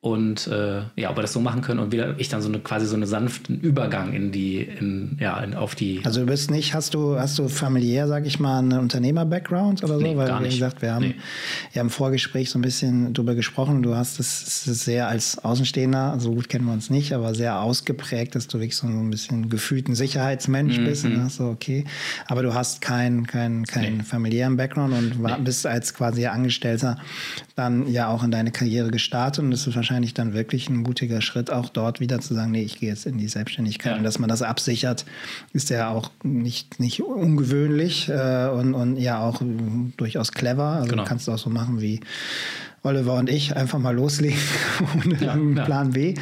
und 0.06 0.46
äh, 0.46 0.82
ja, 0.96 1.10
ob 1.10 1.18
wir 1.18 1.24
das 1.24 1.34
so 1.34 1.40
machen 1.40 1.62
können 1.62 1.80
und 1.80 1.92
wieder 1.92 2.14
ich 2.20 2.30
dann 2.30 2.40
so 2.40 2.48
eine 2.48 2.60
quasi 2.60 2.86
so 2.86 2.94
einen 2.94 3.08
sanften 3.08 3.60
Übergang 3.60 4.14
in 4.14 4.32
die, 4.32 4.60
in, 4.60 5.18
ja, 5.20 5.40
in, 5.40 5.56
auf 5.56 5.74
die. 5.74 6.02
Also 6.04 6.20
du 6.20 6.28
bist 6.28 6.52
nicht, 6.52 6.76
hast 6.76 6.94
du, 6.94 7.18
hast 7.18 7.40
du 7.40 7.48
familiär, 7.48 8.08
sag 8.08 8.28
ich 8.28 8.40
mal, 8.40 8.60
einen 8.60 8.78
Unternehmer-Background 8.78 9.84
oder 9.84 9.96
so? 9.96 10.02
Nee, 10.02 10.16
Weil 10.16 10.28
gar 10.28 10.42
wie 10.42 10.44
nicht. 10.44 10.58
gesagt, 10.58 10.84
wir 10.84 10.94
haben 10.94 11.08
nee. 11.08 11.16
ja 11.74 11.82
im 11.82 11.90
Vorgespräch 11.90 12.52
so 12.52 12.60
ein 12.60 12.62
bisschen 12.62 13.16
drüber 13.16 13.34
gesprochen. 13.34 13.82
Du 13.82 13.96
hast 13.96 14.20
es 14.20 14.64
sehr 14.66 15.08
als 15.08 15.40
Außenstehender, 15.40 16.20
so 16.20 16.36
gut 16.36 16.50
kennen 16.50 16.66
wir 16.66 16.74
uns 16.74 16.92
nicht, 16.92 17.12
aber 17.12 17.34
sehr 17.34 17.60
ausgeprägt, 17.60 18.36
dass 18.36 18.48
du 18.48 18.60
wirklich 18.60 18.76
so 18.76 18.86
ein 18.86 19.10
bisschen 19.10 19.50
gefühlten 19.50 19.96
Sicherheitsmensch 19.96 20.78
mhm. 20.78 20.86
bist. 20.86 21.06
Und 21.06 21.20
hast 21.20 21.38
so, 21.38 21.46
okay. 21.46 21.84
Aber 22.28 22.44
du 22.44 22.54
hast 22.54 22.80
keinen 22.80 23.26
kein, 23.26 23.66
kein 23.66 23.98
nee. 23.98 24.04
familiären 24.04 24.56
Background 24.56 24.94
und 24.94 25.24
war, 25.24 25.40
bist 25.40 25.66
als 25.66 25.96
quasi 25.96 26.28
Angestellter 26.28 27.00
dann 27.56 27.88
ja 27.88 28.08
auch 28.10 28.24
in 28.24 28.30
deine 28.30 28.52
Karriere 28.52 28.92
gestartet 28.92 29.44
und 29.44 29.50
das 29.50 29.66
ist 29.66 29.76
wahrscheinlich 29.76 29.95
wahrscheinlich 29.96 30.14
dann 30.14 30.34
wirklich 30.34 30.68
ein 30.70 30.76
mutiger 30.76 31.22
Schritt, 31.22 31.50
auch 31.50 31.70
dort 31.70 32.02
wieder 32.02 32.20
zu 32.20 32.34
sagen, 32.34 32.52
nee, 32.52 32.64
ich 32.64 32.82
gehe 32.82 32.90
jetzt 32.90 33.06
in 33.06 33.18
die 33.18 33.30
Selbstständigkeit. 33.30 33.94
Ja. 33.94 33.98
Und 33.98 34.04
dass 34.04 34.20
man 34.20 34.28
das 34.28 34.42
absichert, 34.42 35.06
ist 35.54 35.70
ja 35.70 35.90
auch 35.90 36.12
nicht, 36.22 36.82
nicht 36.82 37.02
ungewöhnlich 37.02 38.10
äh, 38.10 38.50
und, 38.50 38.74
und 38.74 38.98
ja 38.98 39.22
auch 39.22 39.42
durchaus 39.96 40.34
clever. 40.34 40.66
Also 40.66 40.90
genau. 40.90 41.06
kannst 41.06 41.30
du 41.30 41.32
auch 41.32 41.38
so 41.38 41.50
machen 41.50 41.80
wie 41.80 42.02
Oliver 42.84 43.14
und 43.14 43.30
ich 43.30 43.56
einfach 43.56 43.80
mal 43.80 43.96
loslegen 43.96 44.38
ohne 45.06 45.16
ja, 45.16 45.38
ja. 45.38 45.64
Plan 45.64 45.92
B. 45.92 46.16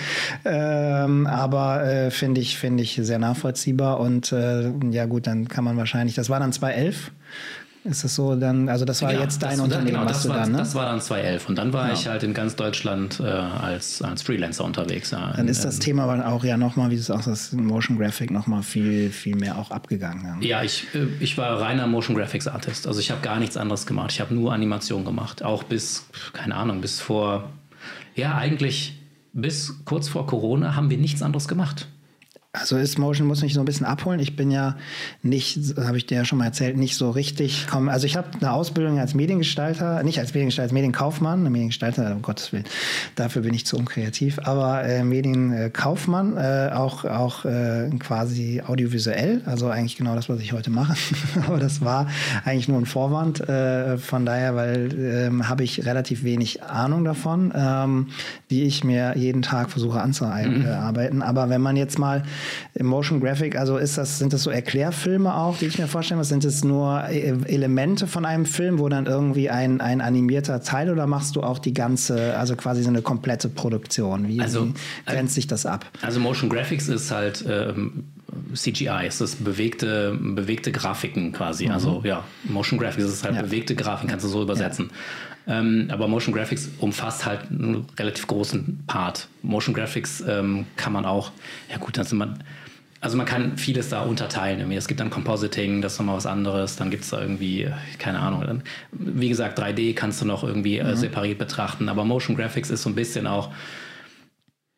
Ähm, 0.45 1.25
aber 1.25 1.83
äh, 1.83 2.11
finde 2.11 2.41
ich, 2.41 2.59
finde 2.59 2.83
ich 2.83 2.99
sehr 3.01 3.17
nachvollziehbar 3.17 3.99
und 3.99 4.31
äh, 4.31 4.71
ja 4.91 5.07
gut, 5.07 5.25
dann 5.25 5.47
kann 5.47 5.63
man 5.63 5.77
wahrscheinlich, 5.77 6.13
das 6.13 6.29
war 6.29 6.39
dann 6.39 6.53
2011, 6.53 7.11
ist 7.83 8.03
das 8.03 8.15
so 8.15 8.35
dann, 8.35 8.69
also 8.69 8.85
das 8.85 9.01
war 9.01 9.13
ja, 9.13 9.21
jetzt 9.21 9.43
dein 9.43 9.51
das, 9.51 9.59
Unternehmen, 9.59 9.87
genau, 9.87 10.05
das 10.05 10.23
du 10.23 10.29
war, 10.29 10.37
dann, 10.37 10.51
ne? 10.51 10.57
Das 10.57 10.73
war 10.73 10.85
dann 10.85 11.01
2011 11.01 11.49
und 11.49 11.57
dann 11.57 11.73
war 11.73 11.87
genau. 11.87 11.99
ich 11.99 12.07
halt 12.07 12.23
in 12.23 12.33
ganz 12.33 12.55
Deutschland 12.55 13.19
äh, 13.19 13.23
als, 13.23 14.01
als 14.01 14.21
Freelancer 14.21 14.63
unterwegs. 14.63 15.11
Ja, 15.11 15.33
dann 15.35 15.47
ist 15.47 15.65
das 15.65 15.75
ähm, 15.75 15.81
Thema 15.81 16.03
aber 16.03 16.25
auch 16.27 16.43
ja 16.43 16.55
nochmal, 16.55 16.91
wie 16.91 16.95
du 16.95 17.01
sagst, 17.01 17.27
das 17.27 17.51
Motion 17.51 17.97
Graphic 17.97 18.31
nochmal 18.31 18.63
viel, 18.63 19.09
viel 19.09 19.35
mehr 19.35 19.57
auch 19.57 19.71
abgegangen. 19.71 20.41
Ja, 20.41 20.59
ja 20.59 20.63
ich, 20.63 20.87
äh, 20.93 21.07
ich 21.19 21.37
war 21.37 21.59
reiner 21.59 21.87
Motion 21.87 22.15
Graphics 22.15 22.47
Artist. 22.47 22.87
Also 22.87 22.99
ich 22.99 23.11
habe 23.11 23.21
gar 23.21 23.39
nichts 23.39 23.57
anderes 23.57 23.85
gemacht. 23.85 24.11
Ich 24.11 24.21
habe 24.21 24.33
nur 24.33 24.53
Animation 24.53 25.03
gemacht. 25.03 25.43
Auch 25.43 25.63
bis, 25.63 26.05
keine 26.31 26.55
Ahnung, 26.55 26.79
bis 26.79 27.01
vor, 27.01 27.49
ja 28.15 28.35
eigentlich 28.35 28.99
bis 29.33 29.83
kurz 29.83 30.07
vor 30.07 30.27
Corona 30.27 30.75
haben 30.75 30.89
wir 30.89 30.97
nichts 30.97 31.21
anderes 31.21 31.47
gemacht. 31.47 31.87
Also 32.55 32.77
ist 32.77 32.99
Motion 32.99 33.27
muss 33.27 33.41
mich 33.41 33.55
so 33.55 33.61
ein 33.61 33.65
bisschen 33.65 33.87
abholen. 33.87 34.19
Ich 34.19 34.35
bin 34.35 34.51
ja 34.51 34.77
nicht, 35.23 35.75
habe 35.75 35.97
ich 35.97 36.05
dir 36.05 36.19
ja 36.19 36.23
schon 36.23 36.37
mal 36.37 36.45
erzählt, 36.45 36.77
nicht 36.77 36.95
so 36.95 37.09
richtig. 37.09 37.65
Komm, 37.67 37.89
also 37.89 38.05
ich 38.05 38.15
habe 38.15 38.27
eine 38.39 38.53
Ausbildung 38.53 38.99
als 38.99 39.15
Mediengestalter, 39.15 40.03
nicht 40.03 40.19
als 40.19 40.35
Mediengestalter, 40.35 40.67
als 40.67 40.71
Medienkaufmann, 40.71 41.41
Mediengestalter, 41.41 42.11
um 42.11 42.21
Gottes 42.21 42.53
Willen, 42.53 42.65
dafür 43.15 43.41
bin 43.41 43.55
ich 43.55 43.65
zu 43.65 43.75
unkreativ, 43.75 44.37
aber 44.43 44.83
äh, 44.83 45.03
Medienkaufmann, 45.03 46.37
äh, 46.37 46.69
auch, 46.75 47.05
auch 47.05 47.43
äh, 47.45 47.89
quasi 47.97 48.61
audiovisuell, 48.63 49.41
also 49.45 49.69
eigentlich 49.69 49.97
genau 49.97 50.13
das, 50.13 50.29
was 50.29 50.39
ich 50.39 50.53
heute 50.53 50.69
mache. 50.69 50.95
aber 51.47 51.57
das 51.57 51.81
war 51.81 52.07
eigentlich 52.45 52.67
nur 52.67 52.77
ein 52.77 52.85
Vorwand. 52.85 53.49
Äh, 53.49 53.97
von 53.97 54.27
daher, 54.27 54.55
weil 54.55 54.93
ähm, 54.93 55.49
habe 55.49 55.63
ich 55.63 55.87
relativ 55.87 56.23
wenig 56.23 56.61
Ahnung 56.61 57.03
davon, 57.03 57.51
ähm, 57.55 58.09
die 58.51 58.61
ich 58.61 58.83
mir 58.83 59.17
jeden 59.17 59.41
Tag 59.41 59.71
versuche 59.71 59.99
anzuarbeiten. 59.99 61.15
Mhm. 61.15 61.23
Aber 61.23 61.49
wenn 61.49 61.61
man 61.61 61.77
jetzt 61.77 61.97
mal 61.97 62.21
Motion 62.81 63.19
Graphic, 63.19 63.57
also 63.57 63.77
ist 63.77 63.97
das, 63.97 64.19
sind 64.19 64.33
das 64.33 64.43
so 64.43 64.49
Erklärfilme 64.49 65.35
auch, 65.35 65.57
die 65.57 65.65
ich 65.65 65.77
mir 65.77 65.87
vorstellen 65.87 66.17
muss? 66.17 66.29
Sind 66.29 66.45
es 66.45 66.63
nur 66.63 67.03
äh, 67.09 67.35
Elemente 67.45 68.07
von 68.07 68.25
einem 68.25 68.45
Film, 68.45 68.79
wo 68.79 68.89
dann 68.89 69.05
irgendwie 69.05 69.49
ein, 69.49 69.81
ein 69.81 70.01
animierter 70.01 70.61
Teil 70.61 70.89
oder 70.89 71.07
machst 71.07 71.35
du 71.35 71.41
auch 71.41 71.59
die 71.59 71.73
ganze, 71.73 72.37
also 72.37 72.55
quasi 72.55 72.83
so 72.83 72.89
eine 72.89 73.01
komplette 73.01 73.49
Produktion? 73.49 74.27
Wie, 74.27 74.41
also, 74.41 74.67
wie 74.67 74.73
grenzt 75.05 75.35
sich 75.35 75.47
das 75.47 75.65
ab? 75.65 75.85
Also 76.01 76.19
Motion 76.19 76.49
Graphics 76.49 76.87
ist 76.87 77.11
halt 77.11 77.45
ähm, 77.47 78.05
CGI, 78.53 79.07
ist 79.07 79.21
das 79.21 79.35
bewegte, 79.35 80.17
bewegte 80.19 80.71
Grafiken 80.71 81.31
quasi. 81.31 81.65
Mhm. 81.65 81.71
Also 81.71 82.01
ja, 82.03 82.23
Motion 82.43 82.79
Graphics 82.79 83.07
ist 83.07 83.23
halt 83.23 83.35
ja. 83.35 83.41
bewegte 83.41 83.75
Grafiken, 83.75 84.09
kannst 84.09 84.25
du 84.25 84.29
so 84.29 84.41
übersetzen. 84.41 84.89
Ja. 84.91 84.97
Ähm, 85.47 85.89
aber 85.91 86.07
Motion 86.07 86.33
Graphics 86.33 86.69
umfasst 86.79 87.25
halt 87.25 87.49
einen 87.49 87.85
relativ 87.97 88.27
großen 88.27 88.83
Part. 88.87 89.27
Motion 89.41 89.73
Graphics 89.73 90.23
ähm, 90.27 90.65
kann 90.77 90.93
man 90.93 91.05
auch, 91.05 91.31
ja 91.69 91.77
gut, 91.77 91.97
dann 91.97 92.05
sind 92.05 92.17
man, 92.17 92.43
also 93.01 93.17
man 93.17 93.25
kann 93.25 93.57
vieles 93.57 93.89
da 93.89 94.03
unterteilen. 94.03 94.71
Es 94.71 94.87
gibt 94.87 95.01
dann 95.01 95.09
Compositing, 95.09 95.81
das 95.81 95.93
ist 95.93 95.99
nochmal 95.99 96.15
was 96.15 96.25
anderes. 96.25 96.77
Dann 96.77 96.89
gibt 96.89 97.03
es 97.03 97.09
da 97.09 97.19
irgendwie, 97.19 97.69
keine 97.99 98.19
Ahnung. 98.19 98.63
Wie 98.93 99.27
gesagt, 99.27 99.59
3D 99.59 99.93
kannst 99.93 100.21
du 100.21 100.25
noch 100.25 100.43
irgendwie 100.45 100.77
äh, 100.77 100.91
mhm. 100.91 100.95
separiert 100.95 101.39
betrachten. 101.39 101.89
Aber 101.89 102.05
Motion 102.05 102.37
Graphics 102.37 102.69
ist 102.69 102.83
so 102.83 102.89
ein 102.89 102.95
bisschen 102.95 103.27
auch, 103.27 103.51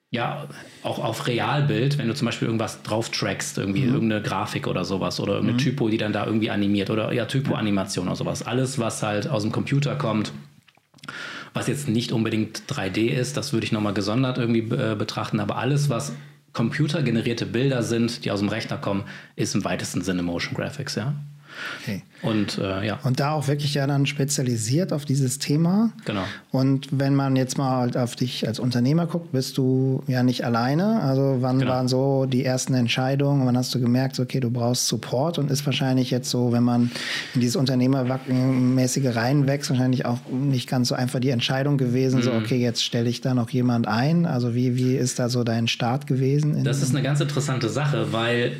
ja, 0.10 0.48
auch 0.82 0.98
auf 0.98 1.28
Realbild, 1.28 2.00
wenn 2.00 2.08
du 2.08 2.16
zum 2.16 2.26
Beispiel 2.26 2.48
irgendwas 2.48 2.82
drauf 2.82 3.10
trackst, 3.10 3.60
irgendwie 3.60 3.82
mhm. 3.82 3.94
irgendeine 3.94 4.24
Grafik 4.24 4.66
oder 4.66 4.86
sowas 4.86 5.20
oder 5.20 5.34
irgendeine 5.34 5.60
mhm. 5.60 5.64
Typo, 5.64 5.90
die 5.90 5.98
dann 5.98 6.14
da 6.14 6.26
irgendwie 6.26 6.50
animiert 6.50 6.90
oder 6.90 7.12
ja, 7.14 7.26
Typo-Animation 7.26 8.08
oder 8.08 8.16
sowas. 8.16 8.42
Alles, 8.42 8.80
was 8.80 9.04
halt 9.04 9.28
aus 9.28 9.44
dem 9.44 9.52
Computer 9.52 9.96
kommt, 9.96 10.32
was 11.54 11.68
jetzt 11.68 11.88
nicht 11.88 12.12
unbedingt 12.12 12.64
3D 12.68 13.08
ist, 13.08 13.38
das 13.38 13.54
würde 13.54 13.66
ich 13.66 13.72
nochmal 13.72 13.94
gesondert 13.94 14.38
irgendwie 14.38 14.62
äh, 14.76 14.96
betrachten, 14.96 15.40
aber 15.40 15.58
alles, 15.58 15.90
was 15.90 16.14
computergenerierte 16.54 17.46
Bilder 17.46 17.84
sind, 17.84 18.26
die 18.26 18.32
aus 18.32 18.40
dem 18.40 18.50
Rechner 18.50 18.78
kommen, 18.78 19.04
ist 19.36 19.56
im 19.56 19.66
weitesten 19.66 20.02
Sinne 20.02 20.24
Motion 20.24 20.56
Graphics, 20.56 20.96
ja. 20.96 21.14
Okay. 21.82 22.02
Und 22.22 22.58
äh, 22.58 22.86
ja. 22.86 23.00
Und 23.04 23.20
da 23.20 23.32
auch 23.34 23.48
wirklich 23.48 23.76
ja 23.76 23.86
dann 23.86 24.06
spezialisiert 24.06 24.92
auf 24.94 25.06
dieses 25.06 25.38
Thema. 25.38 25.92
Genau. 26.06 26.24
Und 26.52 26.88
wenn 26.92 27.14
man 27.14 27.36
jetzt 27.36 27.58
mal 27.58 27.78
halt 27.78 27.98
auf 27.98 28.16
dich 28.16 28.48
als 28.48 28.60
Unternehmer 28.60 29.06
guckt, 29.06 29.32
bist 29.32 29.58
du 29.58 30.04
ja 30.08 30.24
nicht 30.24 30.44
alleine. 30.44 31.02
Also 31.02 31.38
wann 31.42 31.60
genau. 31.60 31.72
waren 31.72 31.88
so 31.88 32.26
die 32.26 32.44
ersten 32.44 32.74
Entscheidungen? 32.74 33.46
Wann 33.46 33.58
hast 33.58 33.76
du 33.76 33.80
gemerkt, 33.80 34.20
okay, 34.20 34.40
du 34.40 34.50
brauchst 34.50 34.88
Support 34.88 35.38
und 35.38 35.52
ist 35.52 35.66
wahrscheinlich 35.66 36.10
jetzt 36.10 36.30
so, 36.30 36.52
wenn 36.52 36.64
man 36.64 36.92
in 37.36 37.42
dieses 37.42 37.56
Unternehmermäßige 37.56 39.16
reinwächst, 39.16 39.70
wahrscheinlich 39.70 40.06
auch 40.06 40.20
nicht 40.32 40.68
ganz 40.68 40.88
so 40.88 40.96
einfach 40.96 41.20
die 41.20 41.30
Entscheidung 41.30 41.78
gewesen, 41.78 42.20
mhm. 42.20 42.24
so 42.24 42.32
okay, 42.34 42.58
jetzt 42.58 42.84
stelle 42.84 43.10
ich 43.10 43.22
da 43.22 43.34
noch 43.34 43.50
jemand 43.52 43.88
ein. 43.88 44.26
Also 44.26 44.56
wie, 44.56 44.76
wie 44.78 44.96
ist 44.96 45.20
da 45.20 45.30
so 45.30 45.44
dein 45.44 45.68
Start 45.68 46.08
gewesen? 46.08 46.64
Das 46.64 46.82
ist 46.82 46.92
eine 46.92 47.04
ganz 47.04 47.20
interessante 47.20 47.70
Sache, 47.70 48.12
weil 48.12 48.54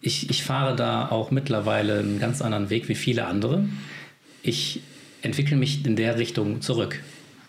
ich, 0.00 0.30
ich 0.30 0.42
fahre 0.42 0.76
da 0.76 1.08
auch 1.08 1.30
mittlerweile 1.30 1.98
einen 1.98 2.18
ganz 2.18 2.42
anderen 2.42 2.70
Weg 2.70 2.88
wie 2.88 2.94
viele 2.94 3.26
andere. 3.26 3.68
Ich 4.42 4.80
entwickle 5.22 5.56
mich 5.56 5.84
in 5.84 5.96
der 5.96 6.18
Richtung 6.18 6.60
zurück. 6.60 7.00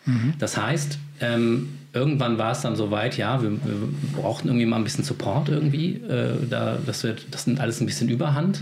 Mhm. 0.06 0.34
Das 0.40 0.58
heißt, 0.58 0.98
ähm, 1.22 1.70
irgendwann 1.94 2.38
war 2.38 2.52
es 2.52 2.62
dann 2.62 2.76
soweit, 2.76 3.18
ja, 3.18 3.42
wir, 3.42 3.52
wir, 3.52 3.90
brauchten 4.16 4.48
irgendwie 4.48 4.66
mal 4.66 4.78
ein 4.78 4.84
bisschen 4.84 5.04
Support 5.04 5.50
irgendwie. 5.50 5.96
Äh, 5.96 6.48
da, 6.50 6.78
das, 6.84 7.04
wird, 7.04 7.28
das 7.32 7.48
nimmt 7.48 7.60
alles 7.60 7.80
ein 7.82 7.86
bisschen 7.86 8.10
überhand. 8.10 8.62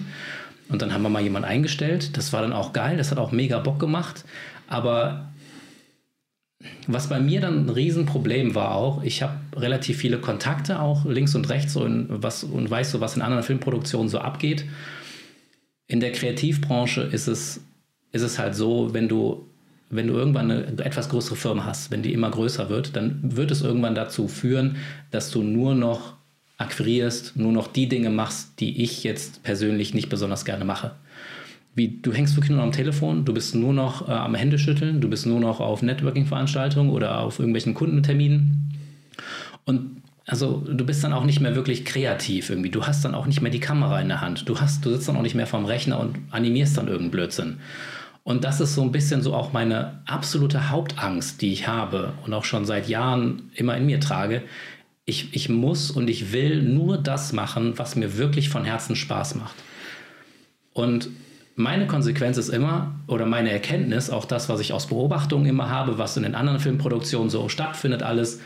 Und 0.69 0.82
dann 0.82 0.93
haben 0.93 1.02
wir 1.02 1.10
mal 1.10 1.21
jemanden 1.21 1.47
eingestellt. 1.47 2.17
Das 2.17 2.34
war 2.34 2.41
dann 2.41 2.52
auch 2.54 2.73
geil, 2.73 2.97
das 2.97 3.12
hat 3.12 3.17
auch 3.17 3.32
mega 3.32 3.60
Bock 3.60 3.80
gemacht. 3.80 4.26
Aber 4.67 5.30
was 6.88 7.10
bei 7.10 7.19
mir 7.19 7.41
dann 7.41 7.65
ein 7.65 7.69
Riesenproblem 7.69 8.56
war 8.56 8.75
auch, 8.75 9.03
ich 9.03 9.21
habe 9.21 9.36
relativ 9.56 9.97
viele 9.97 10.19
Kontakte 10.19 10.80
auch 10.80 11.06
links 11.06 11.36
und 11.36 11.49
rechts 11.49 11.75
in, 11.75 12.08
was, 12.10 12.43
und 12.43 12.69
weiß 12.69 12.91
so, 12.91 13.01
was 13.01 13.15
in 13.15 13.21
anderen 13.21 13.43
Filmproduktionen 13.43 14.10
so 14.10 14.19
abgeht. 14.19 14.65
In 15.88 15.99
der 15.99 16.12
Kreativbranche 16.12 17.01
ist 17.01 17.27
es, 17.27 17.62
ist 18.12 18.21
es 18.21 18.39
halt 18.39 18.56
so, 18.56 18.93
wenn 18.93 19.08
du, 19.08 19.47
wenn 19.89 20.08
du 20.08 20.13
irgendwann 20.13 20.51
eine 20.51 20.86
etwas 20.86 21.10
größere 21.10 21.36
Firma 21.36 21.65
hast, 21.65 21.91
wenn 21.91 22.03
die 22.03 22.13
immer 22.13 22.32
größer 22.32 22.69
wird, 22.69 22.95
dann 22.95 23.19
wird 23.23 23.51
es 23.51 23.62
irgendwann 23.62 23.95
dazu 23.95 24.27
führen, 24.27 24.77
dass 25.12 25.32
du 25.32 25.43
nur 25.43 25.75
noch 25.75 26.15
akquirierst, 26.58 27.36
nur 27.36 27.51
noch 27.51 27.67
die 27.67 27.88
Dinge 27.88 28.10
machst, 28.10 28.60
die 28.60 28.82
ich 28.82 29.03
jetzt 29.03 29.43
persönlich 29.43 29.93
nicht 29.93 30.10
besonders 30.10 30.45
gerne 30.45 30.65
mache 30.65 30.91
wie 31.78 32.00
du 32.02 32.12
hängst 32.12 32.36
wirklich 32.36 32.52
nur 32.52 32.63
am 32.63 32.72
Telefon, 32.72 33.24
du 33.24 33.34
bist 33.34 33.54
nur 33.54 33.72
noch 33.72 34.10
äh, 34.10 34.12
am 34.12 34.34
Händeschütteln, 34.34 35.00
du 35.00 35.08
bist 35.08 35.28
nur 35.28 35.40
noch 35.40 35.60
auf 35.60 35.84
Networking-Veranstaltungen 35.84 36.90
oder 36.90 37.20
auf 37.20 37.38
irgendwelchen 37.38 37.76
Kundenterminen. 37.76 38.74
Und 39.63 40.02
also 40.26 40.58
du 40.68 40.86
bist 40.86 41.04
dann 41.04 41.13
auch 41.13 41.24
nicht 41.24 41.40
mehr 41.40 41.56
wirklich 41.56 41.86
kreativ 41.86 42.50
irgendwie. 42.50 42.72
Du 42.72 42.86
hast 42.88 43.06
dann 43.06 43.13
auch 43.13 43.28
nicht 43.28 43.42
mehr 43.42 43.52
die 43.52 43.60
Kamera 43.60 44.02
in 44.02 44.08
der 44.08 44.22
Hand. 44.22 44.50
Du 44.50 44.60
hast, 44.60 44.84
du 44.84 44.90
sitzt 44.90 45.08
dann 45.08 45.18
auch 45.18 45.22
nicht 45.22 45.36
mehr 45.36 45.46
vorm 45.46 45.66
Rechner 45.66 46.00
und 46.00 46.18
animierst 46.32 46.78
dann 46.78 46.88
irgendeinen 46.88 47.12
Blödsinn. 47.12 47.58
Und 48.24 48.44
das 48.44 48.60
ist 48.60 48.74
so 48.74 48.82
ein 48.82 48.92
bisschen 48.92 49.22
so 49.22 49.36
auch 49.36 49.54
meine 49.54 50.02
absolute 50.08 50.72
Hauptangst, 50.72 51.42
die 51.44 51.54
ich 51.54 51.68
habe 51.68 52.13
und 52.26 52.34
auch 52.34 52.44
schon 52.44 52.66
seit 52.66 52.90
Jahren 52.90 53.52
immer 53.54 53.78
in 53.78 53.86
mir 53.86 54.00
trage. 54.00 54.42
Ich, 55.06 55.36
ich 55.36 55.48
muss 55.48 55.92
und 55.92 56.10
ich 56.10 56.34
will 56.34 56.63
nur 56.63 56.98
das 56.98 57.34
machen, 57.34 57.78
was 57.78 57.96
mir 57.96 58.18
wirklich 58.18 58.50
von 58.50 58.66
Herzen 58.66 58.96
Spaß 58.96 59.36
macht. 59.36 59.56
Und 60.74 61.10
meine 61.58 61.88
Konsequenz 61.88 62.38
ist 62.38 62.50
immer, 62.50 62.93
oder 63.08 63.26
meine 63.26 63.52
Erkenntnis, 63.52 64.12
auch 64.12 64.26
das, 64.26 64.48
was 64.48 64.60
ich 64.60 64.74
aus 64.74 64.88
Beobachtungen 64.88 65.48
immer 65.48 65.70
habe, 65.70 65.98
was 65.98 66.15
in 66.15 66.22
den 66.22 66.36
anderen 66.36 66.60
Filmproduktionen 66.60 67.32
so 67.32 67.50
stattfindet, 67.50 68.04
alles, 68.04 68.39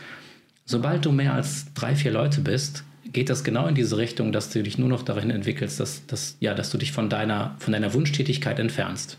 sobald 0.64 1.04
du 1.04 1.12
mehr 1.12 1.34
als 1.34 1.66
drei, 1.74 1.94
vier 1.94 2.10
Leute 2.10 2.40
bist, 2.40 2.84
geht 3.04 3.28
das 3.28 3.44
genau 3.44 3.66
in 3.66 3.74
diese 3.74 3.98
Richtung, 3.98 4.32
dass 4.32 4.48
du 4.48 4.62
dich 4.62 4.78
nur 4.78 4.88
noch 4.88 5.02
darin 5.02 5.28
entwickelst, 5.30 5.78
dass, 5.78 6.06
dass, 6.06 6.38
ja, 6.40 6.54
dass 6.54 6.70
du 6.70 6.78
dich 6.78 6.92
von 6.92 7.10
deiner, 7.10 7.54
von 7.58 7.74
deiner 7.74 7.92
Wunschtätigkeit 7.92 8.58
entfernst. 8.58 9.18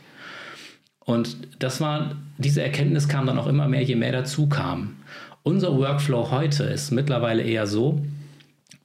Und 1.05 1.37
das 1.59 1.79
war, 1.79 2.15
diese 2.39 2.63
Erkenntnis 2.63 3.07
kam 3.07 3.27
dann 3.27 3.37
auch 3.37 3.47
immer 3.47 3.67
mehr, 3.67 3.83
je 3.83 3.95
mehr 3.95 4.11
dazu 4.11 4.47
kam. 4.47 4.95
Unser 5.43 5.77
Workflow 5.77 6.31
heute 6.31 6.63
ist 6.63 6.89
mittlerweile 6.89 7.43
eher 7.43 7.67
so, 7.67 8.03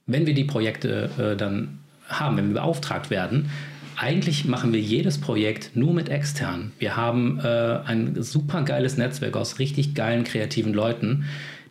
wenn 0.05 0.27
wir 0.27 0.35
die 0.35 0.43
Projekte 0.43 1.09
äh, 1.17 1.35
dann 1.35 1.79
haben, 2.07 2.37
wenn 2.37 2.49
wir 2.49 2.61
beauftragt 2.61 3.09
werden, 3.09 3.49
eigentlich 3.99 4.45
machen 4.45 4.71
wir 4.71 4.79
jedes 4.79 5.19
Projekt 5.19 5.75
nur 5.75 5.93
mit 5.93 6.07
extern. 6.07 6.71
Wir 6.79 6.95
haben 6.95 7.37
äh, 7.39 7.79
ein 7.85 8.23
super 8.23 8.61
geiles 8.63 8.95
Netzwerk 8.95 9.35
aus 9.35 9.59
richtig 9.59 9.93
geilen, 9.93 10.23
kreativen 10.23 10.73
Leuten. 10.73 11.25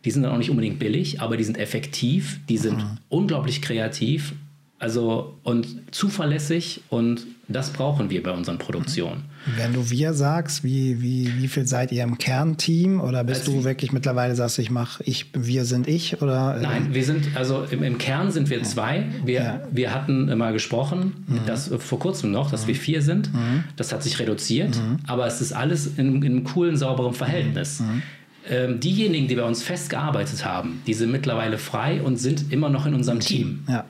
Die 0.05 0.11
sind 0.11 0.21
dann 0.21 0.31
auch 0.31 0.37
nicht 0.37 0.51
unbedingt 0.51 0.77
billig, 0.77 1.21
aber 1.21 1.37
die 1.37 1.43
sind 1.43 1.57
effektiv, 1.57 2.39
die 2.47 2.59
sind 2.59 2.77
mhm. 2.77 2.97
unglaublich 3.09 3.63
kreativ 3.63 4.33
also 4.79 5.37
und 5.43 5.67
zuverlässig 5.91 6.81
und 6.89 7.27
das 7.49 7.71
brauchen 7.71 8.09
wir 8.09 8.23
bei 8.23 8.31
unseren 8.31 8.57
Produktionen. 8.57 9.25
Wenn 9.57 9.73
du 9.73 9.89
wir 9.89 10.13
sagst, 10.13 10.63
wie, 10.63 11.01
wie, 11.01 11.31
wie 11.37 11.47
viel 11.47 11.67
seid 11.67 11.91
ihr 11.91 12.03
im 12.03 12.17
Kernteam 12.17 13.01
oder 13.01 13.23
bist 13.23 13.41
also 13.41 13.53
du 13.53 13.63
wirklich 13.63 13.91
mittlerweile 13.91 14.35
sagst, 14.35 14.59
ich 14.59 14.69
mache 14.69 15.03
ich, 15.03 15.25
wir 15.33 15.65
sind 15.65 15.87
ich 15.87 16.21
oder? 16.21 16.57
Äh? 16.57 16.61
Nein, 16.61 16.93
wir 16.93 17.03
sind, 17.03 17.35
also 17.35 17.65
im, 17.69 17.83
im 17.83 17.97
Kern 17.97 18.31
sind 18.31 18.49
wir 18.49 18.63
zwei. 18.63 19.05
Wir, 19.25 19.41
ja. 19.41 19.61
wir 19.71 19.93
hatten 19.93 20.35
mal 20.37 20.53
gesprochen, 20.53 21.25
mhm. 21.27 21.45
dass 21.45 21.67
vor 21.67 21.99
kurzem 21.99 22.31
noch, 22.31 22.51
dass 22.51 22.63
mhm. 22.63 22.67
wir 22.67 22.75
vier 22.75 23.01
sind. 23.01 23.33
Mhm. 23.33 23.63
Das 23.75 23.91
hat 23.91 24.03
sich 24.03 24.19
reduziert, 24.19 24.77
mhm. 24.77 24.99
aber 25.07 25.25
es 25.25 25.41
ist 25.41 25.51
alles 25.51 25.87
in, 25.97 26.21
in 26.21 26.23
einem 26.23 26.43
coolen, 26.43 26.77
sauberen 26.77 27.13
Verhältnis. 27.13 27.79
Mhm. 27.79 27.87
Mhm. 27.87 28.01
Ähm, 28.49 28.79
diejenigen, 28.79 29.27
die 29.27 29.35
bei 29.35 29.43
uns 29.43 29.61
festgearbeitet 29.61 30.45
haben, 30.45 30.81
die 30.87 30.93
sind 30.93 31.11
mittlerweile 31.11 31.57
frei 31.57 32.01
und 32.01 32.17
sind 32.17 32.51
immer 32.51 32.69
noch 32.69 32.85
in 32.85 32.93
unserem 32.93 33.19
Team. 33.19 33.63
Ja. 33.67 33.85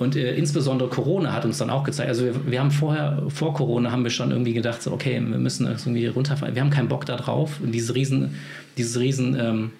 Und 0.00 0.16
äh, 0.16 0.34
insbesondere 0.34 0.88
Corona 0.88 1.34
hat 1.34 1.44
uns 1.44 1.58
dann 1.58 1.68
auch 1.68 1.84
gezeigt, 1.84 2.08
also 2.08 2.24
wir, 2.24 2.50
wir, 2.50 2.58
haben 2.58 2.70
vorher, 2.70 3.22
vor 3.28 3.52
Corona 3.52 3.92
haben 3.92 4.02
wir 4.02 4.10
schon 4.10 4.30
irgendwie 4.30 4.54
gedacht, 4.54 4.80
so, 4.80 4.92
okay, 4.92 5.20
wir 5.20 5.36
müssen 5.36 5.66
irgendwie 5.66 6.06
runterfallen. 6.06 6.54
Wir 6.54 6.62
haben 6.62 6.70
keinen 6.70 6.88
Bock 6.88 7.04
da 7.04 7.16
drauf, 7.16 7.60
diese 7.62 7.94
riesen, 7.94 8.34
dieses 8.78 8.98
riesen, 8.98 9.38
ähm, 9.38 9.72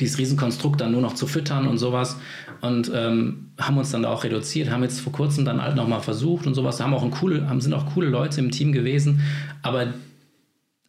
dieses 0.00 0.18
Riesenkonstrukt 0.18 0.80
dann 0.80 0.90
nur 0.90 1.00
noch 1.00 1.14
zu 1.14 1.28
füttern 1.28 1.68
und 1.68 1.78
sowas. 1.78 2.16
Und 2.62 2.90
ähm, 2.92 3.52
haben 3.60 3.78
uns 3.78 3.92
dann 3.92 4.02
da 4.02 4.08
auch 4.08 4.24
reduziert, 4.24 4.70
haben 4.70 4.82
jetzt 4.82 5.00
vor 5.00 5.12
kurzem 5.12 5.44
dann 5.44 5.62
halt 5.62 5.76
nochmal 5.76 6.00
versucht 6.00 6.48
und 6.48 6.54
sowas, 6.54 6.80
haben 6.80 6.92
auch 6.92 7.04
ein 7.04 7.12
coole, 7.12 7.48
haben, 7.48 7.60
sind 7.60 7.72
auch 7.72 7.94
coole 7.94 8.08
Leute 8.08 8.40
im 8.40 8.50
Team 8.50 8.72
gewesen, 8.72 9.20
aber 9.62 9.94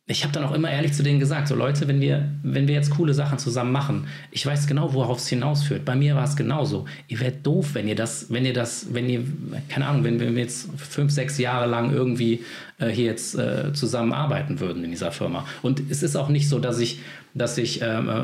ich 0.08 0.24
habe 0.24 0.34
dann 0.34 0.44
auch 0.44 0.52
immer 0.52 0.70
ehrlich 0.70 0.94
zu 0.94 1.04
denen 1.04 1.20
gesagt, 1.20 1.48
so 1.48 1.56
Leute, 1.56 1.88
wenn 1.88 2.02
wir, 2.02 2.28
wenn 2.44 2.68
wir 2.68 2.76
jetzt 2.76 2.90
coole 2.90 3.14
Sachen 3.14 3.38
zusammen 3.38 3.72
machen, 3.72 4.08
ich 4.32 4.46
weiß 4.46 4.68
genau, 4.68 4.94
worauf 4.94 5.20
es 5.20 5.28
hinausführt. 5.28 5.86
Bei 5.86 5.96
mir 5.96 6.16
war 6.16 6.24
es 6.24 6.36
genauso. 6.36 6.86
Ihr 7.08 7.20
werdet 7.20 7.46
doof, 7.46 7.70
wenn 7.74 7.88
ihr 7.88 7.96
das, 7.96 8.32
wenn 8.32 8.46
ihr 8.46 8.54
das, 8.54 8.94
wenn 8.94 9.10
ihr, 9.10 9.24
keine 9.70 9.86
Ahnung, 9.88 10.04
wenn, 10.04 10.20
wenn 10.20 10.36
wir 10.36 10.42
jetzt 10.44 10.70
fünf, 10.76 11.12
sechs 11.12 11.38
Jahre 11.38 11.68
lang 11.68 11.94
irgendwie 11.94 12.44
äh, 12.80 12.90
hier 12.90 13.06
jetzt 13.06 13.36
äh, 13.36 13.74
zusammenarbeiten 13.74 14.60
würden 14.60 14.84
in 14.84 14.92
dieser 14.92 15.12
Firma. 15.12 15.46
Und 15.62 15.82
es 15.90 16.04
ist 16.04 16.16
auch 16.16 16.30
nicht 16.30 16.50
so, 16.50 16.60
dass 16.60 16.80
ich, 16.80 17.00
dass 17.34 17.58
ich 17.58 17.82
ähm, 17.82 18.10
äh, 18.10 18.24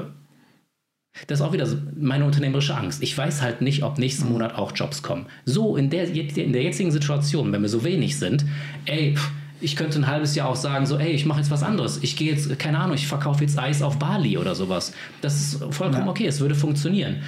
das 1.26 1.40
ist 1.40 1.46
auch 1.46 1.54
wieder 1.54 1.68
meine 1.96 2.26
unternehmerische 2.26 2.76
Angst. 2.76 3.02
Ich 3.02 3.18
weiß 3.18 3.42
halt 3.42 3.62
nicht, 3.62 3.82
ob 3.82 3.98
nächsten 3.98 4.30
Monat 4.30 4.54
auch 4.54 4.72
Jobs 4.76 5.02
kommen. 5.02 5.26
So 5.46 5.76
in 5.76 5.90
der, 5.90 6.08
in 6.10 6.54
der 6.54 6.62
jetzigen 6.62 6.92
Situation, 6.92 7.52
wenn 7.52 7.64
wir 7.64 7.70
so 7.70 7.84
wenig 7.84 8.20
sind, 8.20 8.46
ey, 8.86 9.16
pff, 9.16 9.32
ich 9.60 9.76
könnte 9.76 10.00
ein 10.00 10.08
halbes 10.08 10.36
Jahr 10.36 10.50
auch 10.50 10.56
sagen, 10.56 10.86
so, 10.86 10.98
ey, 10.98 11.12
ich 11.12 11.26
mache 11.26 11.40
jetzt 11.40 11.52
was 11.52 11.64
anderes. 11.64 12.00
Ich 12.04 12.16
gehe 12.16 12.32
jetzt, 12.32 12.58
keine 12.60 12.80
Ahnung, 12.80 12.96
ich 12.96 13.08
verkaufe 13.08 13.42
jetzt 13.44 13.58
Eis 13.58 13.82
auf 13.82 13.98
Bali 13.98 14.38
oder 14.38 14.56
sowas. 14.56 14.94
Das 15.22 15.36
ist 15.36 15.64
vollkommen 15.74 16.06
ja. 16.06 16.12
okay, 16.12 16.28
es 16.28 16.40
würde 16.40 16.56
funktionieren. 16.56 17.24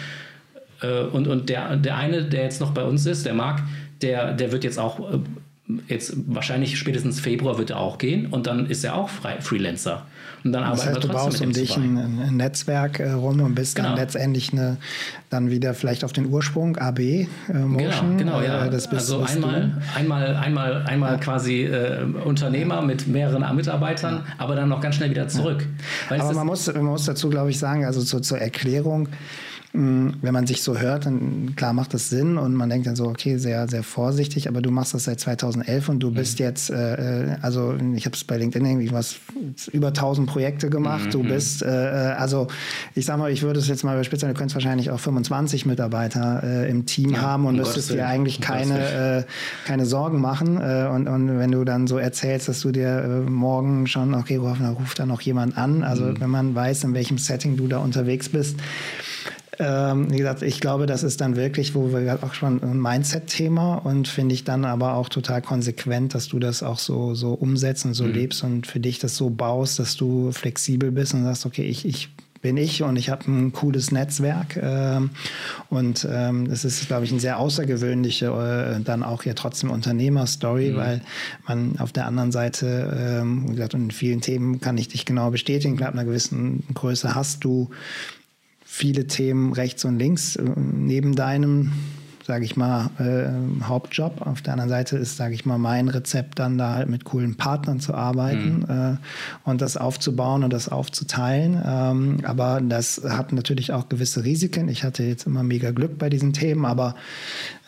Äh, 0.81 1.03
und 1.03 1.27
und 1.27 1.49
der, 1.49 1.75
der 1.77 1.97
eine, 1.97 2.23
der 2.23 2.43
jetzt 2.43 2.61
noch 2.61 2.71
bei 2.71 2.83
uns 2.83 3.05
ist, 3.05 3.25
der 3.25 3.33
Marc, 3.33 3.63
der, 4.01 4.33
der 4.33 4.51
wird 4.51 4.63
jetzt 4.63 4.79
auch, 4.79 4.99
äh, 4.99 5.19
jetzt 5.87 6.13
wahrscheinlich 6.27 6.77
spätestens 6.79 7.19
Februar 7.19 7.57
wird 7.57 7.69
er 7.69 7.79
auch 7.79 7.97
gehen 7.97 8.27
und 8.27 8.47
dann 8.47 8.65
ist 8.65 8.83
er 8.83 8.95
auch 8.95 9.09
frei, 9.09 9.39
Freelancer. 9.39 10.05
Und 10.43 10.53
dann 10.53 10.63
das 10.63 10.85
heißt, 10.85 11.03
du 11.03 11.07
baust 11.09 11.41
um 11.41 11.51
dich 11.51 11.75
ein, 11.75 11.97
ein, 11.97 12.37
Netzwerk 12.37 12.99
äh, 12.99 13.11
rum 13.11 13.41
und 13.41 13.55
bist 13.55 13.75
genau. 13.75 13.89
dann 13.89 13.97
letztendlich 13.97 14.51
eine, 14.53 14.77
dann 15.29 15.51
wieder 15.51 15.73
vielleicht 15.73 16.03
auf 16.03 16.13
den 16.13 16.27
Ursprung 16.27 16.77
AB 16.77 16.99
äh, 16.99 17.27
Motion. 17.53 18.17
Genau, 18.17 18.39
genau 18.39 18.41
ja. 18.41 18.65
Äh, 18.65 18.69
bist, 18.69 18.91
also 18.91 19.21
einmal, 19.21 19.81
einmal, 19.95 20.35
einmal, 20.37 20.83
einmal 20.83 21.11
ja. 21.13 21.17
quasi 21.17 21.65
äh, 21.65 22.03
Unternehmer 22.23 22.81
mit 22.81 23.07
mehreren 23.07 23.55
Mitarbeitern, 23.55 24.23
ja. 24.25 24.33
aber 24.37 24.55
dann 24.55 24.69
noch 24.69 24.81
ganz 24.81 24.95
schnell 24.95 25.09
wieder 25.09 25.27
zurück. 25.27 25.67
aber 26.09 26.33
man 26.33 26.47
muss, 26.47 26.73
man 26.73 26.85
muss 26.85 27.05
dazu, 27.05 27.29
glaube 27.29 27.49
ich, 27.49 27.59
sagen, 27.59 27.85
also 27.85 28.01
zu, 28.01 28.21
zur 28.21 28.39
Erklärung, 28.39 29.09
wenn 29.71 30.33
man 30.33 30.47
sich 30.47 30.63
so 30.63 30.79
hört, 30.79 31.05
dann 31.05 31.53
klar 31.55 31.73
macht 31.73 31.93
das 31.93 32.09
Sinn 32.09 32.39
und 32.39 32.55
man 32.55 32.69
denkt 32.69 32.87
dann 32.87 32.95
so, 32.95 33.05
okay, 33.05 33.37
sehr, 33.37 33.67
sehr 33.67 33.83
vorsichtig, 33.83 34.47
aber 34.47 34.61
du 34.61 34.71
machst 34.71 34.95
das 34.95 35.03
seit 35.03 35.19
2011 35.19 35.89
und 35.89 35.99
du 35.99 36.11
bist 36.11 36.39
mhm. 36.39 36.45
jetzt, 36.45 36.71
äh, 36.71 37.33
äh, 37.33 37.37
also 37.43 37.75
ich 37.95 38.05
habe 38.05 38.15
es 38.15 38.23
bei 38.23 38.37
LinkedIn 38.37 38.65
irgendwie 38.65 38.91
was, 38.91 39.17
über 39.71 39.89
1000 39.89 40.27
Projekte 40.27 40.71
gemacht. 40.71 41.07
Mhm. 41.07 41.11
Du 41.11 41.23
bist, 41.23 41.61
äh, 41.61 41.67
äh, 41.67 42.13
also 42.13 42.47
ich 42.95 43.05
sag 43.05 43.19
mal, 43.19 43.31
ich 43.31 43.43
würde 43.43 43.59
es 43.59 43.67
jetzt 43.67 43.83
mal 43.83 43.93
überspitzen, 43.93 44.27
du 44.27 44.33
könntest 44.33 44.55
wahrscheinlich 44.55 44.89
auch 44.89 44.99
25 44.99 45.67
Mitarbeiter 45.67 46.41
äh, 46.43 46.69
im 46.69 46.87
Team 46.87 47.11
ja, 47.11 47.21
haben 47.21 47.45
und 47.45 47.57
müsstest 47.57 47.91
dir 47.91 48.07
eigentlich 48.07 48.41
keine, 48.41 49.19
äh, 49.19 49.23
keine 49.67 49.85
Sorgen 49.85 50.19
machen. 50.19 50.57
und, 50.57 51.07
und 51.07 51.37
wenn 51.37 51.51
du 51.51 51.63
dann 51.63 51.85
so 51.85 51.97
erzählst, 51.99 52.47
dass 52.47 52.61
du 52.61 52.71
dir 52.71 53.23
morgen 53.27 53.85
schon, 53.85 54.15
okay, 54.15 54.37
ruft 54.37 54.97
da 54.97 55.05
noch 55.05 55.21
jemand 55.21 55.57
an, 55.57 55.83
also 55.83 56.05
mhm. 56.05 56.21
wenn 56.21 56.29
man 56.29 56.55
weiß, 56.55 56.85
in 56.85 56.93
welchem 56.95 57.19
Setting 57.19 57.55
du 57.55 57.67
da 57.67 57.77
unterwegs 57.77 58.29
bist, 58.29 58.57
ähm, 59.59 60.11
wie 60.11 60.17
gesagt, 60.17 60.41
ich 60.41 60.61
glaube, 60.61 60.85
das 60.85 61.03
ist 61.03 61.19
dann 61.19 61.35
wirklich, 61.35 61.75
wo 61.75 61.91
wir 61.91 62.19
auch 62.23 62.33
schon 62.33 62.63
ein 62.63 62.79
Mindset-Thema 62.79 63.75
und 63.75 64.07
finde 64.07 64.33
ich 64.33 64.45
dann 64.45 64.63
aber 64.63 64.93
auch 64.93 65.09
total 65.09 65.41
konsequent, 65.41 66.15
dass 66.15 66.29
du 66.29 66.39
das 66.39 66.63
auch 66.63 66.79
so, 66.79 67.13
so 67.13 67.33
umsetzt 67.33 67.85
und 67.85 67.93
so 67.93 68.05
mhm. 68.05 68.13
lebst 68.13 68.43
und 68.43 68.67
für 68.67 68.79
dich 68.79 68.99
das 68.99 69.17
so 69.17 69.29
baust, 69.29 69.77
dass 69.77 69.97
du 69.97 70.31
flexibel 70.31 70.91
bist 70.91 71.13
und 71.13 71.23
sagst, 71.23 71.45
okay, 71.45 71.63
ich, 71.63 71.85
ich 71.85 72.09
bin 72.41 72.57
ich 72.57 72.83
und 72.83 72.95
ich 72.95 73.09
habe 73.09 73.29
ein 73.29 73.51
cooles 73.51 73.91
Netzwerk. 73.91 74.57
Ähm, 74.61 75.09
und 75.69 76.07
ähm, 76.09 76.47
das 76.47 76.63
ist, 76.63 76.87
glaube 76.87 77.03
ich, 77.03 77.11
eine 77.11 77.19
sehr 77.19 77.37
außergewöhnliche, 77.37 78.27
äh, 78.27 78.81
dann 78.81 79.03
auch 79.03 79.23
ja 79.23 79.33
trotzdem 79.33 79.71
Unternehmerstory, 79.71 80.71
mhm. 80.71 80.75
weil 80.77 81.01
man 81.47 81.79
auf 81.79 81.91
der 81.91 82.05
anderen 82.05 82.31
Seite, 82.31 83.19
ähm, 83.21 83.49
wie 83.49 83.55
gesagt, 83.55 83.73
in 83.73 83.91
vielen 83.91 84.21
Themen 84.21 84.61
kann 84.61 84.77
ich 84.77 84.87
dich 84.87 85.05
genau 85.05 85.31
bestätigen, 85.31 85.75
klar, 85.75 85.89
ab 85.89 85.95
einer 85.95 86.05
gewissen 86.05 86.63
Größe 86.73 87.13
hast 87.13 87.43
du 87.43 87.69
viele 88.79 89.07
Themen 89.07 89.51
rechts 89.51 89.83
und 89.83 89.99
links 89.99 90.37
äh, 90.37 90.43
neben 90.55 91.13
deinem 91.13 91.71
sage 92.29 92.45
ich 92.45 92.55
mal, 92.55 92.91
äh, 92.99 93.63
Hauptjob. 93.63 94.21
Auf 94.21 94.43
der 94.43 94.53
anderen 94.53 94.69
Seite 94.69 94.97
ist, 94.97 95.17
sage 95.17 95.33
ich 95.33 95.47
mal, 95.47 95.57
mein 95.57 95.89
Rezept 95.89 96.37
dann 96.37 96.59
da 96.59 96.75
halt 96.75 96.87
mit 96.87 97.03
coolen 97.03 97.37
Partnern 97.37 97.79
zu 97.79 97.95
arbeiten 97.95 98.59
mhm. 98.59 98.65
äh, 98.69 99.49
und 99.49 99.61
das 99.61 99.77
aufzubauen 99.77 100.43
und 100.43 100.53
das 100.53 100.69
aufzuteilen. 100.69 101.59
Ähm, 101.65 102.17
aber 102.25 102.61
das 102.61 103.01
hat 103.03 103.33
natürlich 103.33 103.71
auch 103.71 103.89
gewisse 103.89 104.25
Risiken. 104.25 104.69
Ich 104.69 104.83
hatte 104.83 105.01
jetzt 105.01 105.25
immer 105.25 105.41
mega 105.41 105.71
Glück 105.71 105.97
bei 105.97 106.11
diesen 106.11 106.31
Themen, 106.31 106.65
aber 106.65 106.93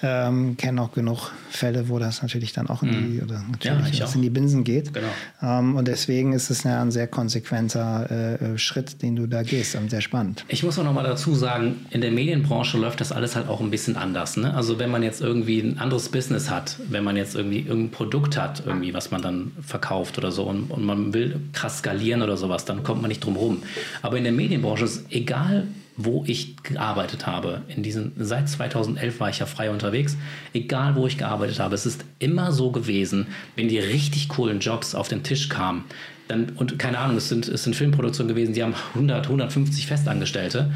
ähm, 0.01 0.57
kenne 0.57 0.81
auch 0.81 0.91
genug 0.91 1.31
Fälle, 1.49 1.89
wo 1.89 1.99
das 1.99 2.21
natürlich 2.21 2.53
dann 2.53 2.67
auch 2.67 2.81
in 2.83 2.91
die, 2.91 2.95
mhm. 2.95 3.23
oder 3.23 3.43
natürlich 3.51 3.99
ja, 3.99 4.07
in 4.13 4.21
die 4.21 4.29
Binsen 4.29 4.63
geht. 4.63 4.93
Genau. 4.93 5.07
Ähm, 5.41 5.75
und 5.75 5.87
deswegen 5.87 6.33
ist 6.33 6.49
es 6.49 6.63
ja 6.63 6.81
ein 6.81 6.91
sehr 6.91 7.07
konsequenter 7.07 8.39
äh, 8.41 8.57
Schritt, 8.57 9.01
den 9.01 9.15
du 9.15 9.27
da 9.27 9.43
gehst 9.43 9.75
und 9.75 9.89
sehr 9.89 10.01
spannend. 10.01 10.45
Ich 10.47 10.63
muss 10.63 10.79
auch 10.79 10.83
noch 10.83 10.93
mal 10.93 11.03
dazu 11.03 11.35
sagen, 11.35 11.85
in 11.91 12.01
der 12.01 12.11
Medienbranche 12.11 12.77
läuft 12.77 13.01
das 13.01 13.11
alles 13.11 13.35
halt 13.35 13.47
auch 13.47 13.61
ein 13.61 13.69
bisschen 13.69 13.95
anders. 13.95 14.37
Ne? 14.37 14.53
Also 14.53 14.79
wenn 14.79 14.89
man 14.89 15.03
jetzt 15.03 15.21
irgendwie 15.21 15.59
ein 15.59 15.77
anderes 15.77 16.09
Business 16.09 16.49
hat, 16.49 16.77
wenn 16.89 17.03
man 17.03 17.15
jetzt 17.15 17.35
irgendwie 17.35 17.59
irgendein 17.59 17.91
Produkt 17.91 18.37
hat, 18.37 18.63
irgendwie, 18.65 18.93
was 18.93 19.11
man 19.11 19.21
dann 19.21 19.51
verkauft 19.61 20.17
oder 20.17 20.31
so 20.31 20.43
und, 20.43 20.71
und 20.71 20.83
man 20.83 21.13
will 21.13 21.39
krass 21.53 21.79
skalieren 21.79 22.21
oder 22.21 22.37
sowas, 22.37 22.65
dann 22.65 22.83
kommt 22.83 23.01
man 23.01 23.09
nicht 23.09 23.23
drum 23.23 23.35
rum. 23.35 23.63
Aber 24.01 24.17
in 24.17 24.23
der 24.23 24.33
Medienbranche 24.33 24.85
ist 24.85 25.05
egal, 25.11 25.67
wo 26.05 26.23
ich 26.27 26.57
gearbeitet 26.63 27.27
habe. 27.27 27.61
In 27.67 27.83
diesen, 27.83 28.13
seit 28.17 28.49
2011 28.49 29.19
war 29.19 29.29
ich 29.29 29.39
ja 29.39 29.45
frei 29.45 29.69
unterwegs. 29.69 30.17
Egal, 30.53 30.95
wo 30.95 31.07
ich 31.07 31.17
gearbeitet 31.17 31.59
habe, 31.59 31.75
es 31.75 31.85
ist 31.85 32.05
immer 32.19 32.51
so 32.51 32.71
gewesen, 32.71 33.27
wenn 33.55 33.67
die 33.67 33.79
richtig 33.79 34.29
coolen 34.29 34.59
Jobs 34.59 34.95
auf 34.95 35.07
den 35.07 35.23
Tisch 35.23 35.49
kamen, 35.49 35.85
dann, 36.27 36.49
und 36.55 36.79
keine 36.79 36.99
Ahnung, 36.99 37.17
es 37.17 37.29
sind, 37.29 37.47
es 37.47 37.63
sind 37.63 37.75
Filmproduktionen 37.75 38.33
gewesen, 38.33 38.53
die 38.53 38.63
haben 38.63 38.75
100, 38.93 39.25
150 39.25 39.85
Festangestellte. 39.87 40.71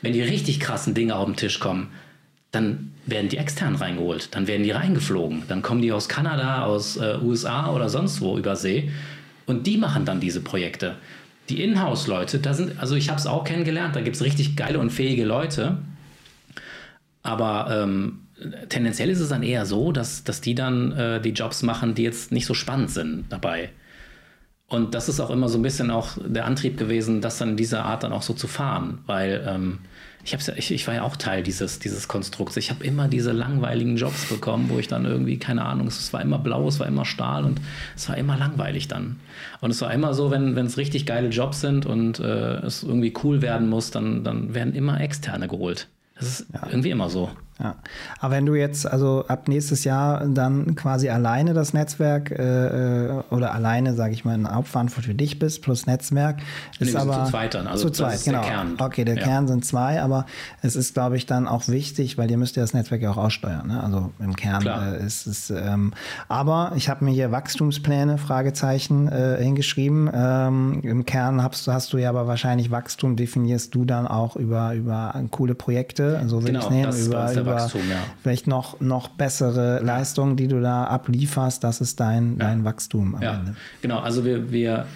Wenn 0.00 0.12
die 0.12 0.22
richtig 0.22 0.60
krassen 0.60 0.94
Dinge 0.94 1.16
auf 1.16 1.26
den 1.26 1.36
Tisch 1.36 1.60
kommen, 1.60 1.88
dann 2.50 2.92
werden 3.06 3.28
die 3.28 3.36
extern 3.36 3.74
reingeholt, 3.74 4.34
dann 4.34 4.46
werden 4.46 4.62
die 4.62 4.70
reingeflogen, 4.70 5.42
dann 5.48 5.62
kommen 5.62 5.82
die 5.82 5.92
aus 5.92 6.08
Kanada, 6.08 6.64
aus 6.64 6.96
äh, 6.96 7.18
USA 7.22 7.70
oder 7.72 7.88
sonst 7.88 8.20
wo 8.20 8.38
über 8.38 8.56
See 8.56 8.90
und 9.46 9.66
die 9.66 9.76
machen 9.76 10.04
dann 10.04 10.20
diese 10.20 10.40
Projekte 10.40 10.96
die 11.48 11.62
Inhouse-Leute, 11.62 12.38
da 12.38 12.54
sind, 12.54 12.78
also 12.80 12.94
ich 12.94 13.10
habe 13.10 13.18
es 13.18 13.26
auch 13.26 13.44
kennengelernt, 13.44 13.96
da 13.96 14.00
gibt 14.00 14.16
es 14.16 14.22
richtig 14.22 14.56
geile 14.56 14.78
und 14.78 14.90
fähige 14.90 15.24
Leute. 15.24 15.78
Aber 17.22 17.68
ähm, 17.70 18.20
tendenziell 18.68 19.10
ist 19.10 19.20
es 19.20 19.28
dann 19.28 19.42
eher 19.42 19.66
so, 19.66 19.92
dass, 19.92 20.24
dass 20.24 20.40
die 20.40 20.54
dann 20.54 20.92
äh, 20.92 21.20
die 21.20 21.30
Jobs 21.30 21.62
machen, 21.62 21.94
die 21.94 22.02
jetzt 22.02 22.32
nicht 22.32 22.46
so 22.46 22.54
spannend 22.54 22.90
sind 22.90 23.26
dabei. 23.30 23.70
Und 24.66 24.94
das 24.94 25.08
ist 25.08 25.20
auch 25.20 25.30
immer 25.30 25.48
so 25.48 25.58
ein 25.58 25.62
bisschen 25.62 25.90
auch 25.90 26.16
der 26.24 26.46
Antrieb 26.46 26.78
gewesen, 26.78 27.20
das 27.20 27.38
dann 27.38 27.50
in 27.50 27.56
dieser 27.56 27.84
Art 27.84 28.02
dann 28.02 28.12
auch 28.12 28.22
so 28.22 28.32
zu 28.32 28.48
fahren, 28.48 29.00
weil 29.06 29.44
ähm, 29.46 29.78
ich, 30.24 30.32
hab's 30.32 30.48
ich, 30.48 30.70
ich 30.72 30.86
war 30.86 30.94
ja 30.94 31.02
auch 31.02 31.16
Teil 31.16 31.42
dieses, 31.42 31.78
dieses 31.78 32.08
Konstrukts. 32.08 32.56
Ich 32.56 32.70
habe 32.70 32.84
immer 32.84 33.08
diese 33.08 33.32
langweiligen 33.32 33.96
Jobs 33.96 34.26
bekommen, 34.26 34.70
wo 34.70 34.78
ich 34.78 34.88
dann 34.88 35.04
irgendwie, 35.04 35.38
keine 35.38 35.64
Ahnung, 35.64 35.86
es 35.86 36.12
war 36.12 36.22
immer 36.22 36.38
blau, 36.38 36.66
es 36.66 36.80
war 36.80 36.86
immer 36.86 37.04
Stahl 37.04 37.44
und 37.44 37.60
es 37.94 38.08
war 38.08 38.16
immer 38.16 38.36
langweilig 38.36 38.88
dann. 38.88 39.20
Und 39.60 39.70
es 39.70 39.80
war 39.82 39.92
immer 39.92 40.14
so, 40.14 40.30
wenn 40.30 40.56
es 40.56 40.78
richtig 40.78 41.04
geile 41.04 41.28
Jobs 41.28 41.60
sind 41.60 41.84
und 41.84 42.20
äh, 42.20 42.56
es 42.58 42.82
irgendwie 42.82 43.12
cool 43.22 43.42
werden 43.42 43.68
muss, 43.68 43.90
dann, 43.90 44.24
dann 44.24 44.54
werden 44.54 44.74
immer 44.74 45.00
Externe 45.00 45.46
geholt. 45.46 45.88
Das 46.16 46.40
ist 46.40 46.46
ja. 46.54 46.66
irgendwie 46.68 46.90
immer 46.90 47.10
so. 47.10 47.30
Ja. 47.60 47.76
Aber 48.18 48.34
wenn 48.34 48.46
du 48.46 48.54
jetzt 48.54 48.86
also 48.86 49.24
ab 49.28 49.46
nächstes 49.46 49.84
Jahr 49.84 50.26
dann 50.26 50.74
quasi 50.74 51.08
alleine 51.08 51.54
das 51.54 51.72
Netzwerk 51.72 52.32
äh, 52.32 53.06
äh 53.06 53.22
oder 53.30 53.54
alleine, 53.54 53.94
sage 53.94 54.12
ich 54.12 54.24
mal, 54.24 54.34
in 54.34 54.52
Hauptverantwortung 54.52 55.04
für 55.04 55.14
dich 55.14 55.38
bist 55.38 55.62
plus 55.62 55.86
Netzwerk, 55.86 56.38
ist 56.78 56.94
nee, 56.94 56.98
aber 56.98 57.24
zu 57.24 57.30
zweit 57.30 57.54
dann. 57.54 57.66
Also 57.66 57.88
zu 57.88 58.02
zweit, 58.02 58.24
genau. 58.24 58.42
Der 58.42 58.50
Kern. 58.50 58.76
Okay, 58.78 59.04
der 59.04 59.16
ja. 59.16 59.22
Kern 59.22 59.46
sind 59.46 59.64
zwei, 59.64 60.02
aber 60.02 60.26
es 60.62 60.74
ist, 60.74 60.94
glaube 60.94 61.16
ich, 61.16 61.26
dann 61.26 61.46
auch 61.46 61.68
wichtig, 61.68 62.18
weil 62.18 62.30
ihr 62.30 62.38
müsst 62.38 62.56
ja 62.56 62.62
das 62.62 62.74
Netzwerk 62.74 63.02
ja 63.02 63.10
auch 63.10 63.16
aussteuern. 63.16 63.68
Ne? 63.68 63.82
Also 63.82 64.10
im 64.18 64.34
Kern 64.34 64.66
äh, 64.66 65.04
ist 65.04 65.26
es. 65.26 65.50
Ähm, 65.50 65.92
aber 66.28 66.72
ich 66.74 66.88
habe 66.88 67.04
mir 67.04 67.12
hier 67.12 67.30
Wachstumspläne 67.30 68.18
Fragezeichen 68.18 69.08
äh, 69.08 69.42
hingeschrieben. 69.42 70.10
Ähm, 70.12 70.80
Im 70.82 71.04
Kern 71.04 71.42
hast, 71.42 71.68
hast 71.68 71.92
du 71.92 71.98
ja 71.98 72.08
aber 72.08 72.26
wahrscheinlich 72.26 72.70
Wachstum 72.70 73.16
definierst 73.16 73.74
du 73.74 73.84
dann 73.84 74.06
auch 74.06 74.36
über 74.36 74.74
über 74.74 75.14
coole 75.30 75.54
Projekte, 75.54 76.22
so 76.26 76.42
will 76.42 76.52
genau, 76.52 76.64
ich 76.64 76.70
nehmen, 76.70 77.06
über 77.06 77.43
über 77.44 77.56
Wachstum, 77.56 77.82
ja. 77.90 77.96
vielleicht 78.22 78.46
noch, 78.46 78.80
noch 78.80 79.08
bessere 79.08 79.80
Leistungen, 79.82 80.36
die 80.36 80.48
du 80.48 80.60
da 80.60 80.84
ablieferst. 80.84 81.62
Das 81.64 81.80
ist 81.80 82.00
dein, 82.00 82.38
dein 82.38 82.64
Wachstum 82.64 83.14
am 83.14 83.22
ja. 83.22 83.34
Ende. 83.34 83.56
Genau, 83.82 84.00
also 84.00 84.24
wir, 84.24 84.50
wir, 84.52 84.86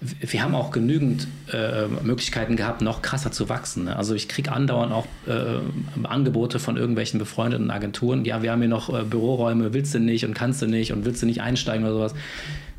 wir 0.00 0.42
haben 0.42 0.54
auch 0.54 0.70
genügend 0.70 1.26
äh, 1.52 1.86
Möglichkeiten 2.02 2.56
gehabt, 2.56 2.82
noch 2.82 3.00
krasser 3.00 3.32
zu 3.32 3.48
wachsen. 3.48 3.84
Ne? 3.84 3.96
Also 3.96 4.14
ich 4.14 4.28
kriege 4.28 4.52
andauernd 4.52 4.92
auch 4.92 5.06
äh, 5.26 6.06
Angebote 6.06 6.58
von 6.58 6.76
irgendwelchen 6.76 7.18
befreundeten 7.18 7.70
Agenturen. 7.70 8.24
Ja, 8.24 8.42
wir 8.42 8.52
haben 8.52 8.60
hier 8.60 8.68
noch 8.68 8.92
äh, 8.92 9.04
Büroräume, 9.04 9.72
willst 9.72 9.94
du 9.94 10.00
nicht 10.00 10.26
und 10.26 10.34
kannst 10.34 10.60
du 10.60 10.66
nicht 10.66 10.92
und 10.92 11.04
willst 11.04 11.22
du 11.22 11.26
nicht 11.26 11.40
einsteigen 11.40 11.84
oder 11.84 11.94
sowas. 11.94 12.14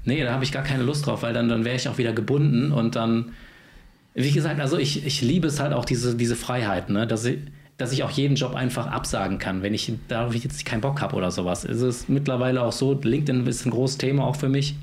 Nee, 0.03 0.23
da 0.23 0.33
habe 0.33 0.43
ich 0.43 0.51
gar 0.51 0.63
keine 0.63 0.83
Lust 0.83 1.07
drauf, 1.07 1.23
weil 1.23 1.33
dann, 1.33 1.49
dann 1.49 1.65
wäre 1.65 1.75
ich 1.75 1.89
auch 1.89 1.97
wieder 1.97 2.13
gebunden 2.13 2.71
und 2.71 2.95
dann, 2.95 3.31
wie 4.13 4.31
gesagt, 4.31 4.59
also 4.59 4.77
ich, 4.77 5.05
ich 5.05 5.21
liebe 5.21 5.47
es 5.47 5.59
halt 5.59 5.73
auch 5.73 5.85
diese, 5.85 6.15
diese 6.15 6.35
Freiheit, 6.35 6.91
ne? 6.91 7.07
dass 7.07 7.25
ich, 7.25 7.39
dass 7.77 7.91
ich 7.91 8.03
auch 8.03 8.11
jeden 8.11 8.35
Job 8.35 8.55
einfach 8.55 8.87
absagen 8.87 9.37
kann, 9.37 9.61
wenn 9.61 9.73
ich 9.73 9.91
darauf 10.07 10.33
jetzt 10.33 10.63
keinen 10.65 10.81
Bock 10.81 11.01
habe 11.01 11.15
oder 11.15 11.31
sowas. 11.31 11.65
Es 11.65 11.81
ist 11.81 12.09
mittlerweile 12.09 12.61
auch 12.63 12.71
so, 12.71 12.93
LinkedIn 12.93 13.45
ist 13.47 13.65
ein 13.65 13.71
großes 13.71 13.97
Thema 13.97 14.25
auch 14.25 14.35
für 14.35 14.49
mich 14.49 14.75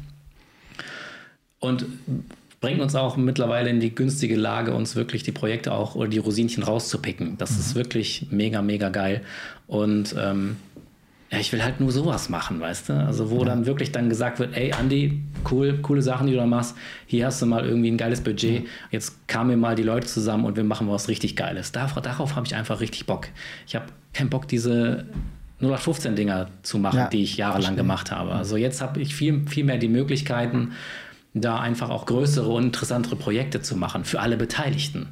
und 1.58 1.86
bringt 2.60 2.80
uns 2.80 2.94
auch 2.94 3.16
mittlerweile 3.16 3.70
in 3.70 3.80
die 3.80 3.94
günstige 3.94 4.36
Lage, 4.36 4.74
uns 4.74 4.94
wirklich 4.94 5.22
die 5.22 5.32
Projekte 5.32 5.72
auch 5.72 5.94
oder 5.94 6.08
die 6.08 6.18
Rosinchen 6.18 6.62
rauszupicken. 6.62 7.36
Das 7.38 7.52
mhm. 7.52 7.60
ist 7.60 7.74
wirklich 7.74 8.26
mega, 8.30 8.62
mega 8.62 8.88
geil. 8.88 9.22
Und 9.66 10.14
ähm, 10.18 10.56
ja, 11.32 11.38
ich 11.38 11.50
will 11.50 11.64
halt 11.64 11.80
nur 11.80 11.90
sowas 11.90 12.28
machen, 12.28 12.60
weißt 12.60 12.90
du? 12.90 12.92
Also 12.92 13.30
wo 13.30 13.38
ja. 13.38 13.46
dann 13.46 13.64
wirklich 13.64 13.90
dann 13.90 14.10
gesagt 14.10 14.38
wird, 14.38 14.54
ey 14.54 14.72
Andi, 14.72 15.22
cool, 15.50 15.78
coole 15.80 16.02
Sachen, 16.02 16.26
die 16.26 16.34
du 16.34 16.38
da 16.38 16.46
machst. 16.46 16.76
Hier 17.06 17.24
hast 17.24 17.40
du 17.40 17.46
mal 17.46 17.64
irgendwie 17.64 17.90
ein 17.90 17.96
geiles 17.96 18.20
Budget. 18.20 18.64
Ja. 18.64 18.70
Jetzt 18.90 19.26
kamen 19.28 19.58
mal 19.58 19.74
die 19.74 19.82
Leute 19.82 20.06
zusammen 20.06 20.44
und 20.44 20.56
wir 20.56 20.64
machen 20.64 20.90
was 20.90 21.08
richtig 21.08 21.34
Geiles. 21.34 21.72
Darauf, 21.72 22.02
darauf 22.02 22.36
habe 22.36 22.46
ich 22.46 22.54
einfach 22.54 22.80
richtig 22.80 23.06
Bock. 23.06 23.28
Ich 23.66 23.74
habe 23.74 23.86
keinen 24.12 24.28
Bock, 24.28 24.46
diese 24.46 25.06
0815 25.60 26.16
Dinger 26.16 26.48
zu 26.62 26.78
machen, 26.78 26.98
ja, 26.98 27.08
die 27.08 27.22
ich 27.22 27.38
jahrelang 27.38 27.76
gemacht 27.76 28.10
habe. 28.10 28.32
Also 28.32 28.58
jetzt 28.58 28.82
habe 28.82 29.00
ich 29.00 29.14
viel, 29.14 29.48
viel 29.48 29.64
mehr 29.64 29.78
die 29.78 29.88
Möglichkeiten, 29.88 30.72
da 31.32 31.58
einfach 31.58 31.88
auch 31.88 32.04
größere 32.04 32.48
und 32.48 32.64
interessantere 32.64 33.16
Projekte 33.16 33.62
zu 33.62 33.74
machen 33.74 34.04
für 34.04 34.20
alle 34.20 34.36
Beteiligten 34.36 35.08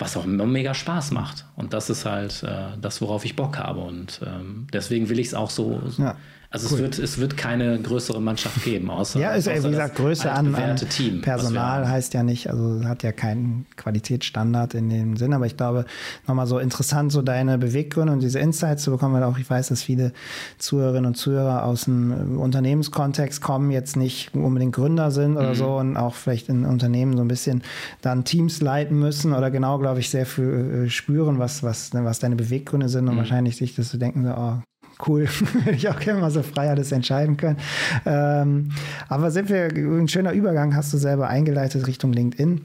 was 0.00 0.16
auch 0.16 0.24
mega 0.24 0.74
Spaß 0.74 1.10
macht. 1.12 1.44
Und 1.56 1.72
das 1.72 1.90
ist 1.90 2.04
halt 2.06 2.42
äh, 2.42 2.78
das, 2.80 3.00
worauf 3.00 3.24
ich 3.24 3.36
Bock 3.36 3.58
habe. 3.58 3.80
Und 3.80 4.20
ähm, 4.26 4.66
deswegen 4.72 5.08
will 5.08 5.18
ich 5.18 5.28
es 5.28 5.34
auch 5.34 5.50
so, 5.50 5.82
ja. 5.98 6.16
Also 6.52 6.66
cool. 6.66 6.74
es, 6.74 6.82
wird, 6.82 6.98
es 6.98 7.18
wird 7.18 7.36
keine 7.36 7.80
größere 7.80 8.20
Mannschaft 8.20 8.64
geben, 8.64 8.90
außer. 8.90 9.20
Ja, 9.20 9.34
ist, 9.34 9.48
außer 9.48 9.62
wie 9.62 9.70
gesagt, 9.70 9.94
Größe 9.94 10.32
an, 10.32 10.52
an 10.56 10.74
Team, 10.76 11.20
Personal 11.20 11.88
heißt 11.88 12.12
ja 12.12 12.24
nicht, 12.24 12.50
also 12.50 12.82
hat 12.84 13.04
ja 13.04 13.12
keinen 13.12 13.66
Qualitätsstandard 13.76 14.74
in 14.74 14.90
dem 14.90 15.16
Sinn, 15.16 15.32
aber 15.32 15.46
ich 15.46 15.56
glaube, 15.56 15.84
nochmal 16.26 16.48
so 16.48 16.58
interessant, 16.58 17.12
so 17.12 17.22
deine 17.22 17.56
Beweggründe 17.56 18.12
und 18.12 18.20
diese 18.20 18.40
Insights 18.40 18.82
zu 18.82 18.90
bekommen, 18.90 19.14
weil 19.14 19.22
auch 19.22 19.38
ich 19.38 19.48
weiß, 19.48 19.68
dass 19.68 19.84
viele 19.84 20.12
Zuhörerinnen 20.58 21.06
und 21.06 21.14
Zuhörer 21.14 21.64
aus 21.64 21.84
dem 21.84 22.40
Unternehmenskontext 22.40 23.40
kommen, 23.40 23.70
jetzt 23.70 23.96
nicht 23.96 24.34
unbedingt 24.34 24.74
Gründer 24.74 25.12
sind 25.12 25.36
oder 25.36 25.50
mhm. 25.50 25.54
so 25.54 25.76
und 25.76 25.96
auch 25.96 26.16
vielleicht 26.16 26.48
in 26.48 26.64
Unternehmen 26.64 27.16
so 27.16 27.22
ein 27.22 27.28
bisschen 27.28 27.62
dann 28.02 28.24
Teams 28.24 28.60
leiten 28.60 28.98
müssen 28.98 29.34
oder 29.34 29.52
genau, 29.52 29.78
glaube 29.78 30.00
ich, 30.00 30.10
sehr 30.10 30.26
viel 30.26 30.86
äh, 30.86 30.90
spüren, 30.90 31.38
was, 31.38 31.62
was, 31.62 31.94
was 31.94 32.18
deine 32.18 32.34
Beweggründe 32.34 32.88
sind 32.88 33.06
und 33.06 33.14
mhm. 33.14 33.18
wahrscheinlich 33.18 33.56
sich 33.56 33.76
das 33.76 33.88
zu 33.88 33.98
denken, 33.98 34.24
so, 34.24 34.30
oh, 34.30 34.58
cool, 35.06 35.28
würde 35.52 35.70
ich 35.76 35.88
auch 35.88 35.98
gerne 35.98 36.20
mal 36.20 36.30
so 36.30 36.42
frei 36.42 36.70
alles 36.70 36.92
entscheiden 36.92 37.36
können. 37.36 37.58
Ähm, 38.06 38.70
aber 39.08 39.30
sind 39.30 39.48
wir, 39.48 39.66
ein 39.66 40.08
schöner 40.08 40.32
Übergang 40.32 40.74
hast 40.74 40.92
du 40.92 40.98
selber 40.98 41.28
eingeleitet 41.28 41.86
Richtung 41.86 42.12
LinkedIn. 42.12 42.60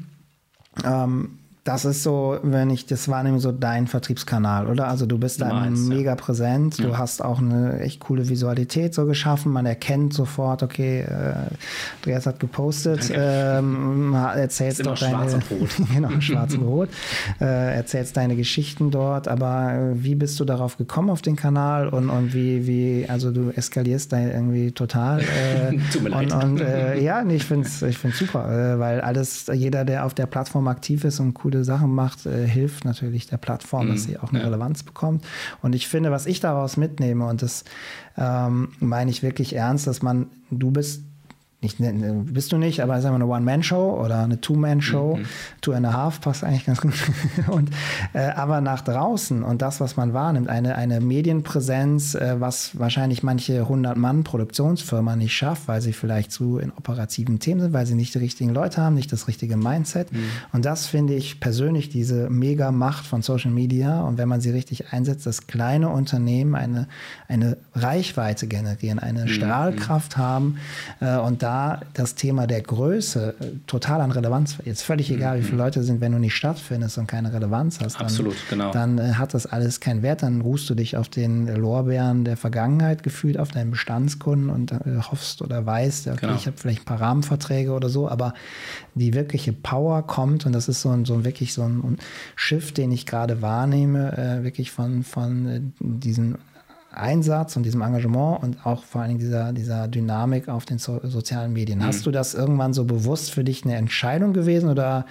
Ähm, 0.85 1.39
das 1.65 1.84
ist 1.84 2.04
so, 2.04 2.38
wenn 2.43 2.69
ich 2.69 2.86
das 2.86 3.10
wahrnehme, 3.10 3.39
so 3.39 3.51
dein 3.51 3.88
Vertriebskanal, 3.88 4.67
oder? 4.67 4.88
Also 4.88 5.08
du 5.08 5.17
bist 5.17 5.41
da 5.41 5.67
mega 5.67 6.12
ja. 6.12 6.15
präsent, 6.15 6.78
du 6.78 6.89
ja. 6.89 6.97
hast 6.99 7.25
auch 7.25 7.39
eine 7.39 7.80
echt 7.80 7.99
coole 8.01 8.30
Visualität 8.30 8.93
so 8.93 9.08
geschaffen, 9.08 9.51
man 9.51 9.65
erkennt 9.65 10.13
sofort, 10.13 10.62
okay, 10.62 10.99
äh, 11.01 11.34
Andreas 11.97 12.28
hat 12.28 12.39
gepostet, 12.39 13.12
ähm, 13.12 14.13
erzählst 14.13 14.86
doch 14.86 14.95
deine, 14.95 15.15
schwarz 15.15 15.34
und 15.34 15.43
rot. 15.49 15.69
genau, 15.93 16.21
schwarz 16.21 16.54
und 16.54 16.62
rot, 16.62 16.89
äh, 17.41 17.75
erzählst 17.75 18.15
deine 18.15 18.36
Geschichten 18.36 18.91
dort, 18.91 19.28
aber 19.28 19.73
äh, 19.73 20.04
wie 20.04 20.13
bist 20.13 20.39
du 20.39 20.45
darauf 20.45 20.78
gekommen 20.78 21.10
auf 21.10 21.23
den 21.23 21.36
Kanal 21.36 21.88
und, 21.88 22.12
und 22.12 22.36
wie, 22.36 22.67
wie, 22.67 23.10
also 23.10 23.32
du 23.32 23.49
eskalierst 23.49 24.13
da 24.13 24.19
irgendwie 24.19 24.71
total. 24.71 25.21
Äh, 25.21 25.78
Tut 25.91 26.04
mir 26.04 26.10
leid. 26.10 26.32
Und, 26.32 26.43
und 26.43 26.62
äh, 26.62 27.01
ja, 27.01 27.23
nee, 27.23 27.38
ich 27.38 27.45
finde 27.45 27.67
es 27.67 27.82
ich 27.82 27.97
find's 27.97 28.19
super, 28.19 28.75
äh, 28.75 28.80
weil 28.80 29.01
alles, 29.01 29.47
jeder, 29.51 29.84
der 29.84 30.06
auf 30.06 30.13
der 30.13 30.28
Plattform 30.28 30.67
aktiv 30.67 31.04
ist 31.04 31.19
und 31.19 31.34
coole 31.34 31.54
coole 31.55 31.63
Sachen 31.63 31.93
macht, 31.93 32.25
äh, 32.25 32.47
hilft 32.47 32.85
natürlich 32.85 33.27
der 33.27 33.37
Plattform, 33.37 33.87
mhm. 33.87 33.91
dass 33.91 34.03
sie 34.03 34.17
auch 34.17 34.29
eine 34.29 34.39
ja. 34.39 34.45
Relevanz 34.45 34.83
bekommt. 34.83 35.23
Und 35.61 35.73
ich 35.73 35.87
finde, 35.87 36.11
was 36.11 36.25
ich 36.25 36.39
daraus 36.39 36.77
mitnehme, 36.77 37.25
und 37.27 37.41
das 37.41 37.63
ähm, 38.17 38.69
meine 38.79 39.09
ich 39.09 39.23
wirklich 39.23 39.55
ernst, 39.55 39.87
dass 39.87 40.01
man, 40.01 40.27
du 40.51 40.71
bist 40.71 41.03
nicht, 41.65 41.80
ne, 41.80 41.91
ne, 41.93 42.13
bist 42.13 42.51
du 42.51 42.58
nicht, 42.58 42.82
aber 42.82 43.01
sagen 43.01 43.13
wir 43.17 43.23
eine 43.23 43.28
One-Man-Show 43.28 43.99
oder 44.04 44.23
eine 44.23 44.39
Two-Man-Show, 44.39 45.17
mhm. 45.17 45.25
Two 45.62 45.73
and 45.73 45.86
a 45.86 45.93
Half 45.93 46.21
passt 46.21 46.43
eigentlich 46.43 46.65
ganz 46.65 46.80
gut. 46.82 46.93
und, 47.47 47.69
äh, 48.13 48.19
aber 48.19 48.62
nach 48.62 48.82
draußen 48.82 49.43
und 49.43 49.62
das, 49.62 49.80
was 49.80 49.97
man 49.97 50.13
wahrnimmt, 50.13 50.47
eine, 50.47 50.75
eine 50.75 51.01
Medienpräsenz, 51.01 52.15
äh, 52.15 52.39
was 52.39 52.78
wahrscheinlich 52.78 53.23
manche 53.23 53.63
100-Mann-Produktionsfirma 53.63 55.15
nicht 55.15 55.34
schafft, 55.34 55.67
weil 55.67 55.82
sie 55.82 55.93
vielleicht 55.93 56.32
zu 56.32 56.60
in 56.60 56.71
operativen 56.71 57.39
Themen 57.39 57.62
sind, 57.62 57.73
weil 57.73 57.86
sie 57.86 57.95
nicht 57.95 58.13
die 58.13 58.19
richtigen 58.19 58.54
Leute 58.54 58.82
haben, 58.82 58.95
nicht 58.95 59.12
das 59.12 59.28
richtige 59.28 59.58
Mindset. 59.58 60.12
Mhm. 60.12 60.25
Und 60.54 60.65
das 60.65 60.86
finde 60.86 61.15
ich 61.15 61.39
persönlich 61.39 61.89
diese 61.89 62.30
mega 62.30 62.71
Macht 62.71 63.06
von 63.06 63.21
Social 63.21 63.51
Media. 63.51 64.01
Und 64.01 64.17
wenn 64.17 64.30
man 64.30 64.41
sie 64.41 64.51
richtig 64.51 64.93
einsetzt, 64.93 65.25
dass 65.25 65.47
kleine 65.47 65.89
Unternehmen 65.89 66.56
eine, 66.56 66.88
eine 67.28 67.58
Reichweite 67.73 68.47
generieren, 68.47 68.99
eine 68.99 69.23
mhm. 69.23 69.30
Strahlkraft 69.30 70.17
haben 70.17 70.58
äh, 70.99 71.17
und 71.17 71.41
da 71.41 71.54
das 71.93 72.15
Thema 72.15 72.47
der 72.47 72.61
Größe 72.61 73.35
äh, 73.39 73.45
total 73.67 74.01
an 74.01 74.11
Relevanz, 74.11 74.57
jetzt 74.65 74.81
völlig 74.81 75.11
egal, 75.11 75.37
mhm. 75.37 75.41
wie 75.41 75.45
viele 75.45 75.57
Leute 75.57 75.83
sind, 75.83 76.01
wenn 76.01 76.11
du 76.11 76.19
nicht 76.19 76.35
stattfindest 76.35 76.97
und 76.97 77.07
keine 77.07 77.33
Relevanz 77.33 77.79
hast, 77.79 77.95
dann, 77.95 78.03
Absolut, 78.03 78.35
genau. 78.49 78.71
dann 78.71 78.97
äh, 78.97 79.13
hat 79.13 79.33
das 79.33 79.45
alles 79.45 79.79
keinen 79.79 80.01
Wert. 80.01 80.23
Dann 80.23 80.41
ruhst 80.41 80.69
du 80.69 80.75
dich 80.75 80.97
auf 80.97 81.09
den 81.09 81.47
Lorbeeren 81.47 82.25
der 82.25 82.37
Vergangenheit 82.37 83.03
gefühlt, 83.03 83.39
auf 83.39 83.51
deinen 83.51 83.71
Bestandskunden 83.71 84.49
und 84.49 84.71
äh, 84.71 84.79
hoffst 85.11 85.41
oder 85.41 85.65
weißt, 85.65 86.07
okay, 86.07 86.17
genau. 86.21 86.35
ich 86.35 86.47
habe 86.47 86.57
vielleicht 86.57 86.81
ein 86.81 86.85
paar 86.85 87.01
Rahmenverträge 87.01 87.71
oder 87.71 87.89
so, 87.89 88.09
aber 88.09 88.33
die 88.93 89.13
wirkliche 89.13 89.53
Power 89.53 90.03
kommt 90.03 90.45
und 90.45 90.53
das 90.53 90.67
ist 90.67 90.81
so 90.81 90.89
ein, 90.89 91.05
so 91.05 91.15
ein 91.15 91.25
wirklich 91.25 91.53
so 91.53 91.63
ein 91.63 91.97
Schiff, 92.35 92.71
den 92.71 92.91
ich 92.91 93.05
gerade 93.05 93.41
wahrnehme, 93.41 94.39
wirklich 94.43 94.71
von, 94.71 95.03
von 95.03 95.73
diesen 95.79 96.37
Einsatz 96.95 97.55
und 97.55 97.63
diesem 97.63 97.81
Engagement 97.81 98.43
und 98.43 98.65
auch 98.65 98.84
vor 98.84 99.01
allen 99.01 99.10
Dingen 99.10 99.19
dieser, 99.19 99.53
dieser 99.53 99.88
Dynamik 99.88 100.49
auf 100.49 100.65
den 100.65 100.77
so 100.77 100.99
sozialen 101.03 101.53
Medien. 101.53 101.79
Mhm. 101.79 101.86
Hast 101.86 102.05
du 102.05 102.12
das 102.12 102.34
irgendwann 102.34 102.73
so 102.73 102.86
bewusst 102.86 103.31
für 103.31 103.43
dich 103.43 103.63
eine 103.63 103.75
Entscheidung 103.75 104.34
gewesen 104.34 104.69
oder 104.69 105.05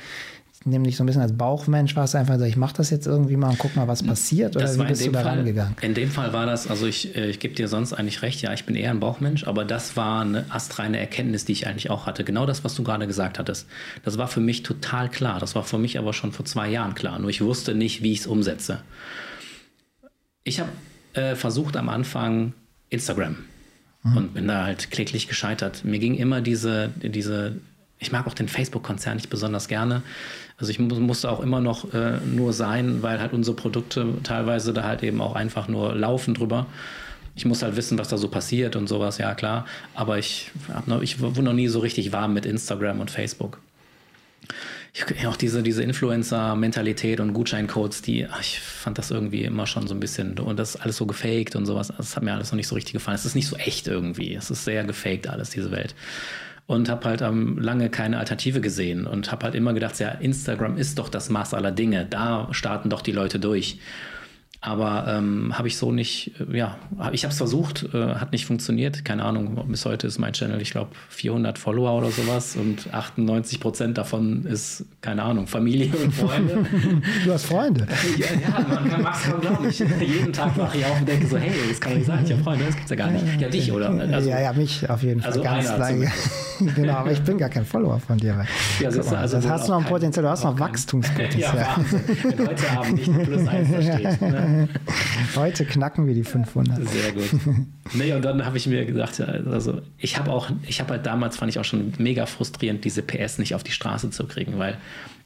nämlich 0.66 0.96
so 0.96 1.04
ein 1.04 1.06
bisschen 1.06 1.22
als 1.22 1.36
Bauchmensch 1.36 1.94
war 1.96 2.04
es 2.04 2.14
einfach 2.14 2.38
so, 2.38 2.44
ich 2.44 2.56
mache 2.56 2.74
das 2.76 2.90
jetzt 2.90 3.06
irgendwie 3.06 3.36
mal 3.36 3.50
und 3.50 3.58
guck 3.58 3.76
mal, 3.76 3.86
was 3.88 4.02
passiert 4.02 4.56
oder 4.56 4.64
das 4.66 4.78
wie 4.78 4.84
bist 4.84 5.06
du 5.06 5.10
da 5.10 5.22
Fall, 5.22 5.38
rangegangen? 5.38 5.76
In 5.80 5.94
dem 5.94 6.10
Fall 6.10 6.32
war 6.32 6.46
das, 6.46 6.68
also 6.68 6.86
ich, 6.86 7.14
äh, 7.16 7.28
ich 7.28 7.38
gebe 7.38 7.54
dir 7.54 7.68
sonst 7.68 7.92
eigentlich 7.92 8.22
recht, 8.22 8.40
ja, 8.42 8.52
ich 8.52 8.64
bin 8.64 8.74
eher 8.74 8.90
ein 8.90 9.00
Bauchmensch, 9.00 9.46
aber 9.46 9.64
das 9.64 9.96
war 9.96 10.22
eine 10.22 10.46
astreine 10.48 10.98
Erkenntnis, 10.98 11.44
die 11.44 11.52
ich 11.52 11.66
eigentlich 11.66 11.90
auch 11.90 12.06
hatte. 12.06 12.24
Genau 12.24 12.46
das, 12.46 12.64
was 12.64 12.74
du 12.74 12.82
gerade 12.82 13.06
gesagt 13.06 13.38
hattest. 13.38 13.66
Das 14.04 14.18
war 14.18 14.28
für 14.28 14.40
mich 14.40 14.62
total 14.62 15.08
klar. 15.10 15.38
Das 15.38 15.54
war 15.54 15.64
für 15.64 15.78
mich 15.78 15.98
aber 15.98 16.12
schon 16.12 16.32
vor 16.32 16.44
zwei 16.44 16.68
Jahren 16.68 16.94
klar. 16.94 17.18
Nur 17.18 17.30
ich 17.30 17.42
wusste 17.42 17.74
nicht, 17.74 18.02
wie 18.02 18.12
ich 18.12 18.20
es 18.20 18.26
umsetze. 18.26 18.80
Ich 20.44 20.60
habe 20.60 20.70
äh, 21.14 21.34
versucht 21.34 21.76
am 21.76 21.88
Anfang 21.88 22.52
Instagram 22.90 23.36
mhm. 24.02 24.16
und 24.16 24.34
bin 24.34 24.48
da 24.48 24.64
halt 24.64 24.90
kläglich 24.90 25.28
gescheitert. 25.28 25.84
Mir 25.84 25.98
ging 25.98 26.14
immer 26.14 26.40
diese, 26.40 26.90
diese, 27.02 27.56
ich 27.98 28.12
mag 28.12 28.26
auch 28.26 28.34
den 28.34 28.48
Facebook-Konzern 28.48 29.16
nicht 29.16 29.30
besonders 29.30 29.68
gerne. 29.68 30.02
Also 30.58 30.70
ich 30.70 30.78
musste 30.78 31.30
auch 31.30 31.40
immer 31.40 31.60
noch 31.60 31.92
äh, 31.92 32.18
nur 32.24 32.52
sein, 32.52 33.02
weil 33.02 33.20
halt 33.20 33.32
unsere 33.32 33.56
Produkte 33.56 34.06
teilweise 34.22 34.72
da 34.72 34.84
halt 34.84 35.02
eben 35.02 35.20
auch 35.20 35.34
einfach 35.34 35.66
nur 35.66 35.94
laufen 35.94 36.34
drüber. 36.34 36.66
Ich 37.34 37.44
muss 37.44 37.62
halt 37.62 37.74
wissen, 37.74 37.98
was 37.98 38.08
da 38.08 38.16
so 38.16 38.28
passiert 38.28 38.76
und 38.76 38.88
sowas, 38.88 39.18
ja 39.18 39.34
klar. 39.34 39.66
Aber 39.94 40.18
ich, 40.18 40.52
noch, 40.86 41.02
ich 41.02 41.20
wurde 41.20 41.42
noch 41.42 41.52
nie 41.52 41.66
so 41.66 41.80
richtig 41.80 42.12
warm 42.12 42.32
mit 42.32 42.46
Instagram 42.46 43.00
und 43.00 43.10
Facebook 43.10 43.58
ich, 44.94 45.26
auch 45.26 45.36
diese, 45.36 45.62
diese 45.62 45.82
Influencer-Mentalität 45.82 47.18
und 47.18 47.32
Gutscheincodes, 47.32 48.02
die, 48.02 48.26
ach, 48.26 48.40
ich 48.40 48.60
fand 48.60 48.96
das 48.96 49.10
irgendwie 49.10 49.42
immer 49.42 49.66
schon 49.66 49.88
so 49.88 49.94
ein 49.94 50.00
bisschen, 50.00 50.38
und 50.38 50.56
das 50.56 50.76
ist 50.76 50.80
alles 50.80 50.96
so 50.96 51.06
gefaked 51.06 51.56
und 51.56 51.66
sowas. 51.66 51.92
Das 51.96 52.14
hat 52.14 52.22
mir 52.22 52.32
alles 52.32 52.52
noch 52.52 52.56
nicht 52.56 52.68
so 52.68 52.76
richtig 52.76 52.92
gefallen. 52.92 53.16
Es 53.16 53.24
ist 53.24 53.34
nicht 53.34 53.48
so 53.48 53.56
echt 53.56 53.88
irgendwie. 53.88 54.34
Es 54.34 54.50
ist 54.50 54.64
sehr 54.64 54.84
gefaked 54.84 55.28
alles, 55.28 55.50
diese 55.50 55.72
Welt. 55.72 55.96
Und 56.66 56.88
habe 56.88 57.06
halt 57.06 57.22
ähm, 57.22 57.58
lange 57.58 57.90
keine 57.90 58.18
Alternative 58.18 58.60
gesehen 58.60 59.06
und 59.06 59.30
habe 59.32 59.44
halt 59.44 59.54
immer 59.54 59.74
gedacht, 59.74 59.98
ja, 59.98 60.10
Instagram 60.10 60.78
ist 60.78 60.98
doch 60.98 61.08
das 61.08 61.28
Maß 61.28 61.54
aller 61.54 61.72
Dinge. 61.72 62.06
Da 62.08 62.48
starten 62.52 62.88
doch 62.88 63.02
die 63.02 63.12
Leute 63.12 63.38
durch. 63.38 63.78
Aber 64.66 65.04
ähm, 65.06 65.52
habe 65.58 65.68
ich 65.68 65.76
so 65.76 65.92
nicht, 65.92 66.32
äh, 66.40 66.56
ja, 66.56 66.78
ich 67.12 67.24
habe 67.24 67.32
es 67.32 67.36
versucht, 67.36 67.86
äh, 67.92 68.14
hat 68.14 68.32
nicht 68.32 68.46
funktioniert. 68.46 69.04
Keine 69.04 69.22
Ahnung, 69.22 69.62
bis 69.68 69.84
heute 69.84 70.06
ist 70.06 70.18
mein 70.18 70.32
Channel, 70.32 70.58
ich 70.62 70.70
glaube, 70.70 70.92
400 71.10 71.58
Follower 71.58 71.98
oder 71.98 72.10
sowas 72.10 72.56
und 72.56 72.92
98 72.94 73.60
Prozent 73.60 73.98
davon 73.98 74.46
ist, 74.46 74.86
keine 75.02 75.22
Ahnung, 75.22 75.48
Familie 75.48 75.92
und 76.02 76.14
Freunde. 76.14 76.64
du 77.26 77.32
hast 77.32 77.44
Freunde? 77.44 77.86
ja, 78.16 78.26
ja, 78.40 78.66
man 78.66 78.88
kann 78.88 79.02
Max 79.02 79.24
kaum 79.24 79.40
glauben. 79.42 79.68
Ich, 79.68 79.80
jeden 79.80 80.32
Tag 80.32 80.56
wache 80.56 80.78
ich 80.78 80.86
auf 80.86 80.98
und 80.98 81.08
denke 81.08 81.26
so, 81.26 81.36
hey, 81.36 81.52
das 81.68 81.78
kann 81.78 81.92
doch 81.92 81.98
nicht 81.98 82.06
sein, 82.06 82.24
ich 82.24 82.32
habe 82.32 82.42
Freunde, 82.42 82.64
das 82.64 82.74
gibt's 82.76 82.90
ja 82.90 82.96
gar 82.96 83.10
nicht. 83.10 83.40
Ja, 83.40 83.48
dich, 83.50 83.70
oder? 83.70 83.90
Also, 83.90 84.30
ja, 84.30 84.40
ja, 84.40 84.52
mich 84.54 84.88
auf 84.88 85.02
jeden 85.02 85.20
Fall. 85.20 85.30
Also 85.30 85.42
ganz 85.42 85.68
lange. 85.68 86.10
genau, 86.74 86.94
aber 86.94 87.12
ich 87.12 87.20
bin 87.20 87.36
gar 87.36 87.50
kein 87.50 87.66
Follower 87.66 88.00
von 88.00 88.16
dir. 88.16 88.34
Weil, 88.38 88.46
ja, 88.80 88.90
das, 88.90 89.10
mal, 89.10 89.18
also 89.18 89.36
das 89.36 89.46
hast 89.46 89.68
du 89.68 89.72
noch 89.72 89.80
ein 89.80 89.84
Potenzial, 89.84 90.22
du 90.22 90.30
hast 90.30 90.44
noch 90.44 90.58
Wachstumspotenzial. 90.58 91.54
ja, 91.54 91.76
Wenn 92.22 92.48
heute 92.48 92.70
Abend 92.70 92.94
nicht 92.94 93.24
plus 93.24 93.46
eins 93.46 93.70
da 93.70 93.82
steht. 93.82 94.22
Ne? 94.22 94.53
Heute 95.36 95.64
knacken 95.64 96.06
wir 96.06 96.14
die 96.14 96.24
500. 96.24 96.88
Sehr 96.88 97.12
gut. 97.12 97.30
Nee, 97.94 98.12
und 98.12 98.24
dann 98.24 98.44
habe 98.44 98.56
ich 98.56 98.66
mir 98.66 98.84
gedacht, 98.84 99.20
also 99.20 99.82
ich 99.98 100.18
habe 100.18 100.30
auch, 100.30 100.50
ich 100.66 100.80
habe 100.80 100.92
halt 100.92 101.06
damals, 101.06 101.36
fand 101.36 101.50
ich 101.50 101.58
auch 101.58 101.64
schon 101.64 101.92
mega 101.98 102.26
frustrierend, 102.26 102.84
diese 102.84 103.02
PS 103.02 103.38
nicht 103.38 103.54
auf 103.54 103.62
die 103.62 103.72
Straße 103.72 104.10
zu 104.10 104.26
kriegen, 104.26 104.58
weil 104.58 104.78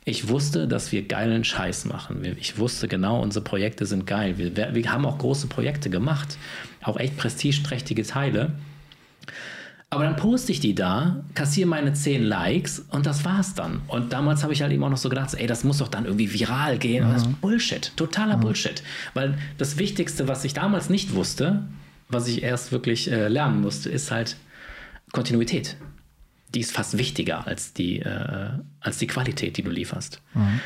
ich 0.05 0.29
wusste, 0.29 0.67
dass 0.67 0.91
wir 0.91 1.07
geilen 1.07 1.45
Scheiß 1.45 1.85
machen. 1.85 2.25
Ich 2.41 2.59
wusste 2.59 2.89
genau, 2.89 3.21
unsere 3.21 3.45
Projekte 3.45 3.85
sind 3.85 4.07
geil. 4.07 4.39
Wir, 4.39 4.75
wir 4.75 4.93
haben 4.93 5.05
auch 5.05 5.19
große 5.19 5.49
Projekte 5.49 5.91
gemacht, 5.91 6.39
auch 6.83 6.97
echt 6.99 7.17
prestigeträchtige 7.17 8.05
Teile. 8.05 8.53
Aber 9.91 10.05
dann 10.05 10.17
poste 10.17 10.53
ich 10.53 10.61
die 10.61 10.75
da, 10.75 11.25
kassiere 11.35 11.67
meine 11.67 11.95
10 11.95 12.23
Likes 12.23 12.81
und 12.91 13.07
das 13.07 13.25
war's 13.25 13.55
dann. 13.55 13.81
Und 13.89 14.13
damals 14.13 14.43
habe 14.43 14.53
ich 14.53 14.61
halt 14.61 14.71
eben 14.71 14.85
auch 14.85 14.91
noch 14.91 14.99
so 14.99 15.09
gedacht, 15.09 15.33
ey, 15.35 15.47
das 15.47 15.65
muss 15.65 15.79
doch 15.79 15.89
dann 15.89 16.05
irgendwie 16.05 16.31
viral 16.33 16.79
gehen. 16.79 17.09
Mhm. 17.09 17.13
das 17.13 17.23
ist 17.23 17.41
Bullshit, 17.41 17.93
totaler 17.97 18.37
mhm. 18.37 18.43
Bullshit. 18.43 18.83
Weil 19.15 19.39
das 19.57 19.79
Wichtigste, 19.79 20.29
was 20.29 20.45
ich 20.45 20.53
damals 20.53 20.91
nicht 20.91 21.15
wusste, 21.15 21.63
was 22.11 22.29
ich 22.29 22.43
erst 22.43 22.71
wirklich 22.71 23.11
äh, 23.11 23.29
lernen 23.29 23.63
musste, 23.63 23.89
ist 23.89 24.11
halt 24.11 24.37
Kontinuität. 25.13 25.77
Die 26.55 26.61
ist 26.61 26.73
fast 26.73 26.99
wichtiger 26.99 27.47
als 27.47 27.73
die, 27.73 28.01
äh, 28.01 28.51
als 28.81 28.99
die 28.99 29.07
Qualität, 29.07 29.57
die 29.57 29.63
du 29.63 29.71
lieferst. 29.71 30.21
Mhm. 30.35 30.61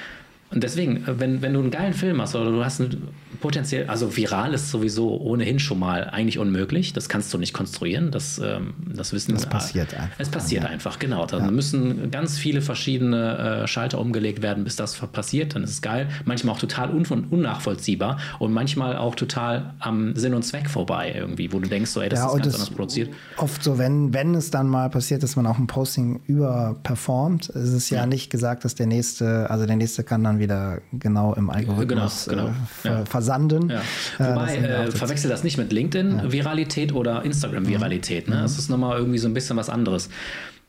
Und 0.52 0.62
deswegen, 0.62 0.98
äh, 1.06 1.18
wenn, 1.20 1.42
wenn 1.42 1.52
du 1.54 1.60
einen 1.60 1.70
geilen 1.70 1.94
Film 1.94 2.20
hast 2.20 2.34
oder 2.34 2.50
du 2.50 2.64
hast 2.64 2.80
ein 2.80 3.08
potenziell, 3.40 3.88
also 3.88 4.16
viral 4.16 4.54
ist 4.54 4.70
sowieso 4.70 5.18
ohnehin 5.20 5.58
schon 5.58 5.78
mal 5.80 6.04
eigentlich 6.10 6.38
unmöglich. 6.38 6.92
Das 6.92 7.08
kannst 7.08 7.34
du 7.34 7.38
nicht 7.38 7.52
konstruieren. 7.52 8.10
Das, 8.12 8.38
ähm, 8.38 8.74
das 8.94 9.12
wissen 9.12 9.32
Das 9.34 9.46
passiert 9.46 9.94
einfach. 9.94 10.14
Es 10.18 10.28
passiert 10.28 10.62
Ja. 10.64 10.68
einfach, 10.70 10.98
genau. 11.00 11.26
Da 11.26 11.50
müssen 11.50 12.10
ganz 12.12 12.38
viele 12.38 12.60
verschiedene 12.62 13.62
äh, 13.62 13.66
Schalter 13.66 13.98
umgelegt 13.98 14.42
werden, 14.42 14.62
bis 14.62 14.76
das 14.76 14.94
passiert. 14.94 15.54
Dann 15.56 15.64
ist 15.64 15.70
es 15.70 15.82
geil. 15.82 16.08
Manchmal 16.24 16.54
auch 16.54 16.60
total 16.60 16.90
un 16.90 17.02
unnachvollziehbar 17.30 18.18
und 18.38 18.52
manchmal 18.52 18.96
auch 18.96 19.16
total 19.16 19.74
am 19.80 20.14
Sinn 20.14 20.34
und 20.34 20.42
Zweck 20.44 20.70
vorbei 20.70 21.12
irgendwie, 21.16 21.52
wo 21.52 21.58
du 21.58 21.68
denkst, 21.68 21.90
so, 21.90 22.00
ey, 22.00 22.08
das 22.08 22.20
Ja, 22.20 22.26
ist 22.28 22.34
ganz 22.34 22.46
es- 22.46 22.54
anders 22.54 22.70
produziert. 22.70 23.10
Oft 23.38 23.64
so, 23.64 23.76
wenn, 23.78 24.14
wenn 24.14 24.34
es 24.36 24.50
dann 24.50 24.68
mal 24.68 24.88
passiert, 24.88 25.22
dass 25.24 25.34
man 25.34 25.46
auch 25.46 25.58
ein 25.58 25.66
Posting 25.66 26.20
überperformt, 26.26 27.48
ist 27.48 27.70
es 27.72 27.90
ja, 27.90 28.06
nicht 28.06 28.30
gesagt, 28.30 28.64
dass 28.64 28.74
der 28.74 28.86
nächste, 28.86 29.50
also 29.50 29.66
der 29.66 29.76
nächste 29.76 30.04
kann 30.04 30.22
dann 30.24 30.38
wieder 30.42 30.80
genau 30.92 31.32
im 31.34 31.48
Algorithmus 31.48 32.26
Genau, 32.28 32.46
genau. 32.46 32.52
Äh, 32.52 32.66
ver 32.66 32.92
Ja. 32.98 33.04
versanden. 33.06 33.70
Ja. 33.70 33.80
Äh, 34.18 34.34
Wobei, 34.34 34.56
äh, 34.56 34.90
verwechsel 34.90 35.30
das 35.30 35.42
nicht 35.44 35.56
mit 35.56 35.72
LinkedIn-Viralität 35.72 36.92
oder 36.92 37.24
Instagram-Viralität. 37.24 38.28
Mhm. 38.28 38.34
Ne? 38.34 38.40
Das 38.42 38.58
ist 38.58 38.68
nochmal 38.68 38.98
irgendwie 38.98 39.18
so 39.18 39.28
ein 39.28 39.34
bisschen 39.34 39.56
was 39.56 39.70
anderes. 39.70 40.10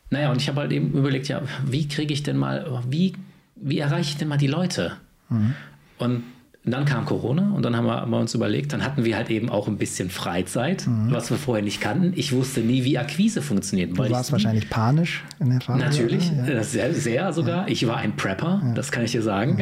Naja, 0.10 0.32
und 0.32 0.42
ich 0.42 0.48
habe 0.48 0.62
halt 0.62 0.72
eben 0.72 0.92
überlegt, 0.94 1.28
ja, 1.28 1.42
wie 1.66 1.88
kriege 1.88 2.14
ich 2.14 2.24
denn 2.24 2.38
mal, 2.38 2.82
wie, 2.90 3.14
wie 3.56 3.80
erreiche 3.80 4.12
ich 4.12 4.18
denn 4.18 4.28
mal 4.30 4.38
die 4.38 4.48
Leute? 4.48 4.94
Mhm. 5.30 5.56
Und 5.98 6.24
dann 6.72 6.86
kam 6.86 7.06
Corona 7.06 7.52
und 7.54 7.64
dann 7.64 7.76
haben 7.76 7.86
wir, 7.86 8.02
haben 8.02 8.12
wir 8.12 8.20
uns 8.20 8.34
überlegt, 8.34 8.72
dann 8.72 8.86
hatten 8.86 9.04
wir 9.04 9.18
halt 9.18 9.30
eben 9.30 9.50
auch 9.50 9.68
ein 9.68 9.78
bisschen 9.78 10.10
Freizeit, 10.10 10.86
was 11.10 11.30
wir 11.30 11.38
vorher 11.38 11.62
nicht 11.64 11.82
kannten. 11.82 12.14
Ich 12.16 12.32
wusste 12.32 12.62
nie, 12.62 12.86
wie 12.86 12.98
Akquise 12.98 13.42
funktioniert. 13.42 13.92
Mhm. 13.92 13.96
Du 13.96 14.10
warst 14.12 14.30
ich, 14.30 14.32
wahrscheinlich 14.32 14.70
panisch 14.70 15.24
in 15.42 15.50
der 15.50 15.60
Phase. 15.60 15.80
Natürlich? 15.80 16.32
Ja. 16.32 16.46
äh, 16.46 16.64
sehr, 16.64 16.94
sehr 16.94 17.34
sogar. 17.34 17.68
Ich 17.68 17.86
war 17.86 17.98
ein 17.98 18.16
Prepper, 18.16 18.62
das 18.76 18.92
kann 18.92 19.04
ich 19.04 19.12
dir 19.12 19.22
sagen. 19.22 19.62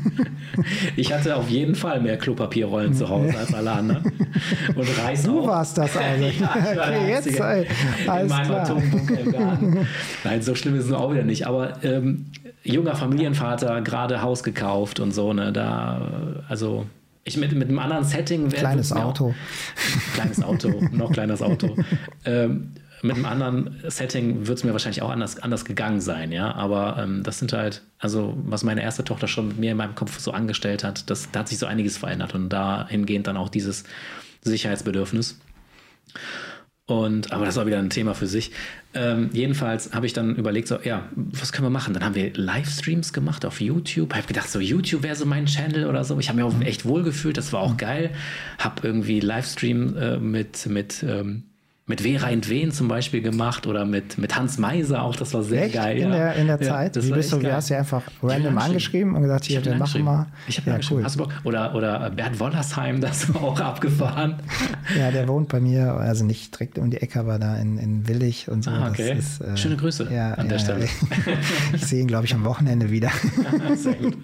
ich 0.96 1.12
hatte 1.12 1.36
auf 1.36 1.50
jeden 1.50 1.74
Fall 1.74 2.00
mehr 2.00 2.16
Klopapierrollen 2.16 2.94
zu 2.94 3.08
Hause 3.08 3.36
als 3.38 3.52
alle 3.52 3.72
anderen. 3.72 4.04
Und 4.74 4.88
Reis 4.98 5.22
Du 5.22 5.40
auch. 5.40 5.48
warst 5.48 5.76
das 5.78 5.96
also. 5.96 6.06
Ja, 6.40 6.76
war 6.76 6.88
okay, 6.88 7.08
jetzt 7.10 7.26
ey, 7.40 7.66
in 8.22 8.28
meinem. 8.28 8.50
Atombunker 8.52 9.20
im 9.20 9.32
Garten. 9.32 9.86
Nein, 10.24 10.42
so 10.42 10.54
schlimm 10.54 10.76
ist 10.76 10.86
es 10.86 10.92
auch 10.92 11.12
wieder 11.12 11.24
nicht. 11.24 11.46
Aber 11.46 11.82
ähm, 11.84 12.26
junger 12.72 12.94
Familienvater, 12.96 13.80
gerade 13.80 14.22
Haus 14.22 14.42
gekauft 14.42 15.00
und 15.00 15.12
so, 15.12 15.32
ne, 15.32 15.52
da, 15.52 16.42
also 16.48 16.86
ich 17.24 17.36
mit, 17.36 17.52
mit 17.52 17.68
einem 17.68 17.78
anderen 17.80 18.04
Setting 18.04 18.52
wäre 18.52 18.60
Kleines 18.60 18.94
mir 18.94 19.00
auch- 19.00 19.06
Auto. 19.10 19.34
Kleines 20.14 20.42
Auto, 20.42 20.68
noch 20.92 21.12
kleines 21.12 21.42
Auto. 21.42 21.76
Ähm, 22.24 22.72
mit 23.02 23.16
einem 23.16 23.26
anderen 23.26 23.76
Setting 23.88 24.46
wird 24.46 24.58
es 24.58 24.64
mir 24.64 24.72
wahrscheinlich 24.72 25.02
auch 25.02 25.10
anders, 25.10 25.38
anders 25.38 25.64
gegangen 25.64 26.00
sein, 26.00 26.32
ja. 26.32 26.54
Aber 26.54 26.96
ähm, 26.98 27.22
das 27.24 27.38
sind 27.40 27.52
halt, 27.52 27.82
also 27.98 28.34
was 28.44 28.62
meine 28.62 28.82
erste 28.82 29.04
Tochter 29.04 29.26
schon 29.28 29.48
mit 29.48 29.58
mir 29.58 29.72
in 29.72 29.76
meinem 29.76 29.94
Kopf 29.94 30.18
so 30.18 30.30
angestellt 30.30 30.82
hat, 30.84 31.10
das, 31.10 31.30
da 31.30 31.40
hat 31.40 31.48
sich 31.48 31.58
so 31.58 31.66
einiges 31.66 31.96
verändert 31.98 32.34
und 32.34 32.48
dahingehend 32.48 33.26
dann 33.26 33.36
auch 33.36 33.48
dieses 33.48 33.84
Sicherheitsbedürfnis. 34.42 35.38
Und, 36.88 37.32
aber 37.32 37.44
das 37.44 37.56
war 37.56 37.66
wieder 37.66 37.80
ein 37.80 37.90
Thema 37.90 38.14
für 38.14 38.28
sich. 38.28 38.52
Ähm, 38.94 39.30
jedenfalls 39.32 39.92
habe 39.92 40.06
ich 40.06 40.12
dann 40.12 40.36
überlegt, 40.36 40.68
so, 40.68 40.78
ja, 40.84 41.08
was 41.16 41.50
können 41.50 41.66
wir 41.66 41.70
machen? 41.70 41.94
Dann 41.94 42.04
haben 42.04 42.14
wir 42.14 42.32
Livestreams 42.32 43.12
gemacht 43.12 43.44
auf 43.44 43.60
YouTube. 43.60 44.14
Habe 44.14 44.26
gedacht, 44.28 44.48
so 44.48 44.60
YouTube 44.60 45.02
wäre 45.02 45.16
so 45.16 45.26
mein 45.26 45.46
Channel 45.46 45.86
oder 45.86 46.04
so. 46.04 46.16
Ich 46.20 46.28
habe 46.28 46.40
mich 46.40 46.44
auch 46.44 46.60
echt 46.60 46.84
wohl 46.84 47.02
gefühlt, 47.02 47.36
das 47.36 47.52
war 47.52 47.60
auch 47.60 47.76
geil. 47.76 48.10
Habe 48.58 48.86
irgendwie 48.86 49.18
Livestream 49.18 49.96
äh, 49.96 50.18
mit, 50.18 50.66
mit, 50.66 51.02
ähm, 51.02 51.42
mit 51.88 52.00
Vera 52.00 52.30
in 52.30 52.44
Wien 52.48 52.72
zum 52.72 52.88
Beispiel 52.88 53.22
gemacht 53.22 53.64
oder 53.68 53.84
mit, 53.84 54.18
mit 54.18 54.34
Hans 54.36 54.58
Meiser 54.58 55.04
auch, 55.04 55.14
das 55.14 55.32
war 55.34 55.44
sehr 55.44 55.66
Echt? 55.66 55.74
geil. 55.76 55.98
In, 55.98 56.10
ja. 56.10 56.16
der, 56.16 56.34
in 56.34 56.46
der 56.48 56.60
Ja, 56.60 56.68
Zeit? 56.68 56.96
Wie 57.00 57.12
bist 57.12 57.32
du, 57.32 57.38
geil. 57.38 57.52
hast 57.52 57.70
du 57.70 57.76
einfach 57.78 58.02
random 58.24 58.58
angeschrieben 58.58 59.14
und 59.14 59.22
gesagt, 59.22 59.44
Ich 59.44 59.50
hier, 59.52 59.64
wir 59.64 59.76
machen 59.76 60.02
mal. 60.02 60.26
Ich 60.48 60.58
habe 60.58 60.68
ja, 60.68 60.80
cool. 60.90 61.04
Hast 61.04 61.20
du? 61.20 61.28
Oder, 61.44 61.76
oder 61.76 62.10
Bert 62.10 62.40
Wollersheim, 62.40 63.00
das 63.00 63.32
war 63.32 63.40
auch 63.44 63.60
abgefahren. 63.60 64.34
Ja, 64.98 65.12
der 65.12 65.28
wohnt 65.28 65.48
bei 65.48 65.60
mir, 65.60 65.92
also 65.92 66.24
nicht 66.24 66.54
direkt 66.54 66.78
um 66.78 66.90
die 66.90 66.96
Ecke, 66.96 67.20
aber 67.20 67.38
da 67.38 67.56
in, 67.56 67.78
in 67.78 68.08
Willig 68.08 68.48
und 68.50 68.64
so. 68.64 68.72
Ah, 68.72 68.88
okay. 68.90 69.16
Ist, 69.16 69.40
äh, 69.40 69.56
Schöne 69.56 69.76
Grüße 69.76 70.08
ja, 70.12 70.34
an 70.34 70.48
der 70.48 70.58
Stelle. 70.58 70.88
Ich 71.72 71.86
sehe 71.86 72.00
ihn, 72.00 72.08
glaube 72.08 72.24
ich, 72.24 72.34
am 72.34 72.44
Wochenende 72.44 72.90
wieder. 72.90 73.10
Sehr 73.76 73.94
gut. 73.94 74.16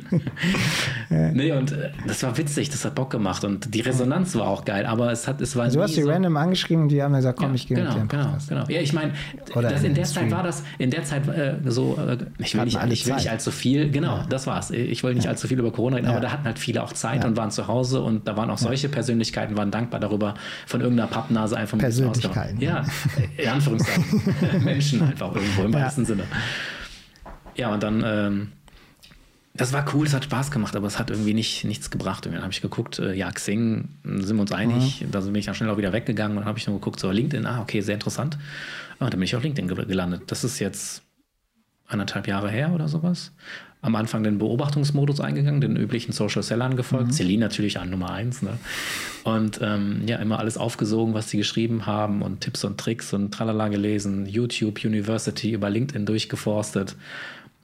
Nee, 1.10 1.52
und 1.52 1.72
äh, 1.72 1.90
das 2.06 2.22
war 2.22 2.36
witzig, 2.36 2.70
das 2.70 2.84
hat 2.84 2.94
Bock 2.94 3.10
gemacht 3.10 3.44
und 3.44 3.72
die 3.74 3.80
Resonanz 3.80 4.34
war 4.34 4.48
auch 4.48 4.64
geil, 4.64 4.86
aber 4.86 5.12
es 5.12 5.28
hat, 5.28 5.40
es 5.40 5.54
war 5.54 5.68
du 5.68 5.80
hast 5.80 5.96
die 5.96 6.02
so, 6.02 6.10
random 6.10 6.36
angeschrieben 6.36 6.84
und 6.84 6.88
die 6.88 7.02
haben 7.02 7.12
gesagt, 7.12 7.38
komm, 7.38 7.51
ja, 7.52 7.56
ich 7.56 7.66
gehe 7.68 7.76
genau, 7.76 7.94
genau, 8.08 8.36
genau. 8.48 8.64
Ja, 8.68 8.80
ich 8.80 8.92
meine, 8.92 9.12
in 9.54 9.60
der 9.62 9.70
den 9.78 9.94
Zeit 9.96 10.06
Stream. 10.08 10.30
war 10.30 10.42
das, 10.42 10.62
in 10.78 10.90
der 10.90 11.04
Zeit 11.04 11.26
äh, 11.28 11.54
so, 11.66 11.96
äh, 11.96 12.18
ich 12.38 12.54
will 12.54 12.64
nicht, 12.64 12.78
ich 12.90 13.06
will 13.06 13.14
nicht 13.14 13.30
allzu 13.30 13.50
viel, 13.50 13.90
genau, 13.90 14.24
das 14.28 14.46
war's. 14.46 14.70
Ich 14.70 15.02
will 15.04 15.14
nicht 15.14 15.28
allzu 15.28 15.48
viel 15.48 15.58
über 15.58 15.70
Corona 15.72 15.96
reden, 15.96 16.08
aber 16.08 16.20
da 16.20 16.32
hatten 16.32 16.44
halt 16.44 16.58
viele 16.58 16.82
auch 16.82 16.92
Zeit 16.92 17.24
und 17.24 17.36
waren 17.36 17.50
zu 17.50 17.66
Hause 17.68 18.00
und 18.02 18.26
da 18.26 18.36
waren 18.36 18.50
auch 18.50 18.58
solche 18.58 18.88
Persönlichkeiten, 18.88 19.56
waren 19.56 19.70
dankbar 19.70 20.00
darüber, 20.00 20.34
von 20.66 20.80
irgendeiner 20.80 21.08
Pappnase 21.08 21.56
einfach 21.56 21.76
mit 21.76 21.82
Persönlichkeiten. 21.82 22.60
Ja, 22.60 22.84
in 23.36 23.48
Anführungszeichen. 23.48 24.34
Menschen 24.64 25.02
einfach 25.02 25.34
irgendwo 25.34 25.62
im 25.64 25.72
Ja. 25.72 25.80
weitesten 25.80 26.04
Sinne. 26.04 26.24
Ja, 27.56 27.72
und 27.72 27.82
dann, 27.82 28.02
ähm, 28.04 28.52
das 29.54 29.72
war 29.72 29.84
cool, 29.92 30.06
es 30.06 30.14
hat 30.14 30.24
Spaß 30.24 30.50
gemacht, 30.50 30.74
aber 30.76 30.86
es 30.86 30.98
hat 30.98 31.10
irgendwie 31.10 31.34
nicht, 31.34 31.64
nichts 31.64 31.90
gebracht. 31.90 32.26
Und 32.26 32.32
dann 32.32 32.42
habe 32.42 32.52
ich 32.52 32.62
geguckt, 32.62 32.98
äh, 32.98 33.12
ja, 33.14 33.30
Xing, 33.30 33.88
sind 34.02 34.36
wir 34.36 34.40
uns 34.40 34.52
einig. 34.52 35.04
Da 35.10 35.20
bin 35.20 35.34
ich 35.34 35.44
dann 35.46 35.54
schnell 35.54 35.68
auch 35.68 35.76
wieder 35.76 35.92
weggegangen 35.92 36.36
und 36.36 36.42
dann 36.42 36.48
habe 36.48 36.58
ich 36.58 36.66
nur 36.66 36.76
geguckt, 36.78 36.98
so 36.98 37.10
LinkedIn, 37.10 37.44
ah, 37.46 37.60
okay, 37.60 37.80
sehr 37.82 37.94
interessant. 37.94 38.38
Und 38.98 39.12
dann 39.12 39.18
bin 39.18 39.22
ich 39.22 39.36
auf 39.36 39.42
LinkedIn 39.42 39.68
ge- 39.68 39.84
gelandet. 39.86 40.22
Das 40.28 40.42
ist 40.42 40.58
jetzt 40.58 41.02
anderthalb 41.86 42.26
Jahre 42.26 42.50
her 42.50 42.72
oder 42.72 42.88
sowas. 42.88 43.32
Am 43.82 43.96
Anfang 43.96 44.22
den 44.22 44.38
Beobachtungsmodus 44.38 45.20
eingegangen, 45.20 45.60
den 45.60 45.76
üblichen 45.76 46.12
Social 46.12 46.42
Sellern 46.42 46.76
gefolgt. 46.76 47.12
Celine 47.12 47.40
natürlich 47.42 47.80
an 47.80 47.90
Nummer 47.90 48.12
eins. 48.12 48.40
Ne? 48.40 48.56
Und 49.24 49.58
ähm, 49.60 50.02
ja, 50.06 50.16
immer 50.18 50.38
alles 50.38 50.56
aufgesogen, 50.56 51.14
was 51.14 51.28
sie 51.28 51.36
geschrieben 51.36 51.84
haben 51.84 52.22
und 52.22 52.40
Tipps 52.40 52.64
und 52.64 52.78
Tricks 52.78 53.12
und 53.12 53.34
tralala 53.34 53.68
gelesen. 53.68 54.24
YouTube, 54.24 54.84
University, 54.84 55.50
über 55.50 55.68
LinkedIn 55.68 56.06
durchgeforstet. 56.06 56.96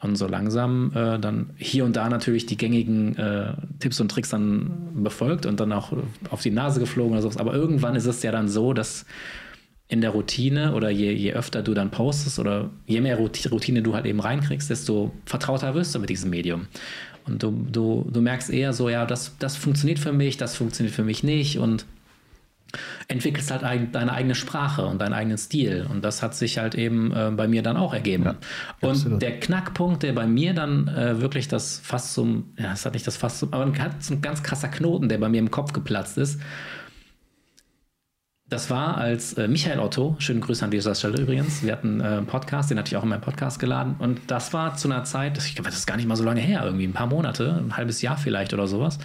Und 0.01 0.17
so 0.17 0.29
langsam 0.29 0.93
äh, 0.95 1.19
dann 1.19 1.51
hier 1.57 1.85
und 1.85 1.97
da 1.97 2.09
natürlich 2.09 2.47
die 2.47 2.57
gängigen 2.57 3.17
äh, 3.17 3.55
Tipps 3.81 4.01
und 4.01 4.11
Tricks 4.11 4.29
dann 4.29 5.03
befolgt 5.03 5.45
und 5.45 5.59
dann 5.59 5.73
auch 5.73 5.93
auf 6.31 6.41
die 6.41 6.53
Nase 6.53 6.79
geflogen 6.79 7.13
oder 7.13 7.23
sowas. 7.23 7.37
Aber 7.37 7.53
irgendwann 7.53 7.97
ist 7.97 8.07
es 8.07 8.23
ja 8.23 8.31
dann 8.31 8.49
so, 8.49 8.73
dass 8.73 9.07
in 9.89 10.01
der 10.01 10.11
Routine 10.11 10.75
oder 10.75 10.91
je, 10.91 11.11
je 11.13 11.33
öfter 11.33 11.63
du 11.63 11.75
dann 11.75 11.91
postest 11.91 12.39
oder 12.39 12.71
je 12.87 13.01
mehr 13.01 13.17
Rout- 13.17 13.51
Routine 13.51 13.83
du 13.83 13.95
halt 13.95 14.07
eben 14.07 14.21
reinkriegst, 14.21 14.71
desto 14.71 15.13
vertrauter 15.25 15.75
wirst 15.75 15.95
du 15.95 15.99
mit 15.99 16.11
diesem 16.11 16.31
Medium. 16.31 16.67
Und 17.27 17.43
du, 17.43 17.67
du, 17.71 18.07
du 18.11 18.21
merkst 18.21 18.51
eher 18.51 18.73
so, 18.73 18.89
ja, 18.89 19.05
das, 19.05 19.35
das 19.39 19.57
funktioniert 19.57 19.99
für 19.99 20.13
mich, 20.13 20.37
das 20.37 20.57
funktioniert 20.57 20.95
für 20.95 21.05
mich 21.05 21.25
nicht 21.25 21.59
und 21.59 21.87
entwickelst 23.09 23.51
halt 23.51 23.63
deine 23.95 24.13
eigene 24.13 24.35
Sprache 24.35 24.87
und 24.87 25.01
deinen 25.01 25.15
eigenen 25.15 25.39
Stil. 25.39 25.87
Und 25.89 26.05
das 26.05 26.23
hat 26.23 26.35
sich 26.35 26.59
halt 26.59 26.75
eben 26.75 27.13
äh, 27.13 27.31
bei 27.35 27.49
mir 27.49 27.63
dann 27.63 27.77
auch 27.77 27.95
ergeben. 27.95 28.37
und 28.81 28.91
absolut. 28.91 29.23
der 29.23 29.41
Knackpunkt, 29.41 30.03
der 30.03 30.13
bei 30.13 30.27
mir 30.27 30.55
dann 30.55 30.89
äh, 30.89 31.21
wirklich 31.21 31.49
das 31.49 31.79
fast 31.79 32.15
zum, 32.15 32.53
ja, 32.59 32.73
es 32.73 32.85
hat 32.85 32.95
nicht 32.95 33.07
das 33.07 33.17
fast 33.17 33.39
zum, 33.39 33.53
aber 33.53 33.65
ein 33.65 33.73
ganz, 33.73 34.11
ein 34.11 34.21
ganz 34.21 34.43
krasser 34.43 34.69
Knoten, 34.69 35.09
der 35.09 35.19
bei 35.19 35.29
mir 35.29 35.39
im 35.39 35.51
Kopf 35.51 35.73
geplatzt 35.73 36.19
ist. 36.19 36.41
Das 38.51 38.71
war, 38.71 38.97
als 38.97 39.35
äh, 39.35 39.47
Michael 39.47 39.79
Otto, 39.79 40.17
schönen 40.21 40.41
Grüße 40.41 40.65
an 40.65 40.71
dieser 40.71 40.95
Stelle 40.95 41.21
übrigens, 41.21 41.63
wir 41.63 41.71
hatten 41.71 42.01
äh, 42.01 42.05
einen 42.05 42.27
Podcast, 42.27 42.71
den 42.71 42.79
hatte 42.79 42.89
ich 42.89 42.97
auch 42.97 43.03
in 43.03 43.11
meinen 43.11 43.21
Podcast 43.21 43.59
geladen. 43.59 43.97
Und 43.99 44.21
das 44.29 44.55
war 44.55 44.75
zu 44.75 44.91
einer 44.91 45.05
Zeit, 45.05 45.37
ich 45.37 45.55
glaube, 45.55 45.69
das 45.69 45.79
ist 45.79 45.87
gar 45.87 45.97
nicht 45.97 46.07
mal 46.07 46.17
so 46.17 46.25
lange 46.25 46.41
her, 46.41 46.63
irgendwie 46.65 46.87
ein 46.87 46.95
paar 46.95 47.09
Monate, 47.09 47.63
ein 47.63 47.77
halbes 47.77 48.01
Jahr 48.01 48.17
vielleicht 48.17 48.55
oder 48.55 48.67
sowas. 48.67 48.99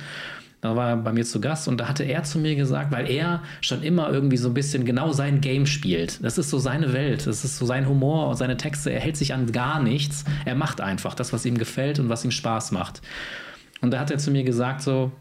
Da 0.64 0.78
war 0.78 0.92
er 0.92 0.96
bei 0.96 1.12
mir 1.12 1.26
zu 1.26 1.42
Gast 1.42 1.68
und 1.68 1.78
da 1.78 1.90
hatte 1.90 2.06
er 2.06 2.24
zu 2.24 2.40
mir 2.40 2.56
gesagt, 2.56 2.90
weil 2.94 3.12
er 3.12 3.44
schon 3.60 3.84
immer 3.84 4.10
irgendwie 4.10 4.38
so 4.38 4.48
ein 4.48 4.54
bisschen 4.54 4.86
genau 4.86 5.12
sein 5.12 5.42
Game 5.42 5.66
spielt. 5.66 6.24
Das 6.24 6.38
ist 6.38 6.50
so 6.50 6.58
seine 6.58 6.94
Welt, 6.94 7.28
das 7.28 7.44
ist 7.44 7.58
so 7.58 7.66
sein 7.66 7.90
Humor 7.90 8.30
und 8.30 8.38
seine 8.38 8.56
Texte. 8.56 8.90
Er 8.90 9.02
hält 9.02 9.18
sich 9.18 9.34
an 9.34 9.52
gar 9.52 9.84
nichts. 9.84 10.24
Er 10.46 10.56
macht 10.56 10.80
einfach 10.80 11.16
das, 11.16 11.34
was 11.34 11.46
ihm 11.46 11.58
gefällt 11.58 12.00
und 12.00 12.08
was 12.08 12.24
ihm 12.24 12.32
Spaß 12.32 12.72
macht. 12.72 13.02
Und 13.82 13.92
da 13.92 14.00
hat 14.00 14.10
er 14.10 14.20
zu 14.20 14.32
mir 14.32 14.46
gesagt, 14.46 14.82
so, 14.82 15.12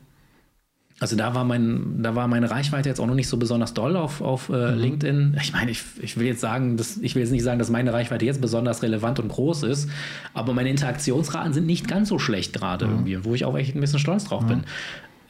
also 1.01 1.17
da 1.17 1.35
war 1.35 1.43
mein, 1.43 2.01
da 2.05 2.15
war 2.15 2.29
meine 2.29 2.49
Reichweite 2.49 2.89
jetzt 2.89 3.01
auch 3.01 3.09
noch 3.09 3.17
nicht 3.17 3.27
so 3.27 3.37
besonders 3.37 3.75
doll 3.75 3.97
auf, 3.97 4.21
auf 4.21 4.49
äh, 4.49 4.77
LinkedIn. 4.77 5.39
Ich 5.43 5.53
meine, 5.53 5.73
ich, 5.73 5.83
ich 6.01 6.17
will 6.17 6.27
jetzt 6.29 6.41
sagen, 6.41 6.77
dass, 6.77 6.99
ich 6.99 7.17
will 7.17 7.23
jetzt 7.23 7.33
nicht 7.33 7.43
sagen, 7.43 7.59
dass 7.59 7.69
meine 7.69 7.93
Reichweite 7.93 8.25
jetzt 8.25 8.41
besonders 8.41 8.85
relevant 8.85 9.19
und 9.19 9.27
groß 9.27 9.65
ist, 9.65 9.91
aber 10.35 10.53
meine 10.53 10.71
Interaktionsraten 10.71 11.53
sind 11.53 11.67
nicht 11.67 11.89
ganz 11.89 12.11
so 12.11 12.21
schlecht 12.21 12.53
gerade 12.53 12.85
irgendwie, 12.85 13.25
wo 13.25 13.35
ich 13.35 13.45
auch 13.45 13.59
echt 13.59 13.75
ein 13.75 13.81
bisschen 13.81 13.99
stolz 13.99 14.27
drauf 14.27 14.47
bin. 14.47 14.63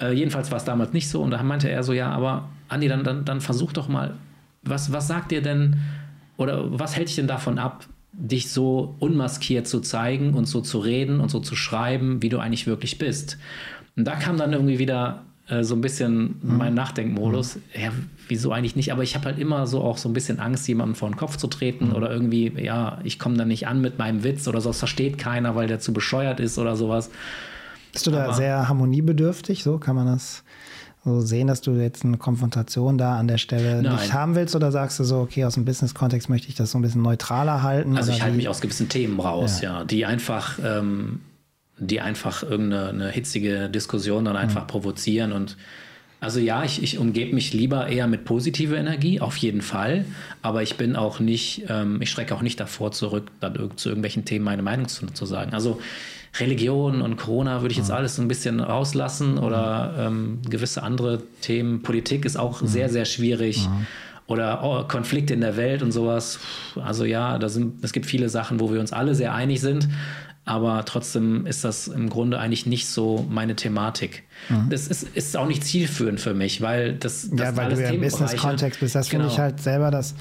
Äh, 0.03 0.13
jedenfalls 0.13 0.51
war 0.51 0.59
es 0.59 0.65
damals 0.65 0.93
nicht 0.93 1.09
so 1.09 1.23
und 1.23 1.31
da 1.31 1.43
meinte 1.43 1.71
er 1.71 1.83
so, 1.83 1.93
ja, 1.93 2.11
aber 2.11 2.49
Andi, 2.69 2.89
dann, 2.89 3.05
dann, 3.05 3.25
dann 3.25 3.41
versuch 3.41 3.73
doch 3.73 3.89
mal, 3.89 4.15
was, 4.63 4.93
was 4.93 5.07
sagt 5.07 5.31
dir 5.31 5.43
denn 5.43 5.77
oder 6.37 6.79
was 6.79 6.97
hält 6.97 7.09
dich 7.09 7.17
denn 7.17 7.29
davon 7.29 7.59
ab, 7.59 7.87
dich 8.13 8.51
so 8.51 8.97
unmaskiert 8.99 9.67
zu 9.67 9.81
zeigen 9.81 10.35
und 10.35 10.47
so 10.47 10.61
zu 10.61 10.81
reden 10.81 11.21
und 11.21 11.31
so 11.31 11.41
zu 11.41 11.55
schreiben, 11.55 12.21
wie 12.23 12.29
du 12.29 12.39
eigentlich 12.39 12.67
wirklich 12.67 12.99
bist? 12.99 13.39
Und 13.97 14.05
da 14.07 14.17
kam 14.17 14.37
dann 14.37 14.53
irgendwie 14.53 14.79
wieder 14.79 15.23
äh, 15.49 15.63
so 15.63 15.75
ein 15.75 15.81
bisschen 15.81 16.37
mein 16.43 16.75
Nachdenkmodus. 16.75 17.59
Ja, 17.75 17.91
wieso 18.29 18.53
eigentlich 18.53 18.77
nicht? 18.77 18.93
Aber 18.93 19.03
ich 19.03 19.15
habe 19.15 19.27
halt 19.27 19.39
immer 19.39 19.67
so 19.67 19.83
auch 19.83 19.99
so 19.99 20.09
ein 20.09 20.15
bisschen 20.15 20.41
Angst, 20.41 20.67
jemandem 20.67 20.95
vor 20.95 21.11
den 21.11 21.17
Kopf 21.17 21.37
zu 21.37 21.47
treten 21.47 21.93
oder 21.93 22.11
irgendwie, 22.11 22.53
ja, 22.57 22.99
ich 23.05 23.19
komme 23.19 23.37
dann 23.37 23.49
nicht 23.49 23.67
an 23.67 23.81
mit 23.81 23.99
meinem 23.99 24.25
Witz 24.25 24.49
oder 24.49 24.61
so, 24.61 24.71
das 24.71 24.79
versteht 24.79 25.19
keiner, 25.19 25.55
weil 25.55 25.69
der 25.69 25.81
zu 25.81 25.93
bescheuert 25.93 26.41
ist 26.41 26.59
oder 26.59 26.77
sowas. 26.77 27.11
Bist 27.93 28.07
du 28.07 28.11
da 28.11 28.25
Aber 28.25 28.35
sehr 28.35 28.69
harmoniebedürftig? 28.69 29.63
So 29.63 29.79
kann 29.79 29.97
man 29.97 30.07
das 30.07 30.45
so 31.05 31.21
sehen, 31.21 31.49
dass 31.49 31.61
du 31.61 31.73
jetzt 31.73 32.05
eine 32.05 32.17
Konfrontation 32.17 32.97
da 32.97 33.19
an 33.19 33.27
der 33.27 33.39
Stelle 33.39 33.83
Nein. 33.83 33.97
nicht 33.97 34.13
haben 34.13 34.35
willst? 34.35 34.55
Oder 34.55 34.71
sagst 34.71 35.01
du 35.01 35.05
so, 35.05 35.19
okay, 35.19 35.45
aus 35.45 35.55
dem 35.55 35.65
Business-Kontext 35.65 36.29
möchte 36.29 36.49
ich 36.49 36.55
das 36.55 36.71
so 36.71 36.79
ein 36.79 36.83
bisschen 36.83 37.03
neutraler 37.03 37.63
halten? 37.63 37.97
Also 37.97 38.13
ich 38.13 38.23
halte 38.23 38.37
mich 38.37 38.49
aus 38.49 38.61
gewissen 38.61 38.89
Themen 38.89 39.19
raus, 39.19 39.61
ja, 39.61 39.81
ja 39.81 39.85
die 39.85 40.07
einfach, 40.07 40.59
ähm, 40.65 41.21
die 41.79 42.01
einfach 42.01 42.43
irgendeine 42.45 43.11
hitzige 43.11 43.69
Diskussion 43.69 44.25
dann 44.25 44.37
einfach 44.37 44.63
mhm. 44.63 44.69
provozieren 44.69 45.33
und 45.33 45.57
also 46.23 46.39
ja, 46.39 46.63
ich, 46.63 46.81
ich 46.85 46.99
umgebe 46.99 47.35
mich 47.35 47.53
lieber 47.53 47.89
eher 47.89 48.07
mit 48.07 48.25
positiver 48.25 48.77
Energie, 48.77 49.21
auf 49.21 49.37
jeden 49.39 49.61
Fall. 49.61 50.05
Aber 50.41 50.63
ich 50.63 50.77
bin 50.77 50.95
auch 50.95 51.19
nicht, 51.19 51.65
ähm, 51.69 52.01
ich 52.01 52.11
schrecke 52.11 52.33
auch 52.33 52.43
nicht 52.43 52.61
davor 52.61 52.93
zurück, 52.93 53.33
dann 53.41 53.73
zu 53.75 53.89
irgendwelchen 53.89 54.25
Themen 54.25 54.45
meine 54.45 54.63
Meinung 54.63 54.87
zu, 54.87 55.07
zu 55.07 55.27
sagen. 55.27 55.53
Also 55.53 55.81
Religion 56.39 57.03
und 57.03 57.17
Corona 57.17 57.61
würde 57.63 57.73
ich 57.73 57.79
jetzt 57.79 57.91
alles 57.91 58.15
so 58.15 58.23
ein 58.23 58.29
bisschen 58.29 58.61
rauslassen 58.61 59.37
oder 59.37 59.97
ähm, 59.99 60.39
gewisse 60.49 60.85
andere 60.85 61.25
Themen. 61.41 61.83
Politik 61.83 62.25
ist 62.25 62.37
auch 62.37 62.63
sehr, 62.65 62.89
sehr 62.89 63.05
schwierig. 63.05 63.69
Oder 64.29 64.63
oh, 64.63 64.85
Konflikte 64.87 65.35
in 65.35 65.41
der 65.41 65.57
Welt 65.57 65.83
und 65.83 65.91
sowas. 65.91 66.39
Also 66.81 67.05
ja, 67.05 67.37
da 67.39 67.49
sind, 67.49 67.85
es 67.85 67.93
gibt 67.93 68.07
viele 68.07 68.29
Sachen, 68.29 68.61
wo 68.61 68.73
wir 68.73 68.79
uns 68.79 68.93
alle 68.93 69.17
sehr 69.17 69.35
einig 69.35 69.61
sind, 69.61 69.89
aber 70.45 70.85
trotzdem 70.85 71.47
ist 71.47 71.63
das 71.63 71.87
im 71.87 72.11
Grunde 72.11 72.41
eigentlich 72.41 72.67
nicht 72.67 72.89
so 72.89 73.25
meine 73.31 73.55
Thematik. 73.55 74.25
Mhm. 74.49 74.71
Das 74.71 74.89
ist, 74.89 75.05
ist 75.05 75.37
auch 75.37 75.47
nicht 75.47 75.63
zielführend 75.63 76.19
für 76.19 76.35
mich, 76.35 76.61
weil 76.61 76.95
das, 76.95 77.29
das 77.31 77.41
Ja, 77.41 77.57
weil 77.57 77.73
du 77.73 77.81
ja 77.81 77.91
im 77.91 78.01
Business-Kontext 78.01 78.81
bist. 78.81 78.97
Das 78.97 79.09
genau. 79.09 79.23
finde 79.25 79.35
ich 79.35 79.39
halt 79.39 79.61
selber 79.61 79.93
das 79.93 80.17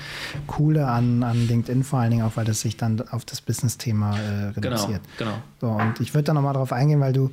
Coole 0.46 0.86
an, 0.86 1.24
an 1.24 1.48
LinkedIn, 1.48 1.84
vor 1.84 2.00
allen 2.00 2.12
Dingen 2.12 2.24
auch, 2.24 2.36
weil 2.36 2.46
das 2.46 2.62
sich 2.62 2.78
dann 2.78 3.02
auf 3.10 3.26
das 3.26 3.42
Business-Thema 3.42 4.16
äh, 4.16 4.46
reduziert. 4.50 5.02
Genau, 5.18 5.32
genau. 5.60 5.78
So, 5.80 5.84
und 5.84 6.00
ich 6.00 6.14
würde 6.14 6.26
da 6.26 6.34
nochmal 6.34 6.54
drauf 6.54 6.72
eingehen, 6.72 7.00
weil 7.00 7.14
du 7.14 7.32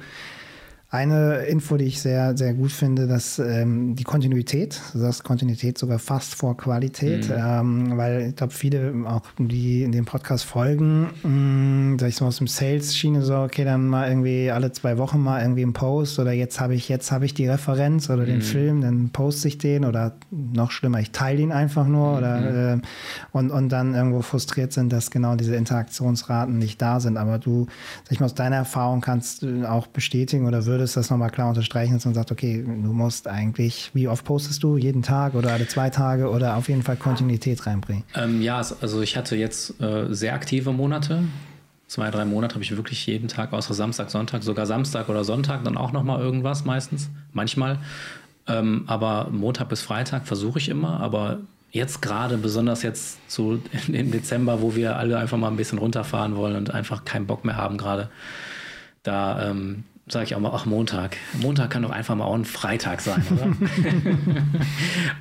eine 0.91 1.41
Info, 1.45 1.77
die 1.77 1.85
ich 1.85 2.01
sehr, 2.01 2.35
sehr 2.35 2.55
gut 2.55 2.73
finde, 2.73 3.07
dass 3.07 3.39
ähm, 3.39 3.95
die 3.95 4.05
Kontinuität, 4.05 4.81
du 4.95 5.01
sagst 5.01 5.23
Kontinuität 5.23 5.77
sogar 5.77 5.99
fast 5.99 6.35
vor 6.35 6.57
Qualität, 6.57 7.29
mhm. 7.29 7.35
ähm, 7.37 7.99
weil 7.99 8.29
ich 8.29 8.37
glaube, 8.37 8.55
viele 8.55 8.95
auch, 9.07 9.21
die 9.39 9.83
in 9.83 9.93
dem 9.93 10.07
Podcast 10.07 10.47
folgen, 10.47 11.11
mh, 11.23 11.29
mm, 11.29 11.99
sag 11.99 12.09
ich 12.09 12.17
so 12.17 12.25
aus 12.25 12.39
dem 12.39 12.47
Sales-Schiene 12.47 13.21
so, 13.21 13.37
okay, 13.37 13.67
dann 13.67 13.87
mal 13.87 14.09
irgendwie 14.09 14.51
alle 14.51 14.73
zwei 14.73 14.97
Wochen 14.97 15.21
mal 15.21 15.43
irgendwie 15.43 15.63
einen 15.63 15.75
Post 15.75 16.21
oder 16.21 16.33
jetzt 16.33 16.59
habe 16.59 16.75
ich, 16.75 16.89
jetzt 16.89 17.13
habe 17.13 17.27
ich 17.27 17.35
die 17.35 17.47
Referenz 17.47 18.09
oder 18.09 18.23
mhm. 18.23 18.27
den 18.27 18.43
Film, 18.43 18.81
dann 18.81 19.11
poste 19.11 19.49
ich 19.49 19.59
den 19.59 19.85
oder 19.85 20.17
noch 20.31 20.71
schlimmer, 20.71 21.01
ich 21.01 21.11
teile 21.11 21.43
ihn 21.43 21.53
einfach 21.53 21.87
nur 21.87 22.13
mhm. 22.13 22.17
oder 22.17 22.73
äh, 22.73 22.79
und, 23.33 23.51
und 23.51 23.69
dann 23.69 23.95
irgendwo 23.95 24.23
frustriert 24.23 24.73
sind, 24.73 24.91
dass 24.91 25.11
genau 25.11 25.37
diese 25.37 25.55
Interaktionsraten 25.55 26.57
nicht 26.57 26.81
da 26.81 26.99
sind. 26.99 27.19
Aber 27.19 27.39
du, 27.39 27.67
sag 28.05 28.13
ich 28.13 28.21
mal, 28.21 28.27
aus 28.27 28.35
deiner 28.35 28.57
Erfahrung 28.57 29.03
kannst 29.03 29.43
du 29.43 29.71
auch 29.71 29.87
bestätigen 29.87 30.47
oder 30.47 30.65
würdest 30.65 30.78
würdest 30.79 30.97
das 30.97 31.11
nochmal 31.11 31.31
klar 31.31 31.49
unterstreichen 31.49 31.95
und 31.95 32.15
sagst, 32.15 32.31
okay, 32.33 32.63
du 32.63 32.93
musst 32.93 33.27
eigentlich, 33.27 33.91
wie 33.95 34.09
oft 34.09 34.25
postest 34.25 34.63
du? 34.63 34.77
Jeden 34.77 35.03
Tag 35.03 35.35
oder 35.35 35.53
alle 35.53 35.67
zwei 35.67 35.91
Tage 35.91 36.31
oder 36.31 36.57
auf 36.57 36.69
jeden 36.69 36.83
Fall 36.83 36.97
Kontinuität 36.97 37.67
reinbringen? 37.67 38.05
Ähm, 38.15 38.41
ja, 38.41 38.57
also 38.57 39.03
ich 39.03 39.17
hatte 39.17 39.37
jetzt 39.37 39.81
äh, 39.81 40.07
sehr 40.15 40.35
aktive 40.35 40.73
Monate. 40.73 41.25
Zwei, 41.89 42.11
drei 42.11 42.25
Monate 42.25 42.55
habe 42.55 42.65
ich 42.65 42.77
wirklich 42.77 43.07
jeden 43.07 43.29
Tag, 43.29 43.53
außer 43.53 43.75
Samstag, 43.75 44.11
Sonntag, 44.11 44.43
sogar 44.43 44.67
Samstag 44.67 45.09
oder 45.09 45.25
Sonntag, 45.25 45.65
dann 45.65 45.77
auch 45.77 45.93
nochmal 45.93 46.21
irgendwas 46.21 46.65
meistens, 46.65 47.09
manchmal. 47.33 47.79
Ähm, 48.47 48.85
aber 48.87 49.29
Montag 49.31 49.69
bis 49.69 49.83
Freitag 49.83 50.27
versuche 50.27 50.59
ich 50.59 50.69
immer, 50.69 51.01
aber 51.01 51.39
jetzt 51.71 52.01
gerade, 52.01 52.39
besonders 52.39 52.83
jetzt 52.83 53.19
so 53.31 53.59
im 53.89 54.11
Dezember, 54.11 54.63
wo 54.63 54.75
wir 54.75 54.97
alle 54.97 55.19
einfach 55.19 55.39
mal 55.39 55.49
ein 55.49 55.57
bisschen 55.57 55.79
runterfahren 55.79 56.37
wollen 56.37 56.57
und 56.57 56.73
einfach 56.73 57.05
keinen 57.05 57.27
Bock 57.27 57.45
mehr 57.45 57.57
haben 57.57 57.79
gerade, 57.79 58.11
da 59.03 59.51
ähm, 59.51 59.85
sage 60.11 60.25
ich 60.27 60.35
auch 60.35 60.41
mal, 60.41 60.53
ach 60.55 60.67
Montag. 60.67 61.17
Montag 61.41 61.71
kann 61.71 61.83
doch 61.83 61.91
einfach 61.91 62.15
mal 62.15 62.25
auch 62.25 62.35
ein 62.35 62.45
Freitag 62.45 63.01
sein, 63.01 63.23
oder? 63.31 63.57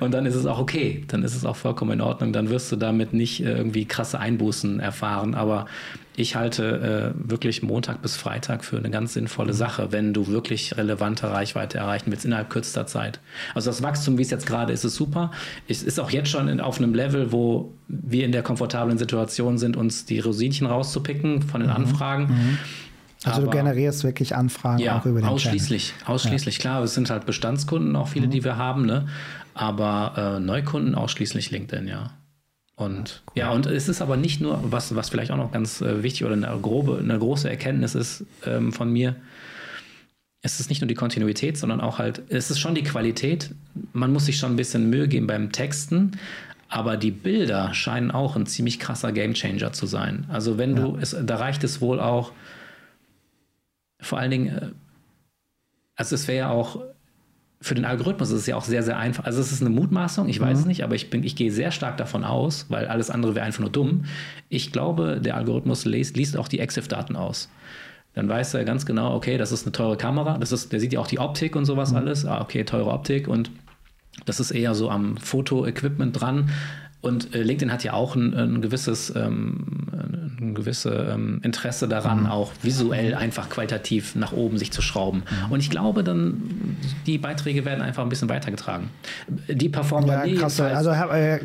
und 0.00 0.12
dann 0.12 0.26
ist 0.26 0.34
es 0.34 0.46
auch 0.46 0.58
okay. 0.58 1.04
Dann 1.08 1.22
ist 1.22 1.34
es 1.34 1.44
auch 1.44 1.56
vollkommen 1.56 1.92
in 1.92 2.00
Ordnung. 2.00 2.32
Dann 2.32 2.50
wirst 2.50 2.70
du 2.72 2.76
damit 2.76 3.12
nicht 3.12 3.40
äh, 3.40 3.56
irgendwie 3.56 3.84
krasse 3.84 4.18
Einbußen 4.18 4.80
erfahren. 4.80 5.34
Aber 5.34 5.66
ich 6.18 6.34
halte 6.34 7.14
äh, 7.14 7.30
wirklich 7.30 7.62
Montag 7.62 8.02
bis 8.02 8.16
Freitag 8.16 8.64
für 8.64 8.76
eine 8.76 8.90
ganz 8.90 9.14
sinnvolle 9.14 9.52
Sache, 9.52 9.92
wenn 9.92 10.12
du 10.12 10.26
wirklich 10.26 10.76
relevante 10.76 11.30
Reichweite 11.30 11.78
erreichen 11.78 12.10
willst 12.10 12.24
innerhalb 12.24 12.50
kürzester 12.50 12.86
Zeit. 12.86 13.20
Also 13.54 13.70
das 13.70 13.82
Wachstum, 13.82 14.18
wie 14.18 14.22
es 14.22 14.30
jetzt 14.30 14.46
gerade 14.46 14.72
ist, 14.72 14.84
ist 14.84 14.96
super. 14.96 15.30
Es 15.68 15.84
ist 15.84 16.00
auch 16.00 16.10
jetzt 16.10 16.30
schon 16.30 16.48
in, 16.48 16.60
auf 16.60 16.78
einem 16.78 16.92
Level, 16.92 17.30
wo 17.30 17.72
wir 17.86 18.24
in 18.24 18.32
der 18.32 18.42
komfortablen 18.42 18.98
Situation 18.98 19.58
sind, 19.58 19.76
uns 19.76 20.06
die 20.06 20.18
Rosinchen 20.18 20.66
rauszupicken 20.66 21.42
von 21.42 21.60
den 21.60 21.70
mhm. 21.70 21.76
Anfragen. 21.76 22.24
Mhm. 22.24 22.58
Also 23.24 23.42
Aber, 23.42 23.50
du 23.50 23.56
generierst 23.56 24.04
wirklich 24.04 24.36
Anfragen 24.36 24.78
ja, 24.78 24.98
auch 24.98 25.04
über 25.04 25.20
den 25.20 25.28
ausschließlich, 25.28 25.94
Channel. 25.98 26.14
Ausschließlich, 26.14 26.56
ja. 26.56 26.60
klar. 26.60 26.82
Es 26.82 26.94
sind 26.94 27.10
halt 27.10 27.26
Bestandskunden, 27.26 27.96
auch 27.96 28.08
viele, 28.08 28.26
mhm. 28.26 28.30
die 28.30 28.44
wir 28.44 28.56
haben, 28.56 28.86
ne? 28.86 29.08
Aber 29.54 30.36
äh, 30.36 30.40
Neukunden 30.40 30.94
ausschließlich 30.94 31.50
LinkedIn, 31.50 31.88
ja. 31.88 32.12
Und 32.76 33.22
cool. 33.26 33.32
ja, 33.34 33.50
und 33.50 33.66
es 33.66 33.88
ist 33.88 34.00
aber 34.00 34.16
nicht 34.16 34.40
nur, 34.40 34.60
was, 34.70 34.94
was 34.94 35.08
vielleicht 35.08 35.32
auch 35.32 35.36
noch 35.36 35.50
ganz 35.50 35.80
äh, 35.80 36.04
wichtig 36.04 36.24
oder 36.24 36.34
eine 36.34 36.56
grobe, 36.62 36.98
eine 37.02 37.18
große 37.18 37.50
Erkenntnis 37.50 37.96
ist 37.96 38.24
ähm, 38.46 38.72
von 38.72 38.92
mir, 38.92 39.16
es 40.42 40.60
ist 40.60 40.68
nicht 40.68 40.80
nur 40.80 40.86
die 40.86 40.94
Kontinuität, 40.94 41.58
sondern 41.58 41.80
auch 41.80 41.98
halt, 41.98 42.22
es 42.28 42.50
ist 42.50 42.60
schon 42.60 42.76
die 42.76 42.84
Qualität. 42.84 43.52
Man 43.92 44.12
muss 44.12 44.26
sich 44.26 44.38
schon 44.38 44.52
ein 44.52 44.56
bisschen 44.56 44.88
Mühe 44.88 45.08
geben 45.08 45.26
beim 45.26 45.50
Texten, 45.50 46.12
aber 46.68 46.96
die 46.96 47.10
Bilder 47.10 47.74
scheinen 47.74 48.12
auch 48.12 48.36
ein 48.36 48.46
ziemlich 48.46 48.78
krasser 48.78 49.10
Gamechanger 49.10 49.72
zu 49.72 49.86
sein. 49.86 50.26
Also 50.28 50.56
wenn 50.56 50.76
ja. 50.76 50.82
du, 50.82 50.98
es, 51.00 51.16
da 51.20 51.36
reicht 51.36 51.64
es 51.64 51.80
wohl 51.80 51.98
auch, 51.98 52.32
vor 54.00 54.18
allen 54.18 54.30
Dingen, 54.30 54.48
äh, 54.48 54.70
also 55.96 56.14
es 56.14 56.28
wäre 56.28 56.38
ja 56.38 56.50
auch 56.50 56.80
für 57.60 57.74
den 57.74 57.84
Algorithmus 57.84 58.30
ist 58.30 58.40
es 58.40 58.46
ja 58.46 58.56
auch 58.56 58.64
sehr, 58.64 58.82
sehr 58.82 58.98
einfach. 58.98 59.24
Also 59.24 59.40
es 59.40 59.50
ist 59.50 59.60
eine 59.60 59.70
Mutmaßung, 59.70 60.28
ich 60.28 60.40
weiß 60.40 60.58
mhm. 60.58 60.60
es 60.60 60.66
nicht, 60.66 60.84
aber 60.84 60.94
ich, 60.94 61.10
bin, 61.10 61.24
ich 61.24 61.34
gehe 61.34 61.50
sehr 61.50 61.72
stark 61.72 61.96
davon 61.96 62.24
aus, 62.24 62.66
weil 62.68 62.86
alles 62.86 63.10
andere 63.10 63.34
wäre 63.34 63.44
einfach 63.44 63.60
nur 63.60 63.70
dumm. 63.70 64.04
Ich 64.48 64.70
glaube, 64.70 65.20
der 65.20 65.36
Algorithmus 65.36 65.84
liest, 65.84 66.16
liest 66.16 66.36
auch 66.36 66.46
die 66.46 66.60
EXIF-Daten 66.60 67.16
aus. 67.16 67.48
Dann 68.14 68.28
weiß 68.28 68.54
er 68.54 68.64
ganz 68.64 68.86
genau, 68.86 69.14
okay, 69.14 69.38
das 69.38 69.52
ist 69.52 69.64
eine 69.64 69.72
teure 69.72 69.96
Kamera, 69.96 70.38
das 70.38 70.52
ist, 70.52 70.72
der 70.72 70.80
sieht 70.80 70.92
ja 70.92 71.00
auch 71.00 71.06
die 71.06 71.18
Optik 71.18 71.56
und 71.56 71.64
sowas 71.64 71.90
mhm. 71.90 71.96
alles. 71.98 72.24
Ah, 72.24 72.40
okay, 72.40 72.64
teure 72.64 72.90
Optik 72.90 73.26
und 73.26 73.50
das 74.24 74.40
ist 74.40 74.50
eher 74.50 74.74
so 74.74 74.90
am 74.90 75.16
Foto-Equipment 75.16 76.20
dran. 76.20 76.50
Und 77.00 77.34
äh, 77.34 77.42
LinkedIn 77.42 77.72
hat 77.72 77.84
ja 77.84 77.92
auch 77.92 78.16
ein, 78.16 78.34
ein 78.34 78.60
gewisses 78.60 79.14
ähm, 79.14 79.88
ein 80.40 80.54
gewisse 80.54 80.90
ähm, 81.12 81.40
Interesse 81.42 81.88
daran, 81.88 82.20
mhm. 82.20 82.26
auch 82.26 82.52
visuell 82.62 83.14
einfach 83.14 83.48
qualitativ 83.48 84.14
nach 84.14 84.32
oben 84.32 84.58
sich 84.58 84.72
zu 84.72 84.82
schrauben. 84.82 85.22
Mhm. 85.46 85.52
Und 85.52 85.60
ich 85.60 85.70
glaube, 85.70 86.04
dann 86.04 86.76
die 87.06 87.18
Beiträge 87.18 87.64
werden 87.64 87.82
einfach 87.82 88.02
ein 88.02 88.08
bisschen 88.08 88.28
weitergetragen. 88.28 88.90
Die 89.48 89.68
performen 89.68 90.08
ja, 90.08 90.26
krass, 90.38 90.60
Also 90.60 90.92
ich 90.92 90.96
habe 90.96 91.18
äh, 91.18 91.40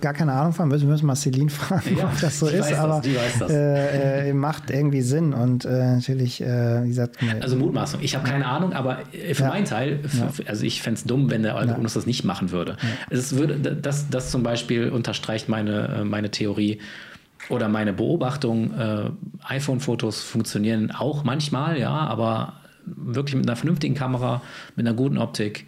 gar 0.00 0.14
keine 0.14 0.32
Ahnung 0.32 0.52
von, 0.52 0.70
wir 0.70 0.78
müssen 0.78 1.06
mal 1.06 1.16
Celine 1.16 1.50
fragen, 1.50 1.96
ja, 1.96 2.04
ob 2.04 2.20
das 2.20 2.38
so 2.38 2.46
ist, 2.46 2.72
aber 2.72 3.02
das, 3.38 3.50
äh, 3.50 4.30
äh, 4.30 4.32
macht 4.32 4.70
irgendwie 4.70 5.02
Sinn 5.02 5.32
und 5.32 5.64
äh, 5.64 5.96
natürlich, 5.96 6.40
äh, 6.40 6.84
wie 6.84 6.88
gesagt. 6.88 7.18
Also 7.40 7.56
Mutmaßung. 7.56 8.00
Ich 8.02 8.14
habe 8.14 8.26
keine 8.26 8.46
Ahnung, 8.46 8.72
aber 8.72 8.98
für 9.32 9.42
ja. 9.42 9.48
meinen 9.48 9.64
Teil, 9.64 10.00
für, 10.04 10.46
also 10.48 10.64
ich 10.64 10.82
fände 10.82 10.98
es 10.98 11.04
dumm, 11.04 11.30
wenn 11.30 11.42
der 11.42 11.56
Algorithmus 11.56 11.94
das 11.94 12.06
nicht 12.06 12.24
machen 12.24 12.50
würde. 12.50 12.76
Es 13.10 13.36
würde 13.36 13.58
das, 13.58 14.08
das 14.08 14.30
zum 14.30 14.42
Beispiel 14.42 14.89
unterstreicht 14.90 15.48
meine, 15.48 15.88
äh, 15.88 16.04
meine 16.04 16.30
Theorie, 16.30 16.78
oder 17.48 17.68
meine 17.68 17.92
Beobachtung, 17.92 18.74
äh, 18.78 19.10
iPhone-Fotos 19.44 20.22
funktionieren 20.22 20.90
auch 20.90 21.24
manchmal, 21.24 21.78
ja, 21.78 21.90
aber 21.90 22.60
wirklich 22.84 23.34
mit 23.34 23.46
einer 23.46 23.56
vernünftigen 23.56 23.94
Kamera, 23.94 24.42
mit 24.76 24.86
einer 24.86 24.94
guten 24.94 25.18
Optik, 25.18 25.66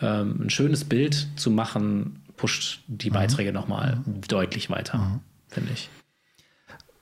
ähm, 0.00 0.40
ein 0.44 0.50
schönes 0.50 0.84
Bild 0.84 1.28
zu 1.36 1.50
machen, 1.50 2.22
pusht 2.36 2.82
die 2.88 3.10
mhm. 3.10 3.14
Beiträge 3.14 3.50
mhm. 3.50 3.54
nochmal 3.54 4.00
deutlich 4.26 4.70
weiter, 4.70 4.98
mhm. 4.98 5.20
finde 5.48 5.72
ich. 5.72 5.90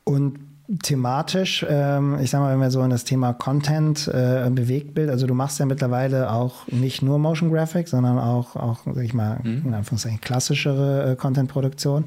Und 0.04 0.38
thematisch, 0.82 1.66
ähm, 1.68 2.18
ich 2.20 2.30
sag 2.30 2.40
mal, 2.40 2.52
wenn 2.52 2.60
wir 2.60 2.70
so 2.70 2.82
in 2.82 2.90
das 2.90 3.04
Thema 3.04 3.32
Content, 3.32 4.06
äh, 4.06 4.48
Bewegtbild, 4.50 5.10
also 5.10 5.26
du 5.26 5.34
machst 5.34 5.58
ja 5.58 5.66
mittlerweile 5.66 6.30
auch 6.32 6.68
nicht 6.68 7.02
nur 7.02 7.18
Motion 7.18 7.50
Graphics, 7.50 7.90
sondern 7.90 8.18
auch, 8.18 8.54
auch 8.54 8.80
sag 8.84 9.04
ich 9.04 9.12
mal, 9.12 9.40
mhm. 9.42 9.62
in 9.66 9.74
Anführungszeichen 9.74 10.20
klassischere 10.20 11.12
äh, 11.12 11.16
Content-Produktion. 11.16 12.04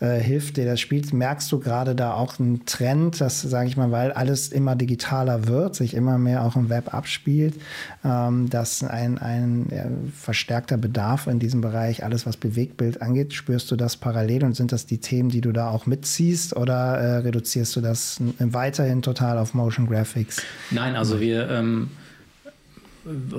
Äh, 0.00 0.18
hilft 0.20 0.56
dir 0.56 0.64
das 0.64 0.80
Spiel? 0.80 1.04
Merkst 1.12 1.52
du 1.52 1.60
gerade 1.60 1.94
da 1.94 2.14
auch 2.14 2.40
einen 2.40 2.64
Trend, 2.64 3.20
dass, 3.20 3.42
sage 3.42 3.68
ich 3.68 3.76
mal, 3.76 3.90
weil 3.90 4.12
alles 4.12 4.48
immer 4.48 4.76
digitaler 4.76 5.46
wird, 5.46 5.74
sich 5.74 5.92
immer 5.92 6.16
mehr 6.16 6.44
auch 6.44 6.56
im 6.56 6.70
Web 6.70 6.94
abspielt, 6.94 7.54
ähm, 8.02 8.48
dass 8.48 8.82
ein, 8.82 9.18
ein 9.18 9.66
ja, 9.70 9.84
verstärkter 10.14 10.78
Bedarf 10.78 11.26
in 11.26 11.38
diesem 11.38 11.60
Bereich, 11.60 12.02
alles 12.02 12.24
was 12.24 12.38
Bewegtbild 12.38 13.02
angeht, 13.02 13.34
spürst 13.34 13.70
du 13.70 13.76
das 13.76 13.98
parallel 13.98 14.44
und 14.44 14.56
sind 14.56 14.72
das 14.72 14.86
die 14.86 14.98
Themen, 14.98 15.28
die 15.28 15.42
du 15.42 15.52
da 15.52 15.68
auch 15.68 15.84
mitziehst 15.84 16.56
oder 16.56 16.96
äh, 16.96 17.16
reduzierst 17.18 17.76
du 17.76 17.82
das 17.82 18.05
weiterhin 18.38 19.02
total 19.02 19.38
auf 19.38 19.54
Motion 19.54 19.86
Graphics? 19.86 20.42
Nein, 20.70 20.96
also 20.96 21.20
wir 21.20 21.48
ähm, 21.50 21.90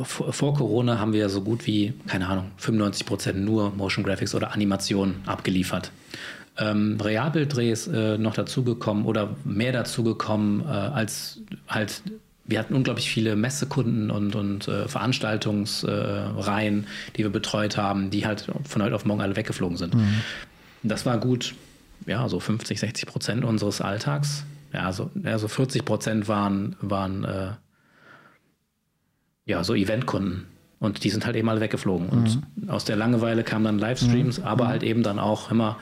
vor 0.04 0.54
Corona 0.54 1.00
haben 1.00 1.14
wir 1.14 1.30
so 1.30 1.42
gut 1.42 1.68
wie, 1.68 1.94
keine 2.08 2.28
Ahnung, 2.28 2.52
95 2.58 3.06
Prozent 3.06 3.40
nur 3.40 3.72
Motion 3.72 4.06
Graphics 4.06 4.34
oder 4.34 4.54
Animationen 4.54 5.16
abgeliefert. 5.26 5.92
Ähm, 6.58 6.98
Realbilddreh 7.00 7.72
ist 7.72 7.88
äh, 7.88 8.18
noch 8.18 8.34
dazugekommen 8.34 9.06
oder 9.06 9.36
mehr 9.44 9.72
dazugekommen, 9.72 10.62
äh, 10.62 10.66
als 10.66 11.40
halt 11.68 12.02
wir 12.50 12.60
hatten 12.60 12.74
unglaublich 12.76 13.10
viele 13.10 13.36
Messekunden 13.36 14.10
und, 14.10 14.34
und 14.36 14.70
äh, 14.70 14.88
Veranstaltungsreihen, 14.88 16.84
äh, 16.84 17.12
die 17.18 17.24
wir 17.24 17.30
betreut 17.30 17.76
haben, 17.76 18.10
die 18.10 18.26
halt 18.26 18.48
von 18.64 18.82
heute 18.82 18.96
auf 18.96 19.04
morgen 19.04 19.22
alle 19.22 19.36
weggeflogen 19.36 19.76
sind. 19.76 19.96
Mhm. 19.96 20.22
Das 20.84 21.06
war 21.06 21.18
gut, 21.18 21.56
ja, 22.06 22.30
so 22.30 22.40
50, 22.40 22.80
60 22.80 23.06
Prozent 23.06 23.44
unseres 23.44 23.82
Alltags. 23.82 24.46
Ja, 24.78 24.94
so, 24.94 25.10
ja, 25.24 25.40
so 25.40 25.48
40 25.48 25.86
Prozent 25.86 26.28
waren, 26.28 26.76
waren 26.82 27.24
äh, 27.24 27.52
ja, 29.46 29.64
so 29.64 29.74
Eventkunden. 29.74 30.46
Und 30.80 31.04
die 31.04 31.10
sind 31.10 31.26
halt 31.26 31.36
eben 31.36 31.50
alle 31.50 31.62
weggeflogen. 31.62 32.08
Mhm. 32.08 32.12
Und 32.14 32.70
aus 32.70 32.86
der 32.86 32.96
Langeweile 32.96 33.44
kamen 33.44 33.66
dann 33.66 33.80
Livestreams, 33.80 34.40
mhm. 34.40 34.46
aber 34.46 34.66
mhm. 34.66 34.68
halt 34.68 34.84
eben 34.84 35.02
dann 35.02 35.18
auch 35.18 35.50
immer, 35.50 35.78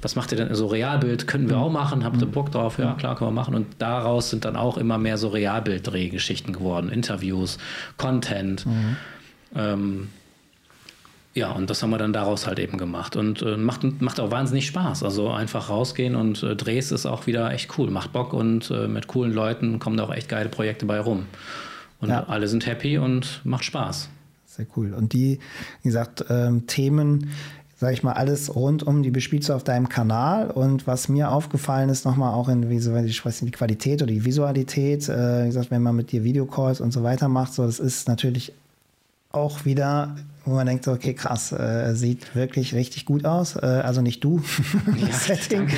was 0.00 0.16
macht 0.16 0.32
ihr 0.32 0.38
denn? 0.38 0.54
So 0.54 0.66
Realbild 0.68 1.26
können 1.26 1.50
wir 1.50 1.56
mhm. 1.56 1.62
auch 1.62 1.70
machen, 1.70 2.04
habt 2.04 2.22
ihr 2.22 2.26
mhm. 2.26 2.32
Bock 2.32 2.50
drauf? 2.50 2.78
Ja, 2.78 2.94
klar, 2.94 3.16
können 3.16 3.28
wir 3.28 3.34
machen. 3.34 3.54
Und 3.54 3.66
daraus 3.80 4.30
sind 4.30 4.46
dann 4.46 4.56
auch 4.56 4.78
immer 4.78 4.96
mehr 4.96 5.18
so 5.18 5.28
Realbild-Drehgeschichten 5.28 6.54
geworden, 6.54 6.88
Interviews, 6.88 7.58
Content. 7.98 8.64
Mhm. 8.64 8.96
Ähm, 9.54 10.08
ja, 11.38 11.52
und 11.52 11.70
das 11.70 11.82
haben 11.82 11.90
wir 11.90 11.98
dann 11.98 12.12
daraus 12.12 12.48
halt 12.48 12.58
eben 12.58 12.78
gemacht. 12.78 13.14
Und 13.14 13.42
äh, 13.42 13.56
macht, 13.56 13.84
macht 14.00 14.18
auch 14.18 14.32
wahnsinnig 14.32 14.66
Spaß. 14.66 15.04
Also 15.04 15.30
einfach 15.30 15.70
rausgehen 15.70 16.16
und 16.16 16.42
äh, 16.42 16.56
Drehs 16.56 16.90
ist 16.90 17.06
auch 17.06 17.28
wieder 17.28 17.52
echt 17.52 17.78
cool. 17.78 17.90
Macht 17.90 18.12
Bock 18.12 18.32
und 18.32 18.70
äh, 18.72 18.88
mit 18.88 19.06
coolen 19.06 19.32
Leuten 19.32 19.78
kommen 19.78 19.96
da 19.96 20.04
auch 20.04 20.12
echt 20.12 20.28
geile 20.28 20.48
Projekte 20.48 20.84
bei 20.84 20.98
rum. 20.98 21.26
Und 22.00 22.10
ja. 22.10 22.24
alle 22.24 22.48
sind 22.48 22.66
happy 22.66 22.98
und 22.98 23.40
macht 23.44 23.64
Spaß. 23.64 24.08
Sehr 24.46 24.66
cool. 24.76 24.92
Und 24.92 25.12
die, 25.12 25.38
wie 25.82 25.88
gesagt, 25.88 26.24
ähm, 26.28 26.66
Themen, 26.66 27.30
sage 27.76 27.92
ich 27.92 28.02
mal, 28.02 28.14
alles 28.14 28.56
rund 28.56 28.82
um 28.82 29.04
die 29.04 29.10
bespielst 29.12 29.48
du 29.48 29.52
auf 29.52 29.62
deinem 29.62 29.88
Kanal. 29.88 30.50
Und 30.50 30.88
was 30.88 31.08
mir 31.08 31.30
aufgefallen 31.30 31.88
ist, 31.88 32.04
nochmal 32.04 32.34
auch 32.34 32.48
in 32.48 32.68
ich 32.68 32.84
weiß 33.24 33.42
nicht, 33.42 33.54
die 33.54 33.56
Qualität 33.56 34.02
oder 34.02 34.10
die 34.10 34.24
Visualität, 34.24 35.08
äh, 35.08 35.44
wie 35.44 35.46
gesagt, 35.46 35.70
wenn 35.70 35.84
man 35.84 35.94
mit 35.94 36.10
dir 36.10 36.24
Videocalls 36.24 36.80
und 36.80 36.92
so 36.92 37.04
weiter 37.04 37.28
macht, 37.28 37.54
so 37.54 37.64
das 37.64 37.78
ist 37.78 38.08
natürlich 38.08 38.52
auch 39.30 39.64
wieder 39.64 40.16
wo 40.48 40.54
man 40.54 40.66
denkt, 40.66 40.88
okay, 40.88 41.14
krass, 41.14 41.52
äh, 41.52 41.94
sieht 41.94 42.34
wirklich 42.34 42.74
richtig 42.74 43.04
gut 43.04 43.24
aus. 43.24 43.56
Äh, 43.56 43.66
also 43.66 44.00
nicht 44.00 44.24
du, 44.24 44.40
ja, 44.96 45.12
Setting, 45.12 45.68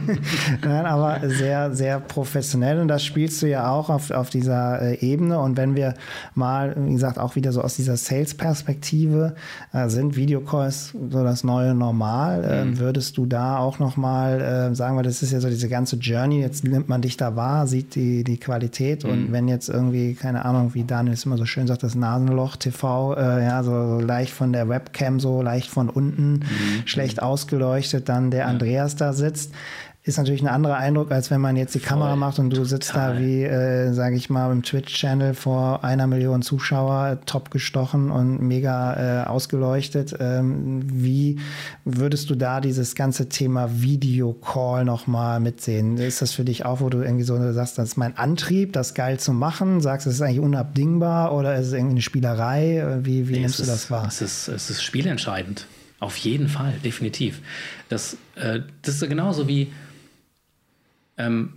Nein, 0.62 0.86
aber 0.86 1.28
sehr, 1.28 1.74
sehr 1.74 2.00
professionell 2.00 2.80
und 2.80 2.88
das 2.88 3.04
spielst 3.04 3.42
du 3.42 3.46
ja 3.46 3.70
auch 3.70 3.90
auf, 3.90 4.10
auf 4.10 4.30
dieser 4.30 4.80
äh, 4.82 4.94
Ebene. 5.00 5.38
Und 5.40 5.56
wenn 5.56 5.76
wir 5.76 5.94
mal, 6.34 6.74
wie 6.76 6.92
gesagt, 6.92 7.18
auch 7.18 7.36
wieder 7.36 7.52
so 7.52 7.62
aus 7.62 7.76
dieser 7.76 7.96
Sales-Perspektive 7.96 9.34
äh, 9.72 9.88
sind 9.88 10.16
Videocalls 10.16 10.94
so 11.10 11.24
das 11.24 11.44
neue 11.44 11.74
Normal, 11.74 12.44
ähm, 12.48 12.70
mhm. 12.70 12.78
würdest 12.78 13.16
du 13.16 13.26
da 13.26 13.58
auch 13.58 13.78
nochmal 13.78 14.40
äh, 14.40 14.74
sagen, 14.74 14.96
weil 14.96 15.04
das 15.04 15.22
ist 15.22 15.32
ja 15.32 15.40
so 15.40 15.48
diese 15.48 15.68
ganze 15.68 15.96
Journey, 15.96 16.40
jetzt 16.40 16.64
nimmt 16.64 16.88
man 16.88 17.02
dich 17.02 17.16
da 17.16 17.36
wahr, 17.36 17.66
sieht 17.66 17.94
die, 17.94 18.24
die 18.24 18.38
Qualität 18.38 19.04
mhm. 19.04 19.10
und 19.10 19.32
wenn 19.32 19.48
jetzt 19.48 19.68
irgendwie, 19.68 20.14
keine 20.14 20.44
Ahnung, 20.44 20.74
wie 20.74 20.84
Daniel 20.84 21.14
es 21.14 21.24
immer 21.24 21.36
so 21.36 21.46
schön 21.46 21.66
sagt, 21.66 21.82
das 21.82 21.94
Nasenloch 21.94 22.56
TV, 22.56 23.14
äh, 23.14 23.44
ja, 23.44 23.62
so 23.62 23.72
leicht 23.98 24.32
von 24.32 24.52
der 24.52 24.68
Webcam 24.68 25.18
so 25.18 25.42
leicht 25.42 25.68
von 25.68 25.88
unten, 25.88 26.32
mhm. 26.32 26.82
schlecht 26.84 27.22
ausgeleuchtet, 27.22 28.08
dann 28.08 28.30
der 28.30 28.46
Andreas 28.46 28.94
da 28.96 29.12
sitzt 29.12 29.52
ist 30.10 30.18
natürlich 30.18 30.42
ein 30.42 30.48
anderer 30.48 30.76
Eindruck, 30.76 31.10
als 31.10 31.30
wenn 31.30 31.40
man 31.40 31.56
jetzt 31.56 31.74
die 31.74 31.78
Voll, 31.78 31.88
Kamera 31.88 32.16
macht 32.16 32.38
und 32.38 32.50
du 32.50 32.64
sitzt 32.64 32.90
total. 32.90 33.14
da 33.14 33.20
wie, 33.20 33.42
äh, 33.42 33.92
sage 33.92 34.16
ich 34.16 34.28
mal, 34.28 34.52
im 34.52 34.62
Twitch-Channel 34.62 35.34
vor 35.34 35.82
einer 35.84 36.06
Million 36.06 36.42
Zuschauer, 36.42 37.18
top 37.26 37.50
gestochen 37.50 38.10
und 38.10 38.42
mega 38.42 39.22
äh, 39.22 39.26
ausgeleuchtet. 39.26 40.14
Ähm, 40.20 40.82
wie 40.84 41.38
würdest 41.84 42.28
du 42.30 42.34
da 42.34 42.60
dieses 42.60 42.94
ganze 42.94 43.28
Thema 43.28 43.80
Videocall 43.80 44.84
nochmal 44.84 45.40
mitsehen? 45.40 45.96
Ist 45.96 46.20
das 46.20 46.32
für 46.32 46.44
dich 46.44 46.66
auch, 46.66 46.80
wo 46.80 46.90
du 46.90 46.98
irgendwie 47.02 47.24
so 47.24 47.52
sagst, 47.52 47.78
das 47.78 47.90
ist 47.90 47.96
mein 47.96 48.16
Antrieb, 48.16 48.72
das 48.72 48.94
geil 48.94 49.18
zu 49.18 49.32
machen? 49.32 49.80
Sagst 49.80 50.06
du, 50.06 50.10
es 50.10 50.16
ist 50.16 50.22
eigentlich 50.22 50.40
unabdingbar 50.40 51.32
oder 51.34 51.56
ist 51.56 51.68
es 51.68 51.72
irgendwie 51.72 51.94
eine 51.94 52.02
Spielerei? 52.02 52.98
Wie, 53.02 53.28
wie 53.28 53.32
nee, 53.32 53.40
nimmst 53.40 53.60
du 53.60 53.64
das 53.64 53.90
wahr? 53.90 54.06
Es 54.08 54.20
ist, 54.20 54.48
es 54.48 54.70
ist 54.70 54.82
spielentscheidend. 54.82 55.66
Auf 56.00 56.16
jeden 56.16 56.48
Fall, 56.48 56.72
definitiv. 56.82 57.42
Das, 57.90 58.16
äh, 58.34 58.60
das 58.82 58.94
ist 58.94 59.08
genauso 59.08 59.46
wie 59.46 59.70
ähm, 61.20 61.52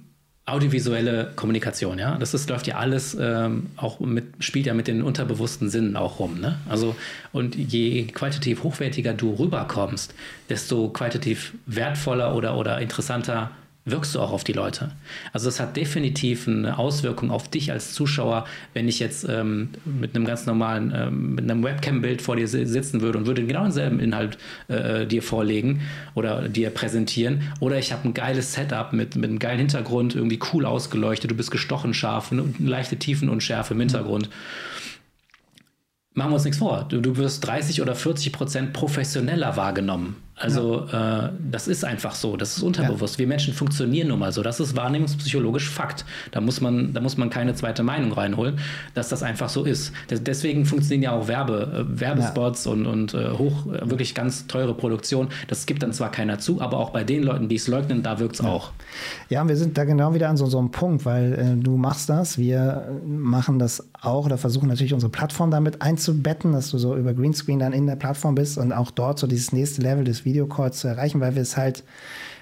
audiovisuelle 0.45 1.31
Kommunikation, 1.35 1.99
ja. 1.99 2.17
Das 2.17 2.33
ist, 2.33 2.49
läuft 2.49 2.67
ja 2.67 2.75
alles 2.75 3.17
ähm, 3.19 3.67
auch 3.77 4.01
mit, 4.01 4.43
spielt 4.43 4.65
ja 4.65 4.73
mit 4.73 4.87
den 4.87 5.01
unterbewussten 5.01 5.69
Sinnen 5.69 5.95
auch 5.95 6.19
rum, 6.19 6.39
ne? 6.41 6.59
Also, 6.67 6.95
und 7.31 7.55
je 7.55 8.07
qualitativ 8.07 8.63
hochwertiger 8.63 9.13
du 9.13 9.33
rüberkommst, 9.33 10.13
desto 10.49 10.89
qualitativ 10.89 11.53
wertvoller 11.65 12.35
oder, 12.35 12.57
oder 12.57 12.81
interessanter 12.81 13.51
wirkst 13.85 14.15
du 14.15 14.21
auch 14.21 14.31
auf 14.31 14.45
die 14.45 14.53
Leute. 14.53 14.91
Also 15.33 15.49
es 15.49 15.59
hat 15.59 15.75
definitiv 15.75 16.47
eine 16.47 16.77
Auswirkung 16.77 17.31
auf 17.31 17.49
dich 17.49 17.71
als 17.71 17.93
Zuschauer, 17.93 18.45
wenn 18.73 18.87
ich 18.87 18.99
jetzt 18.99 19.27
ähm, 19.27 19.69
mit 19.83 20.15
einem 20.15 20.25
ganz 20.25 20.45
normalen, 20.45 20.93
ähm, 20.95 21.35
mit 21.35 21.49
einem 21.49 21.63
Webcam-Bild 21.63 22.21
vor 22.21 22.37
dir 22.37 22.47
sitzen 22.47 23.01
würde 23.01 23.17
und 23.17 23.25
würde 23.25 23.45
genau 23.45 23.63
denselben 23.63 23.99
Inhalt 23.99 24.37
äh, 24.69 25.05
dir 25.05 25.21
vorlegen 25.21 25.81
oder 26.15 26.47
dir 26.47 26.69
präsentieren. 26.69 27.41
Oder 27.59 27.77
ich 27.77 27.91
habe 27.91 28.07
ein 28.07 28.13
geiles 28.13 28.53
Setup 28.53 28.93
mit, 28.93 29.15
mit 29.15 29.29
einem 29.29 29.39
geilen 29.39 29.59
Hintergrund, 29.59 30.15
irgendwie 30.15 30.39
cool 30.53 30.65
ausgeleuchtet, 30.65 31.29
du 31.29 31.35
bist 31.35 31.51
gestochen 31.51 31.93
scharf, 31.93 32.31
eine, 32.31 32.41
eine 32.41 32.69
leichte 32.69 32.95
Tiefenunschärfe 32.95 33.73
im 33.73 33.81
Hintergrund. 33.81 34.29
Machen 36.13 36.29
wir 36.31 36.35
uns 36.35 36.45
nichts 36.45 36.59
vor. 36.59 36.85
Du, 36.87 37.01
du 37.01 37.17
wirst 37.17 37.45
30 37.45 37.81
oder 37.81 37.95
40 37.95 38.31
Prozent 38.31 38.73
professioneller 38.73 39.57
wahrgenommen 39.57 40.15
also 40.35 40.87
ja. 40.91 41.27
äh, 41.27 41.29
das 41.51 41.67
ist 41.67 41.85
einfach 41.85 42.15
so, 42.15 42.37
das 42.37 42.57
ist 42.57 42.63
unterbewusst. 42.63 43.15
Ja. 43.15 43.19
Wir 43.19 43.27
Menschen 43.27 43.53
funktionieren 43.53 44.07
nun 44.07 44.19
mal 44.19 44.31
so. 44.31 44.41
Das 44.41 44.59
ist 44.59 44.75
wahrnehmungspsychologisch 44.75 45.69
Fakt. 45.69 46.05
Da 46.31 46.41
muss 46.41 46.59
man, 46.59 46.93
da 46.93 47.01
muss 47.01 47.17
man 47.17 47.29
keine 47.29 47.53
zweite 47.53 47.83
Meinung 47.83 48.11
reinholen, 48.13 48.59
dass 48.95 49.09
das 49.09 49.21
einfach 49.21 49.49
so 49.49 49.63
ist. 49.63 49.93
Deswegen 50.09 50.65
funktionieren 50.65 51.03
ja 51.03 51.11
auch 51.11 51.27
Werbe, 51.27 51.85
äh, 51.87 51.99
Werbespots 51.99 52.65
ja. 52.65 52.71
und, 52.71 52.85
und 52.87 53.13
äh, 53.13 53.29
hoch, 53.31 53.67
äh, 53.67 53.89
wirklich 53.89 54.15
ganz 54.15 54.47
teure 54.47 54.73
Produktion. 54.73 55.27
Das 55.47 55.67
gibt 55.67 55.83
dann 55.83 55.93
zwar 55.93 56.09
keiner 56.09 56.39
zu, 56.39 56.61
aber 56.61 56.77
auch 56.77 56.89
bei 56.89 57.03
den 57.03 57.23
Leuten, 57.23 57.47
die 57.47 57.55
es 57.55 57.67
leugnen, 57.67 58.01
da 58.01 58.19
wirkt 58.19 58.35
es 58.35 58.41
auch. 58.41 58.71
Ja, 59.29 59.47
wir 59.47 59.55
sind 59.55 59.77
da 59.77 59.83
genau 59.83 60.15
wieder 60.15 60.29
an 60.29 60.37
so, 60.37 60.47
so 60.47 60.57
einem 60.57 60.71
Punkt, 60.71 61.05
weil 61.05 61.33
äh, 61.33 61.63
du 61.63 61.77
machst 61.77 62.09
das, 62.09 62.39
wir 62.39 63.01
machen 63.05 63.59
das 63.59 63.87
auch 64.01 64.25
oder 64.25 64.37
versuchen 64.37 64.67
natürlich 64.67 64.93
unsere 64.93 65.11
Plattform 65.11 65.51
damit 65.51 65.81
einzubetten, 65.81 66.53
dass 66.53 66.71
du 66.71 66.79
so 66.79 66.95
über 66.95 67.13
Greenscreen 67.13 67.59
dann 67.59 67.71
in 67.71 67.85
der 67.85 67.95
Plattform 67.95 68.35
bist 68.35 68.57
und 68.57 68.73
auch 68.73 68.89
dort 68.91 69.19
so 69.19 69.27
dieses 69.27 69.51
nächste 69.53 69.81
Level 69.81 70.03
des 70.03 70.22
Videocalls 70.25 70.79
zu 70.79 70.87
erreichen, 70.87 71.19
weil 71.19 71.35
wir 71.35 71.41
es 71.41 71.57
halt 71.57 71.83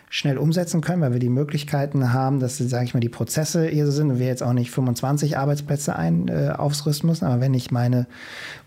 schnell 0.10 0.38
umsetzen 0.38 0.82
können, 0.82 1.02
weil 1.02 1.14
wir 1.14 1.20
die 1.20 1.30
Möglichkeiten 1.30 2.12
haben, 2.12 2.42
dass, 2.42 2.58
sage 2.58 2.84
ich 2.84 2.94
mal, 2.94 3.00
die 3.00 3.08
Prozesse 3.08 3.68
hier 3.68 3.86
so 3.86 3.94
sind 3.94 4.12
und 4.12 4.20
wir 4.20 4.28
jetzt 4.28 4.44
auch 4.44 4.52
nicht 4.52 4.70
25 4.70 5.38
Arbeitsplätze 5.38 5.96
ein, 5.96 6.28
äh, 6.28 6.50
aufrüsten 6.50 7.10
müssen. 7.10 7.26
Aber 7.26 7.40
wenn 7.40 7.54
ich 7.54 7.72
meine 7.72 8.08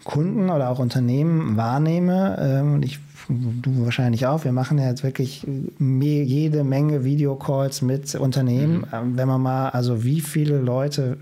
Kunden 0.04 0.48
oder 0.48 0.70
auch 0.70 0.78
Unternehmen 0.78 1.58
wahrnehme, 1.58 2.38
ähm, 2.40 2.74
und 2.74 2.82
ich 2.84 2.98
du 3.28 3.84
wahrscheinlich 3.84 4.26
auch, 4.26 4.44
wir 4.44 4.52
machen 4.52 4.78
ja 4.78 4.88
jetzt 4.88 5.02
wirklich 5.02 5.46
jede 5.78 6.64
Menge 6.64 7.04
Videocalls 7.04 7.82
mit 7.82 8.14
Unternehmen. 8.14 8.78
Mhm. 8.78 8.86
Ähm, 8.92 9.16
wenn 9.16 9.28
man 9.28 9.40
mal, 9.40 9.68
also 9.70 10.04
wie 10.04 10.20
viele 10.20 10.58
Leute 10.58 11.18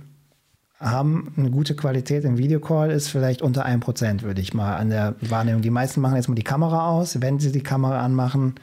haben 0.83 1.33
eine 1.37 1.51
gute 1.51 1.77
Qualität 1.77 2.25
im 2.25 2.39
Videocall, 2.39 2.91
ist 2.91 3.09
vielleicht 3.09 3.41
unter 3.41 3.65
1%, 3.65 4.23
würde 4.23 4.41
ich 4.41 4.53
mal 4.53 4.77
an 4.77 4.91
der 4.91 5.15
Wahrnehmung. 5.21 5.63
Die 5.63 5.71
meisten 5.71 6.01
machen 6.01 6.17
jetzt 6.17 6.29
mal 6.29 6.35
die 6.35 6.43
Kamera 6.43 6.89
aus. 6.91 7.21
Wenn 7.21 7.39
sie 7.39 7.53
die 7.53 7.63
Kamera 7.63 8.01
anmachen, 8.01 8.57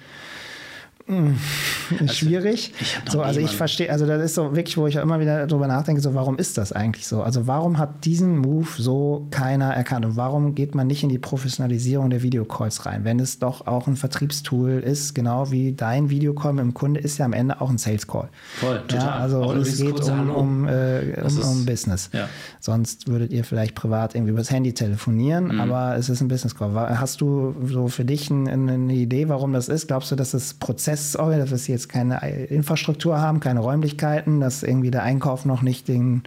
also, 1.99 2.13
schwierig. 2.13 2.73
so, 3.09 3.21
also 3.21 3.39
ich 3.39 3.55
verstehe, 3.55 3.91
also 3.91 4.05
das 4.05 4.23
ist 4.23 4.35
so 4.35 4.55
wirklich, 4.55 4.77
wo 4.77 4.85
ich 4.87 4.95
immer 4.95 5.19
wieder 5.19 5.47
drüber 5.47 5.67
nachdenke, 5.67 6.01
so 6.01 6.13
warum 6.13 6.37
ist 6.37 6.57
das 6.57 6.71
eigentlich 6.71 7.07
so? 7.07 7.23
Also 7.23 7.47
warum 7.47 7.77
hat 7.77 8.05
diesen 8.05 8.37
Move 8.37 8.67
so 8.77 9.27
keiner 9.31 9.73
erkannt 9.73 10.05
und 10.05 10.15
warum 10.17 10.53
geht 10.53 10.75
man 10.75 10.87
nicht 10.87 11.01
in 11.01 11.09
die 11.09 11.17
Professionalisierung 11.17 12.09
der 12.09 12.21
Videocalls 12.21 12.85
rein, 12.85 13.05
wenn 13.05 13.19
es 13.19 13.39
doch 13.39 13.65
auch 13.65 13.87
ein 13.87 13.95
Vertriebstool 13.95 14.79
ist, 14.79 15.15
genau 15.15 15.49
wie 15.51 15.73
dein 15.73 16.09
Videocall 16.09 16.53
mit 16.53 16.63
dem 16.63 16.73
Kunde 16.73 16.99
ist 16.99 17.17
ja 17.17 17.25
am 17.25 17.33
Ende 17.33 17.59
auch 17.59 17.69
ein 17.69 17.79
Sales 17.79 18.05
Call. 18.05 18.29
Voll, 18.59 18.79
total. 18.87 18.99
Ja, 18.99 19.15
also 19.15 19.43
auch 19.43 19.55
es 19.55 19.77
geht 19.77 19.99
um, 20.01 20.29
um, 20.29 20.67
äh, 20.67 21.15
um, 21.21 21.39
um, 21.39 21.65
Business. 21.65 22.09
Ja. 22.13 22.29
Sonst 22.59 23.07
würdet 23.07 23.31
ihr 23.33 23.43
vielleicht 23.43 23.73
privat 23.73 24.13
irgendwie 24.13 24.33
übers 24.33 24.51
Handy 24.51 24.73
telefonieren, 24.73 25.45
mhm. 25.45 25.59
aber 25.61 25.95
es 25.95 26.09
ist 26.09 26.21
ein 26.21 26.27
Business 26.27 26.55
Call. 26.55 26.73
Hast 26.75 27.21
du 27.21 27.55
so 27.65 27.87
für 27.87 28.05
dich 28.05 28.29
eine, 28.29 28.51
eine 28.51 28.93
Idee, 28.93 29.27
warum 29.29 29.53
das 29.53 29.69
ist? 29.69 29.87
Glaubst 29.87 30.11
du, 30.11 30.15
dass 30.15 30.31
das 30.31 30.53
Prozess 30.53 30.98
Prozessorient, 30.99 31.51
dass 31.51 31.65
sie 31.65 31.71
jetzt 31.71 31.89
keine 31.89 32.19
Infrastruktur 32.45 33.19
haben, 33.19 33.39
keine 33.39 33.61
Räumlichkeiten, 33.61 34.39
dass 34.39 34.63
irgendwie 34.63 34.91
der 34.91 35.03
Einkauf 35.03 35.45
noch 35.45 35.61
nicht 35.61 35.87
den, 35.87 36.23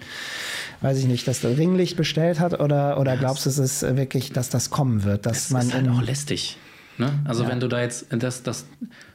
weiß 0.81 0.99
ich 0.99 1.07
nicht, 1.07 1.27
der 1.27 1.59
Ringlicht 1.59 1.97
bestellt 1.97 2.41
hat 2.41 2.59
oder, 2.61 2.99
oder 2.99 3.17
glaubst 3.17 3.47
du, 3.47 3.51
es 3.51 3.59
ist 3.59 3.83
wirklich, 3.97 4.33
dass 4.33 4.49
das 4.49 4.71
kommen 4.71 5.05
wird? 5.05 5.27
Dass 5.27 5.45
das 5.45 5.51
man 5.51 5.67
ist 5.67 5.75
halt 5.75 5.89
auch 5.89 6.03
lästig. 6.03 6.57
Ne? 6.99 7.13
Also 7.25 7.45
ja. 7.45 7.51
wenn 7.51 7.61
du 7.61 7.69
da 7.69 7.81
jetzt 7.81 8.07
das, 8.11 8.43
das, 8.43 8.67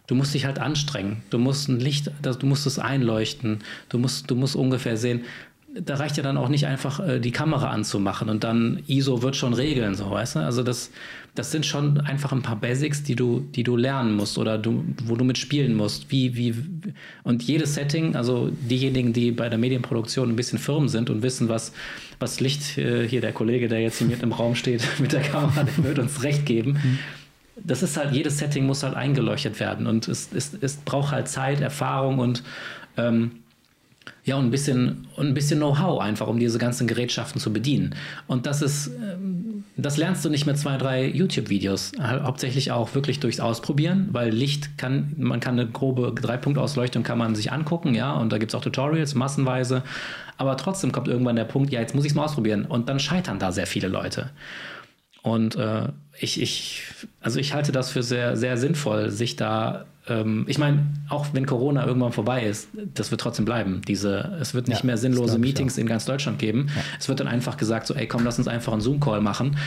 du 0.07 0.15
musst 0.15 0.33
dich 0.33 0.45
halt 0.45 0.59
anstrengen. 0.59 1.23
Du 1.29 1.37
musst 1.37 1.69
ein 1.69 1.79
Licht, 1.79 2.11
du 2.21 2.45
musst 2.45 2.65
es 2.65 2.79
einleuchten. 2.79 3.59
Du 3.89 3.97
musst, 3.99 4.29
du 4.29 4.35
musst 4.35 4.55
ungefähr 4.55 4.97
sehen. 4.97 5.21
Da 5.79 5.95
reicht 5.95 6.17
ja 6.17 6.23
dann 6.23 6.37
auch 6.37 6.49
nicht 6.49 6.65
einfach 6.65 6.99
äh, 6.99 7.19
die 7.19 7.31
Kamera 7.31 7.69
anzumachen 7.69 8.29
und 8.29 8.43
dann 8.43 8.81
ISO 8.87 9.21
wird 9.21 9.35
schon 9.35 9.53
regeln, 9.53 9.93
so 9.93 10.09
weißt 10.09 10.37
du. 10.37 10.39
Also 10.39 10.63
das, 10.63 10.89
das 11.37 11.51
sind 11.51 11.65
schon 11.65 11.99
einfach 12.01 12.31
ein 12.31 12.41
paar 12.41 12.55
Basics, 12.55 13.03
die 13.03 13.15
du, 13.15 13.41
die 13.53 13.63
du 13.63 13.77
lernen 13.77 14.15
musst 14.15 14.39
oder 14.39 14.57
du, 14.57 14.83
wo 15.05 15.15
du 15.15 15.23
mitspielen 15.23 15.75
musst. 15.75 16.11
Wie, 16.11 16.35
wie, 16.35 16.55
und 17.23 17.43
jedes 17.43 17.75
Setting, 17.75 18.15
also 18.15 18.49
diejenigen, 18.49 19.13
die 19.13 19.31
bei 19.31 19.47
der 19.47 19.59
Medienproduktion 19.59 20.29
ein 20.29 20.35
bisschen 20.35 20.57
firm 20.57 20.87
sind 20.87 21.11
und 21.11 21.21
wissen, 21.21 21.47
was, 21.47 21.73
was 22.19 22.39
Licht, 22.39 22.77
äh, 22.79 23.07
hier 23.07 23.21
der 23.21 23.33
Kollege, 23.33 23.67
der 23.67 23.81
jetzt 23.81 23.99
hier 23.99 24.07
mit 24.07 24.23
im 24.23 24.31
Raum 24.31 24.55
steht, 24.55 24.81
mit 24.99 25.13
der 25.13 25.21
Kamera, 25.21 25.63
der 25.63 25.83
wird 25.83 25.99
uns 25.99 26.23
recht 26.23 26.45
geben. 26.47 26.71
Mhm. 26.71 26.99
Das 27.63 27.83
ist 27.83 27.97
halt, 27.97 28.13
jedes 28.13 28.39
Setting 28.39 28.65
muss 28.65 28.81
halt 28.81 28.95
eingeleuchtet 28.95 29.59
werden 29.59 29.85
und 29.85 30.07
es, 30.07 30.29
es, 30.33 30.55
es 30.59 30.77
braucht 30.77 31.11
halt 31.11 31.27
Zeit, 31.27 31.61
Erfahrung 31.61 32.19
und 32.19 32.43
ähm, 32.97 33.43
ja, 34.27 34.35
und 34.35 34.47
ein 34.47 34.51
bisschen, 34.51 35.07
ein 35.15 35.33
bisschen 35.33 35.59
Know-how 35.59 36.01
einfach, 36.01 36.27
um 36.27 36.37
diese 36.37 36.59
ganzen 36.59 36.85
Gerätschaften 36.85 37.39
zu 37.39 37.53
bedienen. 37.53 37.95
Und 38.27 38.45
das 38.45 38.61
ist, 38.61 38.87
ähm, 38.87 39.63
das 39.77 39.95
lernst 39.95 40.25
du 40.25 40.29
nicht 40.29 40.45
mit 40.45 40.57
zwei, 40.57 40.75
drei 40.75 41.07
YouTube-Videos. 41.07 41.93
Hauptsächlich 41.97 42.71
auch 42.73 42.93
wirklich 42.93 43.21
durchs 43.21 43.39
Ausprobieren, 43.39 44.09
weil 44.11 44.31
Licht 44.31 44.77
kann, 44.77 45.13
man 45.15 45.39
kann 45.39 45.57
eine 45.57 45.69
grobe 45.69 46.13
Dreipunktausleuchtung 46.13 47.03
kann 47.03 47.17
man 47.17 47.35
sich 47.35 47.53
angucken, 47.53 47.95
ja, 47.95 48.11
und 48.15 48.33
da 48.33 48.37
gibt 48.37 48.51
es 48.51 48.55
auch 48.55 48.61
Tutorials 48.61 49.15
massenweise. 49.15 49.83
Aber 50.35 50.57
trotzdem 50.57 50.91
kommt 50.91 51.07
irgendwann 51.07 51.37
der 51.37 51.45
Punkt, 51.45 51.71
ja, 51.71 51.79
jetzt 51.79 51.95
muss 51.95 52.03
ich 52.03 52.11
es 52.11 52.15
mal 52.15 52.25
ausprobieren. 52.25 52.65
Und 52.65 52.89
dann 52.89 52.99
scheitern 52.99 53.39
da 53.39 53.53
sehr 53.53 53.65
viele 53.65 53.87
Leute. 53.87 54.31
Und 55.21 55.55
äh, 55.55 55.87
ich, 56.19 56.41
ich, 56.41 56.83
also 57.21 57.39
ich 57.39 57.53
halte 57.53 57.71
das 57.71 57.91
für 57.91 58.03
sehr, 58.03 58.35
sehr 58.35 58.57
sinnvoll, 58.57 59.09
sich 59.09 59.37
da 59.37 59.85
ähm, 60.09 60.45
ich 60.47 60.57
meine, 60.57 60.87
auch 61.09 61.27
wenn 61.33 61.45
Corona 61.45 61.85
irgendwann 61.85 62.11
vorbei 62.11 62.43
ist, 62.43 62.69
das 62.93 63.11
wird 63.11 63.21
trotzdem 63.21 63.45
bleiben. 63.45 63.81
Diese, 63.87 64.37
es 64.39 64.53
wird 64.53 64.67
nicht 64.67 64.81
ja, 64.81 64.85
mehr 64.85 64.97
sinnlose 64.97 65.37
Meetings 65.37 65.77
in 65.77 65.87
ganz 65.87 66.05
Deutschland 66.05 66.39
geben. 66.39 66.67
Ja. 66.75 66.81
Es 66.99 67.09
wird 67.09 67.19
dann 67.19 67.27
einfach 67.27 67.57
gesagt, 67.57 67.87
so, 67.87 67.93
ey, 67.93 68.07
komm, 68.07 68.23
lass 68.23 68.37
uns 68.37 68.47
einfach 68.47 68.73
einen 68.73 68.81
Zoom-Call 68.81 69.21
machen. 69.21 69.57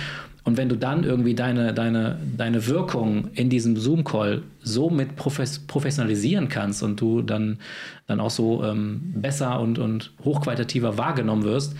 Und 0.44 0.56
wenn 0.56 0.68
du 0.68 0.76
dann 0.76 1.04
irgendwie 1.04 1.34
deine, 1.34 1.74
deine, 1.74 2.18
deine 2.36 2.66
Wirkung 2.66 3.28
in 3.34 3.50
diesem 3.50 3.76
Zoom-Call 3.76 4.42
so 4.62 4.88
mit 4.88 5.16
profes 5.16 5.58
professionalisieren 5.60 6.48
kannst 6.48 6.82
und 6.82 7.00
du 7.00 7.22
dann, 7.22 7.58
dann 8.06 8.20
auch 8.20 8.30
so 8.30 8.64
ähm, 8.64 9.12
besser 9.16 9.60
und, 9.60 9.78
und 9.78 10.12
hochqualitativer 10.24 10.96
wahrgenommen 10.96 11.44
wirst, 11.44 11.76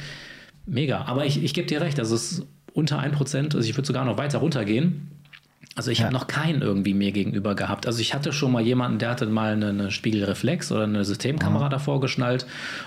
mega. 0.67 1.03
Aber 1.03 1.25
ich, 1.25 1.43
ich 1.43 1.55
gebe 1.55 1.67
dir 1.67 1.81
recht, 1.81 1.99
also 1.99 2.15
es 2.15 2.33
ist 2.33 2.47
unter 2.73 3.01
1%, 3.01 3.55
also 3.55 3.59
ich 3.61 3.77
würde 3.77 3.87
sogar 3.87 4.05
noch 4.05 4.19
weiter 4.19 4.39
runtergehen. 4.39 5.09
Also 5.77 5.93
ich 5.93 5.99
ja. 5.99 6.07
habe 6.07 6.13
noch 6.13 6.27
keinen 6.27 6.63
irgendwie 6.63 6.95
mir 6.95 7.13
gegenüber 7.13 7.55
gehabt. 7.55 7.87
Also 7.87 8.01
ich 8.01 8.13
hatte 8.13 8.33
schon 8.33 8.51
mal 8.51 8.61
jemanden, 8.61 8.99
der 8.99 9.11
hatte 9.11 9.27
mal 9.27 9.53
eine, 9.53 9.69
eine 9.69 9.91
Spiegelreflex 9.93 10.73
oder 10.73 10.83
eine 10.83 11.05
Systemkamera 11.05 11.67
mhm. 11.67 11.71
davor 11.71 12.01
geschnallt 12.01 12.45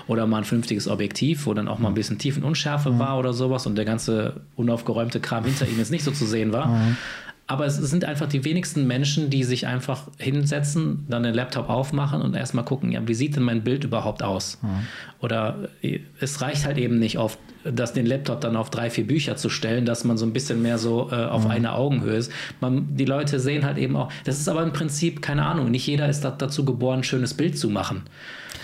oder 0.07 0.27
mal 0.27 0.39
ein 0.39 0.43
vernünftiges 0.43 0.89
Objektiv, 0.89 1.45
wo 1.45 1.53
dann 1.53 1.69
auch 1.69 1.79
mal 1.79 1.87
ein 1.87 1.93
bisschen 1.93 2.17
Tiefenunschärfe 2.17 2.91
mhm. 2.91 2.99
war 2.99 3.17
oder 3.17 3.33
sowas 3.33 3.65
und 3.67 3.75
der 3.75 3.85
ganze 3.85 4.41
unaufgeräumte 4.57 5.21
Kram 5.21 5.45
hinter 5.45 5.65
ihm 5.67 5.77
jetzt 5.77 5.91
nicht 5.91 6.03
so 6.03 6.11
zu 6.11 6.25
sehen 6.25 6.51
war. 6.51 6.67
Mhm. 6.67 6.97
Aber 7.45 7.65
es 7.65 7.75
sind 7.75 8.05
einfach 8.05 8.29
die 8.29 8.45
wenigsten 8.45 8.87
Menschen, 8.87 9.29
die 9.29 9.43
sich 9.43 9.67
einfach 9.67 10.07
hinsetzen, 10.17 11.05
dann 11.09 11.23
den 11.23 11.33
Laptop 11.33 11.69
aufmachen 11.69 12.21
und 12.21 12.35
erstmal 12.35 12.63
gucken, 12.63 12.91
ja, 12.93 13.05
wie 13.05 13.13
sieht 13.13 13.35
denn 13.35 13.43
mein 13.43 13.63
Bild 13.63 13.83
überhaupt 13.83 14.23
aus? 14.23 14.59
Mhm. 14.61 14.87
Oder 15.19 15.69
äh, 15.81 15.99
es 16.21 16.39
reicht 16.41 16.65
halt 16.65 16.77
eben 16.77 16.99
nicht 16.99 17.17
oft, 17.17 17.37
das 17.65 17.91
den 17.91 18.05
Laptop 18.05 18.39
dann 18.39 18.55
auf 18.55 18.69
drei, 18.69 18.89
vier 18.89 19.05
Bücher 19.05 19.35
zu 19.35 19.49
stellen, 19.49 19.85
dass 19.85 20.05
man 20.05 20.17
so 20.17 20.25
ein 20.25 20.31
bisschen 20.31 20.61
mehr 20.61 20.77
so 20.77 21.09
äh, 21.11 21.15
auf 21.15 21.43
mhm. 21.43 21.51
einer 21.51 21.75
Augenhöhe 21.75 22.15
ist. 22.15 22.31
Man, 22.61 22.95
die 22.95 23.05
Leute 23.05 23.41
sehen 23.41 23.65
halt 23.65 23.77
eben 23.77 23.97
auch, 23.97 24.09
das 24.23 24.39
ist 24.39 24.47
aber 24.47 24.63
im 24.63 24.71
Prinzip, 24.71 25.21
keine 25.21 25.45
Ahnung, 25.45 25.69
nicht 25.69 25.85
jeder 25.85 26.07
ist 26.07 26.21
dazu 26.23 26.63
geboren, 26.63 26.99
ein 26.99 27.03
schönes 27.03 27.33
Bild 27.33 27.57
zu 27.57 27.69
machen. 27.69 28.03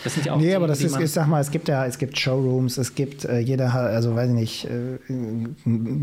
Das 0.04 0.14
sind 0.14 0.26
ja 0.26 0.34
auch 0.34 0.38
nee, 0.38 0.50
die, 0.50 0.56
aber 0.56 0.68
das 0.68 0.82
ist, 0.82 1.00
ich 1.00 1.12
sag 1.12 1.28
mal, 1.28 1.41
es 1.41 1.52
gibt 1.52 1.68
ja, 1.68 1.86
es 1.86 1.97
gibt 1.97 2.18
Showrooms, 2.18 2.78
es 2.78 2.95
gibt 2.95 3.26
äh, 3.26 3.39
jeder, 3.39 3.74
also 3.74 4.16
weiß 4.16 4.30
ich 4.30 4.36
nicht, 4.36 4.66
äh, 4.66 4.97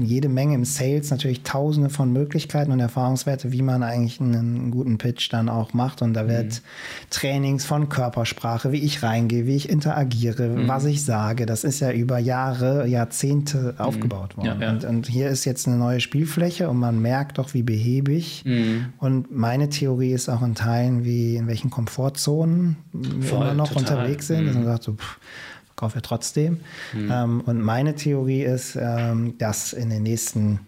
jede 0.05 0.29
Menge 0.29 0.55
im 0.55 0.65
Sales, 0.65 1.11
natürlich 1.11 1.43
tausende 1.43 1.91
von 1.91 2.13
Möglichkeiten 2.13 2.73
und 2.73 2.81
Erfahrungswerte, 2.81 3.53
wie 3.53 3.63
man 3.63 3.83
eigentlich 3.83 4.21
einen 4.21 4.71
guten 4.71 4.99
Pitch 4.99 5.33
dann 5.33 5.49
auch 5.49 5.73
macht. 5.73 6.03
Und 6.03 6.15
da 6.15 6.25
mhm. 6.25 6.29
wird 6.29 6.63
Trainings 7.11 7.65
von 7.65 7.89
Körpersprache, 7.89 8.73
wie 8.73 8.81
ich 8.81 9.03
reingehe, 9.03 9.47
wie 9.47 9.57
ich 9.57 9.69
interagiere, 9.69 10.49
mhm. 10.49 10.69
was 10.69 10.85
ich 10.85 11.05
sage, 11.05 11.47
das 11.47 11.65
ist 11.65 11.81
ja 11.81 11.93
über 11.93 12.19
Jahre, 12.19 12.87
Jahrzehnte 12.87 13.75
mhm. 13.79 13.85
aufgebaut 13.85 14.37
worden. 14.37 14.61
Ja, 14.61 14.67
ja. 14.67 14.71
Und, 14.71 14.85
und, 14.85 15.07
hier 15.09 15.29
ist 15.29 15.45
jetzt 15.45 15.67
eine 15.67 15.77
neue 15.77 16.01
Spielfläche 16.01 16.69
und 16.69 16.79
man 16.79 17.01
merkt 17.01 17.39
doch, 17.39 17.55
wie 17.55 17.63
behäbig. 17.63 18.43
Mhm. 18.45 18.87
Und 18.99 19.35
meine 19.35 19.69
Theorie 19.69 20.13
ist 20.13 20.29
auch 20.29 20.43
in 20.43 20.55
Teilen, 20.55 21.05
wie 21.05 21.37
in 21.37 21.47
welchen 21.47 21.71
Komfortzonen 21.71 22.77
Voll, 23.23 23.43
immer 23.43 23.55
noch 23.55 23.69
total. 23.69 23.83
unterwegs 23.83 24.27
sind. 24.29 24.47
Mhm. 24.47 24.55
Man 24.55 24.65
sagt, 24.65 24.83
so, 24.85 24.93
pff, 24.95 25.19
kaufe 25.77 25.97
ja 25.97 26.01
trotzdem. 26.01 26.61
Mhm. 26.93 27.11
Ähm, 27.13 27.41
und 27.43 27.61
meine 27.61 27.95
Theorie 27.95 28.43
ist, 28.43 28.77
ähm, 28.81 29.37
dass 29.39 29.73
in 29.73 29.91
den 29.91 30.03
nächsten 30.03 30.61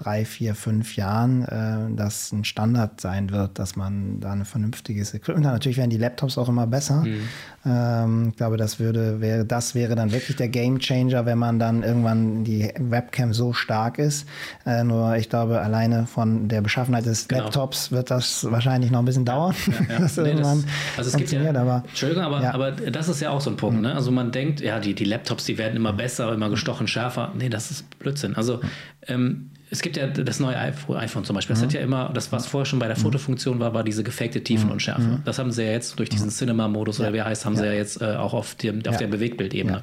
drei, 0.00 0.24
vier, 0.24 0.54
fünf 0.54 0.96
Jahren 0.96 1.44
äh, 1.44 1.94
das 1.94 2.32
ein 2.32 2.44
Standard 2.44 3.00
sein 3.00 3.30
wird, 3.30 3.58
dass 3.58 3.76
man 3.76 4.20
da 4.20 4.32
ein 4.32 4.44
vernünftiges 4.44 5.12
Equipment 5.12 5.46
hat. 5.46 5.52
Natürlich 5.52 5.78
werden 5.78 5.90
die 5.90 5.98
Laptops 5.98 6.38
auch 6.38 6.48
immer 6.48 6.66
besser. 6.66 7.02
Mhm. 7.02 7.28
Ähm, 7.66 8.28
ich 8.30 8.36
glaube, 8.36 8.56
das 8.56 8.78
würde, 8.78 9.20
wäre, 9.20 9.44
das 9.44 9.74
wäre 9.74 9.94
dann 9.94 10.12
wirklich 10.12 10.36
der 10.36 10.48
Game 10.48 10.78
Changer, 10.78 11.26
wenn 11.26 11.38
man 11.38 11.58
dann 11.58 11.82
irgendwann 11.82 12.44
die 12.44 12.72
Webcam 12.78 13.34
so 13.34 13.52
stark 13.52 13.98
ist. 13.98 14.26
Äh, 14.64 14.84
nur 14.84 15.16
ich 15.16 15.28
glaube, 15.28 15.60
alleine 15.60 16.06
von 16.06 16.48
der 16.48 16.62
Beschaffenheit 16.62 17.04
des 17.04 17.28
genau. 17.28 17.44
Laptops 17.44 17.92
wird 17.92 18.10
das 18.10 18.50
wahrscheinlich 18.50 18.90
noch 18.90 19.00
ein 19.00 19.04
bisschen 19.04 19.26
dauern. 19.26 19.54
Ja, 19.88 19.98
ja, 19.98 20.06
ja. 20.16 20.22
nee, 20.22 20.34
das, 20.34 20.64
also 20.96 21.10
es 21.10 21.16
gibt 21.16 21.32
ja, 21.32 21.50
aber, 21.50 21.84
Entschuldigung, 21.86 22.24
aber, 22.24 22.54
aber 22.54 22.70
das 22.72 23.08
ist 23.08 23.20
ja 23.20 23.30
auch 23.30 23.42
so 23.42 23.50
ein 23.50 23.56
Punkt. 23.56 23.76
Mhm. 23.76 23.82
Ne? 23.82 23.94
Also 23.94 24.10
man 24.10 24.32
denkt, 24.32 24.60
ja, 24.60 24.80
die, 24.80 24.94
die 24.94 25.04
Laptops, 25.04 25.44
die 25.44 25.58
werden 25.58 25.76
immer 25.76 25.92
besser, 25.92 26.32
immer 26.32 26.48
gestochen 26.48 26.88
schärfer. 26.88 27.32
Nee, 27.36 27.50
das 27.50 27.70
ist 27.70 27.98
Blödsinn. 27.98 28.36
Also 28.36 28.60
ähm, 29.06 29.50
es 29.70 29.82
gibt 29.82 29.96
ja 29.96 30.08
das 30.08 30.40
neue 30.40 30.58
iPhone 30.58 31.24
zum 31.24 31.34
Beispiel. 31.34 31.54
Das 31.54 31.60
mhm. 31.60 31.66
hat 31.66 31.72
ja 31.72 31.80
immer, 31.80 32.10
das 32.12 32.32
was 32.32 32.46
vorher 32.46 32.66
schon 32.66 32.80
bei 32.80 32.88
der 32.88 32.98
mhm. 32.98 33.02
Fotofunktion 33.02 33.60
war, 33.60 33.72
war 33.72 33.84
diese 33.84 34.02
gefakte 34.02 34.42
Tiefenunschärfe. 34.42 35.02
Mhm. 35.02 35.22
Das 35.24 35.38
haben 35.38 35.52
sie 35.52 35.62
ja 35.62 35.70
jetzt 35.70 35.98
durch 35.98 36.08
diesen 36.08 36.26
mhm. 36.26 36.32
Cinema-Modus 36.32 36.98
oder 37.00 37.12
wie 37.12 37.22
heißt, 37.22 37.44
haben 37.44 37.54
ja. 37.54 37.60
sie 37.60 37.66
ja 37.66 37.72
jetzt 37.72 38.02
äh, 38.02 38.16
auch 38.16 38.34
auf, 38.34 38.56
dem, 38.56 38.84
auf 38.86 38.96
der 38.96 39.06
Bewegtbildebene. 39.06 39.82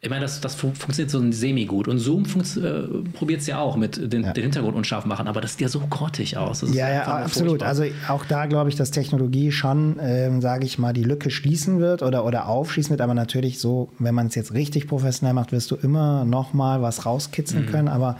ich 0.00 0.10
meine, 0.10 0.20
das, 0.20 0.40
das 0.40 0.54
funktioniert 0.54 1.10
so 1.10 1.20
semi-gut. 1.32 1.88
Und 1.88 1.98
Zoom 1.98 2.22
äh, 2.22 3.08
probiert 3.14 3.40
es 3.40 3.48
ja 3.48 3.58
auch 3.58 3.74
mit 3.74 3.96
den, 4.12 4.22
ja. 4.22 4.32
den, 4.32 4.44
Hintergrund 4.44 4.76
unscharf 4.76 5.06
machen, 5.06 5.26
aber 5.26 5.40
das 5.40 5.52
sieht 5.52 5.62
ja 5.62 5.68
so 5.68 5.80
grottig 5.90 6.36
aus. 6.36 6.62
ja, 6.72 6.88
ja, 6.88 7.02
absolut. 7.02 7.64
Also 7.64 7.82
auch 8.08 8.24
da 8.24 8.46
glaube 8.46 8.70
ich, 8.70 8.76
dass 8.76 8.92
Technologie 8.92 9.50
schon, 9.50 9.98
ähm, 10.00 10.40
sage 10.40 10.66
ich 10.66 10.78
mal, 10.78 10.92
die 10.92 11.02
Lücke 11.02 11.30
schließen 11.30 11.80
wird 11.80 12.02
oder, 12.02 12.24
oder 12.24 12.46
aufschließen 12.46 12.90
wird. 12.90 13.00
Aber 13.00 13.14
natürlich 13.14 13.58
so, 13.58 13.90
wenn 13.98 14.14
man 14.14 14.28
es 14.28 14.36
jetzt 14.36 14.54
richtig 14.54 14.86
professionell 14.86 15.34
macht, 15.34 15.50
wirst 15.50 15.72
du 15.72 15.74
immer 15.74 16.24
noch 16.24 16.52
mal 16.52 16.80
was 16.80 17.04
rauskitzeln 17.04 17.66
mhm. 17.66 17.70
können. 17.70 17.88
Aber 17.88 18.18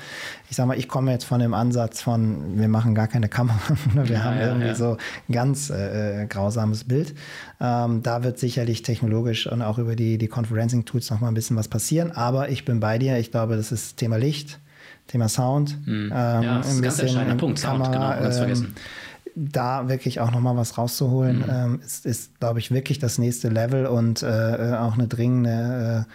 ich 0.51 0.57
sage 0.57 0.68
mal, 0.68 0.78
ich 0.78 0.88
komme 0.88 1.12
jetzt 1.12 1.24
von 1.24 1.40
dem 1.40 1.53
Ansatz 1.53 2.01
von, 2.01 2.59
wir 2.59 2.68
machen 2.68 2.94
gar 2.94 3.07
keine 3.07 3.28
Kamera, 3.28 3.59
wir 3.94 4.05
ja, 4.05 4.24
haben 4.24 4.38
ja, 4.38 4.46
irgendwie 4.49 4.74
so 4.74 4.96
ein 5.28 5.32
ganz 5.32 5.70
äh, 5.70 6.22
äh, 6.22 6.26
grausames 6.26 6.84
Bild. 6.84 7.14
Ähm, 7.61 8.03
da 8.03 8.24
wird 8.24 8.38
sicherlich 8.38 8.82
technologisch 8.82 9.46
und 9.46 9.62
auch 9.62 9.78
über 9.78 9.94
die, 9.94 10.16
die 10.16 10.28
Conferencing-Tools 10.28 11.11
noch 11.11 11.20
mal 11.20 11.28
ein 11.28 11.34
bisschen 11.34 11.57
was 11.57 11.68
passieren. 11.68 12.12
Aber 12.12 12.49
ich 12.49 12.64
bin 12.64 12.80
bei 12.80 12.99
dir. 12.99 13.18
Ich 13.18 13.30
glaube, 13.30 13.57
das 13.57 13.72
ist 13.72 13.96
Thema 13.99 14.16
Licht, 14.16 14.59
Thema 15.07 15.28
Sound. 15.28 15.76
Mhm. 15.86 16.12
Ähm, 16.14 16.42
ja, 16.42 16.59
das 16.59 16.68
ist 16.68 16.76
ein 16.76 16.82
ganz 16.82 16.99
entscheidender 16.99 17.36
Punkt. 17.36 17.61
Kamera, 17.61 17.84
Sound, 17.84 17.94
genau, 17.94 18.09
ganz 18.09 18.34
ähm, 18.36 18.38
vergessen 18.38 18.74
da 19.39 19.89
wirklich 19.89 20.20
auch 20.20 20.30
nochmal 20.30 20.57
was 20.57 20.78
rauszuholen, 20.78 21.39
mhm. 21.39 21.45
ähm, 21.49 21.80
ist, 21.84 22.07
ist 22.07 22.41
glaube 22.41 22.59
ich, 22.59 22.70
wirklich 22.70 22.99
das 22.99 23.18
nächste 23.18 23.49
Level 23.49 23.86
und 23.86 24.22
äh, 24.22 24.74
auch 24.78 24.95
eine 24.95 25.07
dringende 25.07 26.07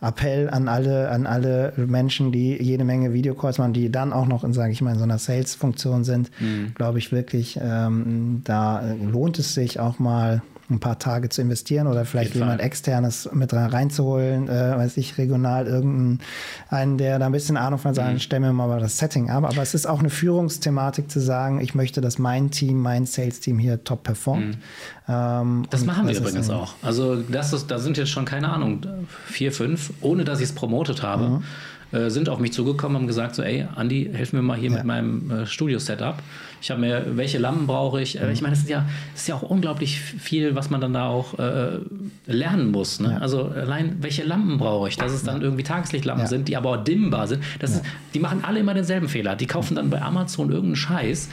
äh, 0.00 0.06
Appell 0.06 0.50
an 0.50 0.68
alle, 0.68 1.10
an 1.10 1.26
alle 1.26 1.72
Menschen, 1.76 2.32
die 2.32 2.60
jede 2.60 2.84
Menge 2.84 3.12
Videocalls 3.12 3.58
machen, 3.58 3.72
die 3.72 3.90
dann 3.90 4.12
auch 4.12 4.26
noch 4.26 4.44
in, 4.44 4.52
sage 4.52 4.72
ich 4.72 4.82
mal, 4.82 4.92
in 4.92 4.98
so 4.98 5.04
einer 5.04 5.18
Sales-Funktion 5.18 6.04
sind, 6.04 6.30
mhm. 6.40 6.74
glaube 6.74 6.98
ich 6.98 7.12
wirklich, 7.12 7.58
ähm, 7.62 8.42
da 8.44 8.82
lohnt 9.00 9.38
es 9.38 9.54
sich 9.54 9.78
auch 9.78 9.98
mal 9.98 10.42
ein 10.72 10.80
paar 10.80 10.98
Tage 10.98 11.28
zu 11.28 11.42
investieren 11.42 11.86
oder 11.86 12.04
vielleicht 12.04 12.34
jemand 12.34 12.60
Fall. 12.60 12.66
externes 12.66 13.28
mit 13.32 13.52
reinzuholen, 13.52 14.48
äh, 14.48 14.76
weiß 14.76 14.96
ich, 14.96 15.18
regional 15.18 15.66
irgendeinen, 15.66 16.98
der 16.98 17.18
da 17.18 17.26
ein 17.26 17.32
bisschen 17.32 17.56
Ahnung 17.56 17.78
von 17.78 17.94
sagen, 17.94 18.14
mhm. 18.14 18.18
stellen 18.20 18.42
wir 18.42 18.52
mal 18.52 18.80
das 18.80 18.98
Setting 18.98 19.30
ab. 19.30 19.44
Aber 19.44 19.62
es 19.62 19.74
ist 19.74 19.86
auch 19.86 20.00
eine 20.00 20.10
Führungsthematik 20.10 21.10
zu 21.10 21.20
sagen, 21.20 21.60
ich 21.60 21.74
möchte, 21.74 22.00
dass 22.00 22.18
mein 22.18 22.50
Team, 22.50 22.78
mein 22.78 23.06
Sales-Team 23.06 23.58
hier 23.58 23.84
top 23.84 24.02
performt. 24.02 24.46
Mhm. 24.46 24.62
Ähm, 25.08 25.66
das 25.70 25.84
machen 25.84 26.08
wir 26.08 26.16
übrigens 26.16 26.50
auch. 26.50 26.74
Also 26.82 27.16
das 27.16 27.52
ist, 27.52 27.70
da 27.70 27.78
sind 27.78 27.96
jetzt 27.96 28.10
schon, 28.10 28.24
keine 28.24 28.48
Ahnung, 28.48 28.80
vier, 29.26 29.52
fünf, 29.52 29.92
ohne 30.00 30.24
dass 30.24 30.40
ich 30.40 30.46
es 30.46 30.54
promotet 30.54 31.02
habe. 31.02 31.28
Mhm 31.28 31.44
äh, 31.92 32.08
sind 32.08 32.28
auf 32.28 32.38
mich 32.38 32.52
zugekommen, 32.52 32.96
haben 32.96 33.06
gesagt 33.06 33.34
so, 33.34 33.42
ey, 33.42 33.66
Andi, 33.74 34.10
hilf 34.12 34.32
mir 34.32 34.40
mal 34.42 34.56
hier 34.56 34.70
ja. 34.70 34.78
mit 34.78 34.84
meinem 34.84 35.30
äh, 35.30 35.46
Studio-Setup. 35.46 36.22
Ich 36.62 36.70
habe 36.70 36.80
mir, 36.80 37.16
welche 37.16 37.38
Lampen 37.38 37.66
brauche 37.66 38.00
ich? 38.00 38.20
Äh, 38.20 38.26
mhm. 38.26 38.32
Ich 38.32 38.40
meine, 38.40 38.54
das 38.54 38.62
ist 38.62 38.70
ja, 38.70 38.86
das 39.12 39.22
ist 39.22 39.28
ja 39.28 39.34
auch 39.34 39.42
unglaublich 39.42 40.00
viel, 40.00 40.54
was 40.54 40.70
man 40.70 40.80
dann 40.80 40.92
da 40.92 41.08
auch 41.08 41.36
äh, 41.38 41.80
lernen 42.26 42.70
muss. 42.70 43.00
Ne? 43.00 43.10
Ja. 43.14 43.18
Also 43.18 43.46
allein, 43.46 43.96
welche 44.00 44.22
Lampen 44.22 44.58
brauche 44.58 44.88
ich? 44.88 44.96
Dass 44.96 45.12
es 45.12 45.24
dann 45.24 45.42
irgendwie 45.42 45.64
Tageslichtlampen 45.64 46.24
ja. 46.24 46.28
sind, 46.28 46.46
die 46.46 46.56
aber 46.56 46.70
auch 46.70 46.84
dimmbar 46.84 47.26
sind. 47.26 47.42
Das 47.58 47.72
ist, 47.72 47.82
die 48.14 48.20
machen 48.20 48.44
alle 48.44 48.60
immer 48.60 48.74
denselben 48.74 49.08
Fehler. 49.08 49.34
Die 49.34 49.46
kaufen 49.46 49.74
dann 49.74 49.90
bei 49.90 50.00
Amazon 50.00 50.50
irgendeinen 50.50 50.76
Scheiß 50.76 51.28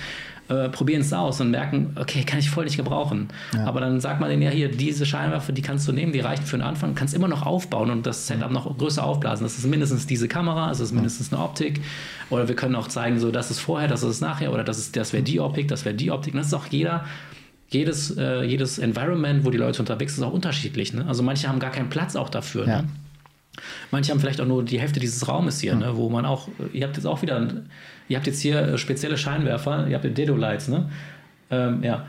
äh, 0.50 0.70
probieren 0.70 1.02
es 1.02 1.14
aus 1.14 1.40
und 1.42 1.52
merken, 1.52 1.96
okay, 1.96 2.24
kann 2.24 2.40
ich 2.40 2.50
voll 2.50 2.66
nicht 2.66 2.78
gebrauchen. 2.78 3.30
Ja. 3.54 3.66
Aber 3.66 3.80
dann 3.80 4.02
sagt 4.02 4.20
man 4.20 4.30
denen 4.30 4.42
ja 4.42 4.50
hier, 4.50 4.70
diese 4.70 5.06
Scheinwerfer, 5.06 5.52
die 5.52 5.62
kannst 5.62 5.88
du 5.88 5.92
nehmen, 5.92 6.12
die 6.12 6.20
reichen 6.20 6.46
für 6.46 6.58
den 6.58 6.64
Anfang, 6.64 6.96
kannst 6.96 7.14
immer 7.14 7.28
noch 7.28 7.46
aufbauen 7.46 7.92
und 7.92 8.06
das 8.06 8.28
Setup 8.28 8.52
noch 8.52 8.78
größer 8.78 9.04
aufblasen. 9.04 9.46
Das 9.46 9.58
ist 9.58 9.68
mindestens 9.68 10.08
diese 10.08 10.28
Kamera, 10.28 10.70
das 10.70 10.80
ist 10.80 10.92
mindestens 10.92 11.32
eine 11.32 11.42
Optik. 11.42 11.82
Oder 12.30 12.48
wir 12.48 12.56
können 12.56 12.76
auch 12.76 12.88
zeigen, 12.88 13.20
so, 13.20 13.32
das 13.32 13.52
ist 13.52 13.60
vorher, 13.60 13.88
das 13.88 14.04
ist 14.04 14.22
nachher, 14.22 14.52
oder 14.52 14.64
das, 14.64 14.92
das 14.92 15.14
wäre 15.14 15.24
die 15.24 15.40
Optik, 15.40 15.68
das 15.68 15.86
wäre 15.86 15.96
die 15.96 16.12
Optik. 16.12 16.34
Und 16.34 16.40
das 16.40 16.48
ist 16.48 16.54
auch 16.54 16.68
jeder 16.68 17.06
jedes, 17.72 18.18
äh, 18.18 18.44
jedes 18.44 18.80
Environment, 18.80 19.46
wo 19.46 19.52
die 19.52 19.58
Leute 19.58 19.80
unterwegs 19.80 20.16
sind, 20.16 20.24
ist 20.24 20.30
auch 20.30 20.34
unterschiedlich. 20.34 20.94
Ne? 20.94 21.06
Also 21.08 21.22
manche 21.22 21.48
haben 21.48 21.60
gar 21.60 21.72
keinen 21.72 21.90
Platz 21.90 22.16
auch 22.16 22.30
dafür. 22.30 22.68
Ja. 22.68 22.82
Ne? 22.82 22.88
Manche 23.92 24.12
haben 24.12 24.20
vielleicht 24.20 24.42
auch 24.42 24.46
nur 24.46 24.64
die 24.64 24.80
Hälfte 24.80 25.00
dieses 25.00 25.28
Raumes 25.28 25.60
hier, 25.60 25.76
mhm. 25.76 25.82
ne? 25.82 25.98
wo 25.98 26.10
man 26.10 26.26
auch, 26.26 26.48
ihr 26.74 26.86
habt 26.86 26.96
jetzt 26.98 27.06
auch 27.06 27.22
wieder, 27.22 27.48
ihr 28.08 28.18
habt 28.18 28.28
jetzt 28.28 28.42
hier 28.42 28.60
äh, 28.60 28.78
spezielle 28.78 29.18
Scheinwerfer, 29.18 29.88
ihr 29.88 29.96
habt 29.96 30.18
Dedo-Lights, 30.18 30.68
ne? 30.68 30.90
Ähm, 31.52 31.84
ja 31.84 32.06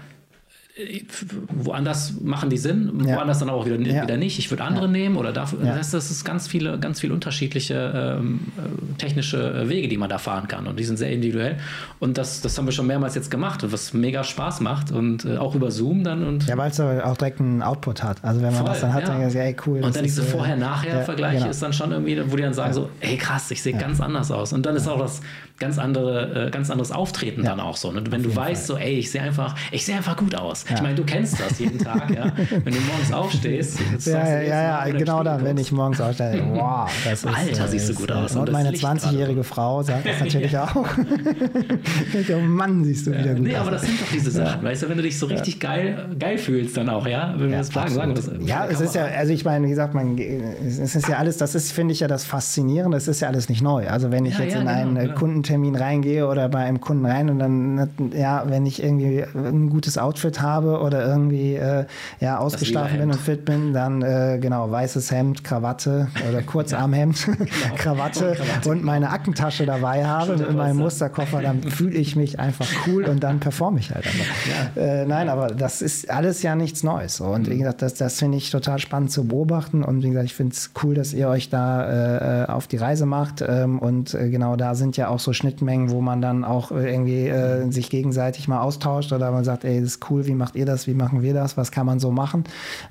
woanders 1.49 2.14
machen 2.20 2.51
die 2.51 2.59
Sinn, 2.59 3.03
ja. 3.07 3.16
woanders 3.16 3.39
dann 3.39 3.51
auch 3.51 3.66
wieder, 3.66 3.78
ja. 3.81 4.03
wieder 4.03 4.16
nicht. 4.16 4.39
Ich 4.39 4.51
würde 4.51 4.64
andere 4.64 4.87
ja. 4.87 4.91
nehmen 4.91 5.16
oder 5.16 5.33
dafür. 5.33 5.61
Das, 5.61 5.76
heißt, 5.76 5.95
das 5.95 6.11
ist 6.11 6.24
ganz 6.24 6.49
viele, 6.49 6.78
ganz 6.78 7.01
viele 7.01 7.14
unterschiedliche 7.14 8.18
ähm, 8.18 8.41
äh, 8.57 8.99
technische 8.99 9.68
Wege, 9.68 9.89
die 9.89 9.97
man 9.97 10.09
da 10.09 10.18
fahren 10.18 10.49
kann. 10.49 10.66
Und 10.66 10.78
die 10.78 10.85
sind 10.85 10.97
sehr 10.97 11.11
individuell. 11.11 11.59
Und 11.99 12.18
das, 12.18 12.41
das 12.41 12.57
haben 12.59 12.66
wir 12.66 12.72
schon 12.72 12.87
mehrmals 12.87 13.14
jetzt 13.14 13.31
gemacht, 13.31 13.64
was 13.70 13.93
mega 13.93 14.24
Spaß 14.24 14.61
macht. 14.61 14.93
Und 14.93 15.24
äh, 15.24 15.37
auch 15.37 15.55
über 15.55 15.70
Zoom 15.70 16.05
dann. 16.05 16.26
Und 16.26 16.47
ja, 16.47 16.57
weil 16.57 16.70
es 16.70 16.81
auch 16.81 17.16
direkt 17.16 17.41
einen 17.41 17.62
Output 17.62 18.03
hat. 18.03 18.24
Also 18.24 18.41
wenn 18.43 18.53
man 18.53 18.62
Voll, 18.62 18.70
das 18.70 18.81
dann 18.81 18.93
hat, 18.93 19.09
dann 19.09 19.22
ist 19.22 19.35
ja 19.35 19.43
ey, 19.43 19.57
cool. 19.66 19.83
Und 19.83 19.95
dann 19.95 20.05
diese 20.05 20.22
äh, 20.22 20.26
Vorher-Nachher-Vergleiche 20.26 21.39
genau. 21.39 21.51
ist 21.51 21.62
dann 21.62 21.72
schon 21.72 21.93
irgendwie, 21.93 22.20
wo 22.31 22.37
die 22.37 22.43
dann 22.43 22.55
sagen 22.55 22.72
so, 22.72 22.91
ey 23.01 23.16
krass, 23.16 23.51
ich 23.51 23.62
sehe 23.62 23.76
ganz 23.76 24.01
anders 24.01 24.31
aus. 24.31 24.53
Und 24.53 24.66
dann 24.66 24.76
ist 24.76 24.89
auch 24.89 24.99
das 24.99 25.20
ganz 25.61 25.79
andere, 25.79 26.47
äh, 26.47 26.51
ganz 26.51 26.71
anderes 26.71 26.91
Auftreten 26.91 27.45
dann 27.45 27.61
auch 27.61 27.77
so. 27.77 27.93
Ne? 27.93 28.03
Wenn 28.09 28.23
du 28.23 28.35
weißt 28.35 28.67
Fall. 28.67 28.79
so, 28.79 28.83
ey, 28.83 28.95
ich 28.95 29.11
sehe 29.11 29.21
einfach, 29.21 29.55
ich 29.71 29.85
sehe 29.85 29.95
einfach 29.95 30.17
gut 30.17 30.35
aus. 30.35 30.65
Ja. 30.69 30.77
Ich 30.77 30.83
meine, 30.83 30.95
du 30.95 31.05
kennst 31.05 31.39
das 31.39 31.59
jeden 31.59 31.79
Tag, 31.79 32.11
ja. 32.11 32.33
Wenn 32.65 32.73
du 32.73 32.81
morgens 32.81 33.13
aufstehst. 33.13 33.79
Ja, 34.07 34.27
ja, 34.27 34.41
ja, 34.41 34.87
ja 34.89 34.93
genau 34.97 35.23
dann, 35.23 35.45
wenn 35.45 35.59
ich 35.59 35.71
morgens 35.71 36.01
aufstehe. 36.01 36.43
Wow, 36.53 36.91
das 37.05 37.25
ist, 37.25 37.27
Alter, 37.27 37.69
siehst 37.69 37.91
du 37.91 37.95
gut 37.95 38.11
aus. 38.11 38.35
Und, 38.35 38.49
und 38.49 38.53
meine 38.53 38.71
20-jährige 38.71 39.45
Frau 39.45 39.83
sagt 39.83 40.07
das 40.07 40.21
natürlich 40.21 40.57
auch. 40.57 40.75
oh 40.75 42.41
Mann, 42.41 42.83
siehst 42.83 43.07
du 43.07 43.11
wieder 43.11 43.35
gut 43.35 43.43
nee, 43.43 43.55
aus. 43.55 43.61
aber 43.61 43.73
das 43.73 43.83
sind 43.83 44.01
doch 44.01 44.11
diese 44.11 44.31
Sachen, 44.31 44.63
weißt 44.63 44.83
du, 44.83 44.89
wenn 44.89 44.97
du 44.97 45.03
dich 45.03 45.19
so 45.19 45.27
richtig 45.27 45.61
geil, 45.61 46.07
geil 46.19 46.39
fühlst 46.39 46.77
dann 46.77 46.89
auch, 46.89 47.07
ja. 47.07 47.35
Wenn 47.37 47.51
wir 47.51 47.59
das 47.59 47.69
sagen, 47.69 47.93
sagen 47.93 48.15
das. 48.15 48.31
Ja, 48.41 48.67
es 48.67 48.81
ist 48.81 48.95
ja, 48.95 49.05
also 49.05 49.33
ich 49.33 49.45
meine, 49.45 49.67
wie 49.67 49.71
gesagt, 49.71 49.93
man, 49.93 50.17
es 50.17 50.95
ist 50.95 51.07
ja 51.07 51.19
alles, 51.19 51.37
das 51.37 51.55
ist, 51.55 51.73
finde 51.73 51.93
ich 51.93 52.01
ja 52.01 52.09
das 52.09 52.25
Faszinierende, 52.25 52.97
es 52.97 53.09
ist 53.09 53.21
ja 53.21 53.29
alles 53.29 53.51
nicht 53.51 53.63
neu. 53.63 53.87
Also 53.89 54.11
wenn 54.11 54.25
ich 54.25 54.39
jetzt 54.39 54.55
in 54.55 54.61
genau, 54.61 54.73
einen 54.73 54.95
genau. 54.95 55.15
Kundentermin 55.51 55.76
reingehe 55.76 56.26
oder 56.26 56.48
bei 56.48 56.61
einem 56.61 56.80
Kunden 56.80 57.07
rein 57.07 57.30
und 57.30 57.38
dann, 57.38 58.12
ja, 58.14 58.44
wenn 58.46 58.66
ich 58.66 58.82
irgendwie 58.82 59.24
ein 59.34 59.70
gutes 59.70 59.98
Outfit 59.98 60.40
habe 60.40 60.80
oder 60.80 61.07
irgendwie 61.07 61.55
äh, 61.55 61.86
ja, 62.20 62.38
ausgeschlafen 62.38 62.98
bin 62.98 63.11
und 63.11 63.20
fit 63.20 63.44
bin, 63.44 63.72
dann 63.72 64.03
äh, 64.03 64.38
genau, 64.40 64.70
weißes 64.70 65.11
Hemd, 65.11 65.44
Krawatte 65.44 66.09
oder 66.28 66.42
Kurzarmhemd, 66.51 67.26
genau. 67.38 67.48
Krawatte, 67.76 68.36
und 68.64 68.80
und 68.80 68.84
meine 68.84 69.11
Aktentasche 69.11 69.66
dabei 69.66 70.07
habe 70.07 70.36
mit 70.36 70.55
meinem 70.55 70.78
Musterkoffer, 70.78 71.42
dann 71.42 71.62
fühle 71.62 71.98
ich 71.98 72.16
mich 72.16 72.38
einfach 72.38 72.66
cool 72.86 73.05
und 73.05 73.22
dann 73.22 73.40
performe 73.40 73.80
ich 73.80 73.90
halt 73.90 74.07
einfach. 74.07 74.76
Ja. 74.76 74.82
Äh, 74.82 75.07
nein, 75.07 75.28
aber 75.28 75.48
das 75.48 75.82
ist 75.82 76.09
alles 76.11 76.42
ja 76.42 76.55
nichts 76.55 76.82
Neues. 76.82 77.20
Und 77.20 77.48
wie 77.48 77.55
mhm. 77.55 77.59
gesagt, 77.59 77.82
das, 77.82 77.94
das 77.94 78.18
finde 78.18 78.38
ich 78.38 78.51
total 78.51 78.78
spannend 78.78 79.11
zu 79.11 79.24
beobachten. 79.24 79.82
Und 79.82 80.03
wie 80.03 80.09
gesagt, 80.09 80.26
ich 80.26 80.34
finde 80.34 80.55
es 80.55 80.70
cool, 80.82 80.94
dass 80.94 81.12
ihr 81.12 81.28
euch 81.28 81.51
da 81.51 82.44
äh, 82.44 82.46
auf 82.46 82.68
die 82.68 82.76
Reise 82.76 83.07
macht. 83.07 83.44
Ähm, 83.46 83.78
und 83.78 84.14
äh, 84.14 84.30
genau 84.30 84.57
da 84.57 84.74
sind 84.74 84.96
ja 84.96 85.09
auch 85.09 85.20
so 85.20 85.32
Schnittmengen, 85.41 85.91
wo 85.91 86.03
man 86.03 86.20
dann 86.20 86.45
auch 86.45 86.70
irgendwie 86.70 87.26
äh, 87.26 87.70
sich 87.70 87.88
gegenseitig 87.88 88.47
mal 88.47 88.61
austauscht 88.61 89.12
oder 89.12 89.30
man 89.30 89.43
sagt, 89.43 89.64
ey, 89.64 89.80
das 89.80 89.95
ist 89.95 90.11
cool, 90.11 90.26
wie 90.26 90.34
macht 90.34 90.55
ihr 90.55 90.66
das, 90.66 90.86
wie 90.86 90.93
machen 90.93 91.22
wir 91.22 91.32
das, 91.32 91.57
was 91.57 91.72
kann 91.72 91.86
man 91.86 91.99
so 91.99 92.11
machen? 92.11 92.45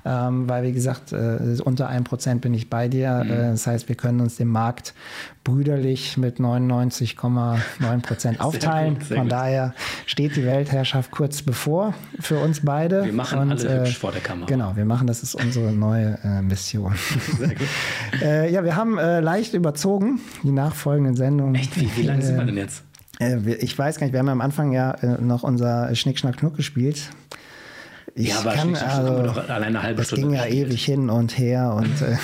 Ähm, 0.04 0.48
weil, 0.48 0.64
wie 0.64 0.72
gesagt, 0.72 1.12
äh, 1.12 1.38
unter 1.64 1.88
einem 1.88 2.04
Prozent 2.04 2.40
bin 2.40 2.52
ich 2.52 2.68
bei 2.68 2.88
dir. 2.88 3.22
Mhm. 3.24 3.30
Äh, 3.30 3.50
das 3.52 3.66
heißt, 3.66 3.88
wir 3.88 3.94
können 3.94 4.20
uns 4.20 4.36
den 4.36 4.48
Markt 4.48 4.94
brüderlich 5.44 6.16
mit 6.16 6.38
99,9 6.38 8.02
Prozent 8.02 8.40
aufteilen. 8.44 8.94
Gut, 8.94 9.04
Von 9.04 9.22
gut. 9.22 9.32
daher 9.32 9.74
steht 10.06 10.36
die 10.36 10.44
Weltherrschaft 10.44 11.10
kurz 11.10 11.42
bevor 11.42 11.94
für 12.18 12.38
uns 12.38 12.64
beide. 12.64 13.04
Wir 13.04 13.12
machen 13.12 13.38
Und, 13.38 13.52
alle 13.52 13.80
hübsch 13.80 13.98
vor 13.98 14.12
der 14.12 14.20
Kamera. 14.20 14.46
Genau, 14.46 14.76
wir 14.76 14.84
machen, 14.84 15.06
das 15.06 15.22
ist 15.22 15.34
unsere 15.34 15.72
neue 15.72 16.18
äh, 16.24 16.42
Mission. 16.42 16.94
Sehr 17.38 17.48
gut. 17.48 17.68
äh, 18.22 18.52
ja, 18.52 18.64
wir 18.64 18.76
haben 18.76 18.98
äh, 18.98 19.20
leicht 19.20 19.54
überzogen 19.54 20.20
die 20.42 20.52
nachfolgenden 20.52 21.14
Sendungen. 21.16 21.54
Echt? 21.54 21.80
Wie, 21.80 21.90
wie 21.96 22.02
lange 22.02 22.22
sind 22.30 22.38
wir 22.38 22.46
denn 22.46 22.56
jetzt? 22.56 22.82
Äh, 23.20 23.54
ich 23.54 23.78
weiß 23.78 23.98
gar 23.98 24.06
nicht, 24.06 24.12
wir 24.12 24.20
haben 24.20 24.28
am 24.28 24.40
Anfang 24.40 24.72
ja 24.72 24.92
äh, 24.92 25.20
noch 25.20 25.42
unser 25.42 25.94
Schnick, 25.94 26.18
Schnack, 26.18 26.38
Knuck 26.38 26.56
gespielt. 26.56 27.10
Ich 28.14 28.28
ja, 28.28 28.38
aber 28.40 28.52
kann, 28.52 28.74
also, 28.74 29.22
doch 29.22 29.48
alleine 29.48 29.66
eine 29.66 29.82
halbe 29.82 29.98
das 29.98 30.08
Stunde. 30.08 30.26
ging 30.26 30.36
ja 30.36 30.44
gespielt. 30.44 30.66
ewig 30.68 30.84
hin 30.84 31.10
und 31.10 31.38
her 31.38 31.74
und 31.74 32.02
äh, 32.02 32.16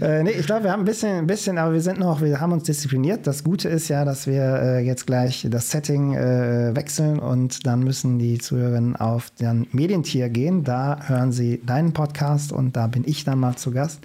äh, 0.18 0.22
nee, 0.22 0.30
ich 0.30 0.46
glaube, 0.46 0.64
wir 0.64 0.72
haben 0.72 0.82
ein 0.82 0.86
bisschen, 0.86 1.18
ein 1.18 1.26
bisschen, 1.26 1.58
aber 1.58 1.72
wir 1.72 1.80
sind 1.80 1.98
noch, 1.98 2.20
wir 2.20 2.40
haben 2.40 2.52
uns 2.52 2.64
diszipliniert. 2.64 3.26
Das 3.26 3.42
Gute 3.44 3.68
ist 3.68 3.88
ja, 3.88 4.04
dass 4.04 4.26
wir 4.26 4.42
äh, 4.42 4.78
jetzt 4.80 5.06
gleich 5.06 5.46
das 5.50 5.70
Setting 5.70 6.14
äh, 6.14 6.74
wechseln 6.74 7.18
und 7.18 7.66
dann 7.66 7.80
müssen 7.80 8.18
die 8.18 8.38
Zuhörerinnen 8.38 8.96
auf 8.96 9.30
den 9.30 9.66
Medientier 9.72 10.28
gehen. 10.28 10.62
Da 10.64 10.98
hören 11.06 11.32
sie 11.32 11.60
deinen 11.64 11.92
Podcast 11.92 12.52
und 12.52 12.76
da 12.76 12.86
bin 12.86 13.02
ich 13.06 13.24
dann 13.24 13.40
mal 13.40 13.56
zu 13.56 13.70
Gast. 13.72 14.00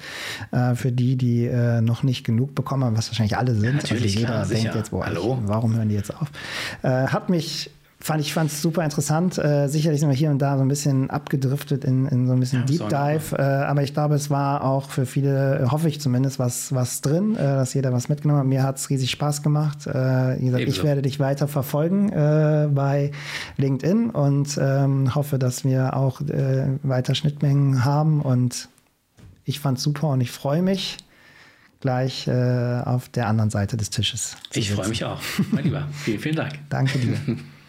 Äh, 0.52 0.76
für 0.76 0.92
die, 0.92 1.16
die 1.16 1.46
äh, 1.46 1.82
noch 1.82 2.04
nicht 2.04 2.24
genug 2.24 2.56
bekommen 2.56 2.84
haben, 2.86 2.98
was 2.98 3.10
wahrscheinlich 3.10 3.38
alle 3.38 3.54
sind. 3.54 3.64
Ja, 3.64 3.74
natürlich, 3.74 4.18
also 4.18 4.20
jeder 4.20 4.32
klar, 4.32 4.46
denkt 4.46 4.62
sicher. 4.62 4.76
jetzt, 4.76 4.92
boah, 4.92 5.06
Hallo? 5.06 5.38
warum 5.46 5.76
hören 5.76 5.90
die 5.90 5.96
jetzt 5.96 6.14
auf? 6.16 6.30
hat 6.84 7.30
mich 7.30 7.70
fand 8.02 8.22
ich 8.22 8.34
fand 8.34 8.52
es 8.52 8.62
super 8.62 8.84
interessant. 8.84 9.38
Äh, 9.38 9.68
sicherlich 9.68 10.00
sind 10.00 10.10
wir 10.10 10.16
hier 10.16 10.32
und 10.32 10.40
da 10.40 10.58
so 10.58 10.64
ein 10.64 10.68
bisschen 10.68 11.10
abgedriftet 11.10 11.86
in, 11.86 12.08
in 12.08 12.26
so 12.28 12.34
ein 12.34 12.40
bisschen 12.40 12.62
ja, 12.62 12.66
Deep 12.66 12.90
Dive, 12.90 13.38
äh, 13.38 13.42
aber 13.42 13.84
ich 13.84 13.94
glaube, 13.94 14.16
es 14.16 14.30
war 14.30 14.64
auch 14.64 14.90
für 14.90 15.06
viele, 15.06 15.68
hoffe 15.72 15.88
ich 15.88 16.02
zumindest, 16.02 16.40
was, 16.40 16.74
was 16.74 17.02
drin, 17.02 17.36
äh, 17.36 17.40
dass 17.40 17.74
jeder 17.74 17.94
was 17.94 18.10
mitgenommen 18.10 18.40
hat. 18.40 18.48
Mir 18.48 18.64
hat 18.64 18.78
es 18.78 18.90
riesig 18.90 19.12
Spaß 19.12 19.44
gemacht. 19.44 19.86
Äh, 19.86 20.40
wie 20.40 20.46
gesagt, 20.46 20.68
ich 20.68 20.84
werde 20.84 21.04
dich 21.04 21.20
weiter 21.20 21.48
verfolgen 21.48 22.10
äh, 22.10 22.70
bei 22.74 23.12
LinkedIn 23.58 24.10
und 24.10 24.58
ähm, 24.60 25.14
hoffe, 25.14 25.38
dass 25.38 25.64
wir 25.64 25.96
auch 25.96 26.22
äh, 26.22 26.80
weiter 26.82 27.14
Schnittmengen 27.14 27.86
haben 27.86 28.22
und 28.22 28.68
ich 29.46 29.60
fand 29.60 29.78
es 29.78 29.84
super 29.84 30.10
und 30.10 30.22
ich 30.22 30.32
freue 30.32 30.62
mich 30.62 30.98
gleich 31.80 32.30
auf 32.30 33.10
der 33.10 33.26
anderen 33.26 33.50
Seite 33.50 33.76
des 33.76 33.90
Tisches. 33.90 34.38
Ich 34.54 34.70
freue 34.70 34.88
mich 34.88 35.04
auch. 35.04 35.20
Mein 35.50 35.64
Lieber, 35.64 35.88
vielen, 35.92 36.20
vielen 36.20 36.36
Dank. 36.36 36.60
Danke 36.70 37.00
dir. 37.00 37.18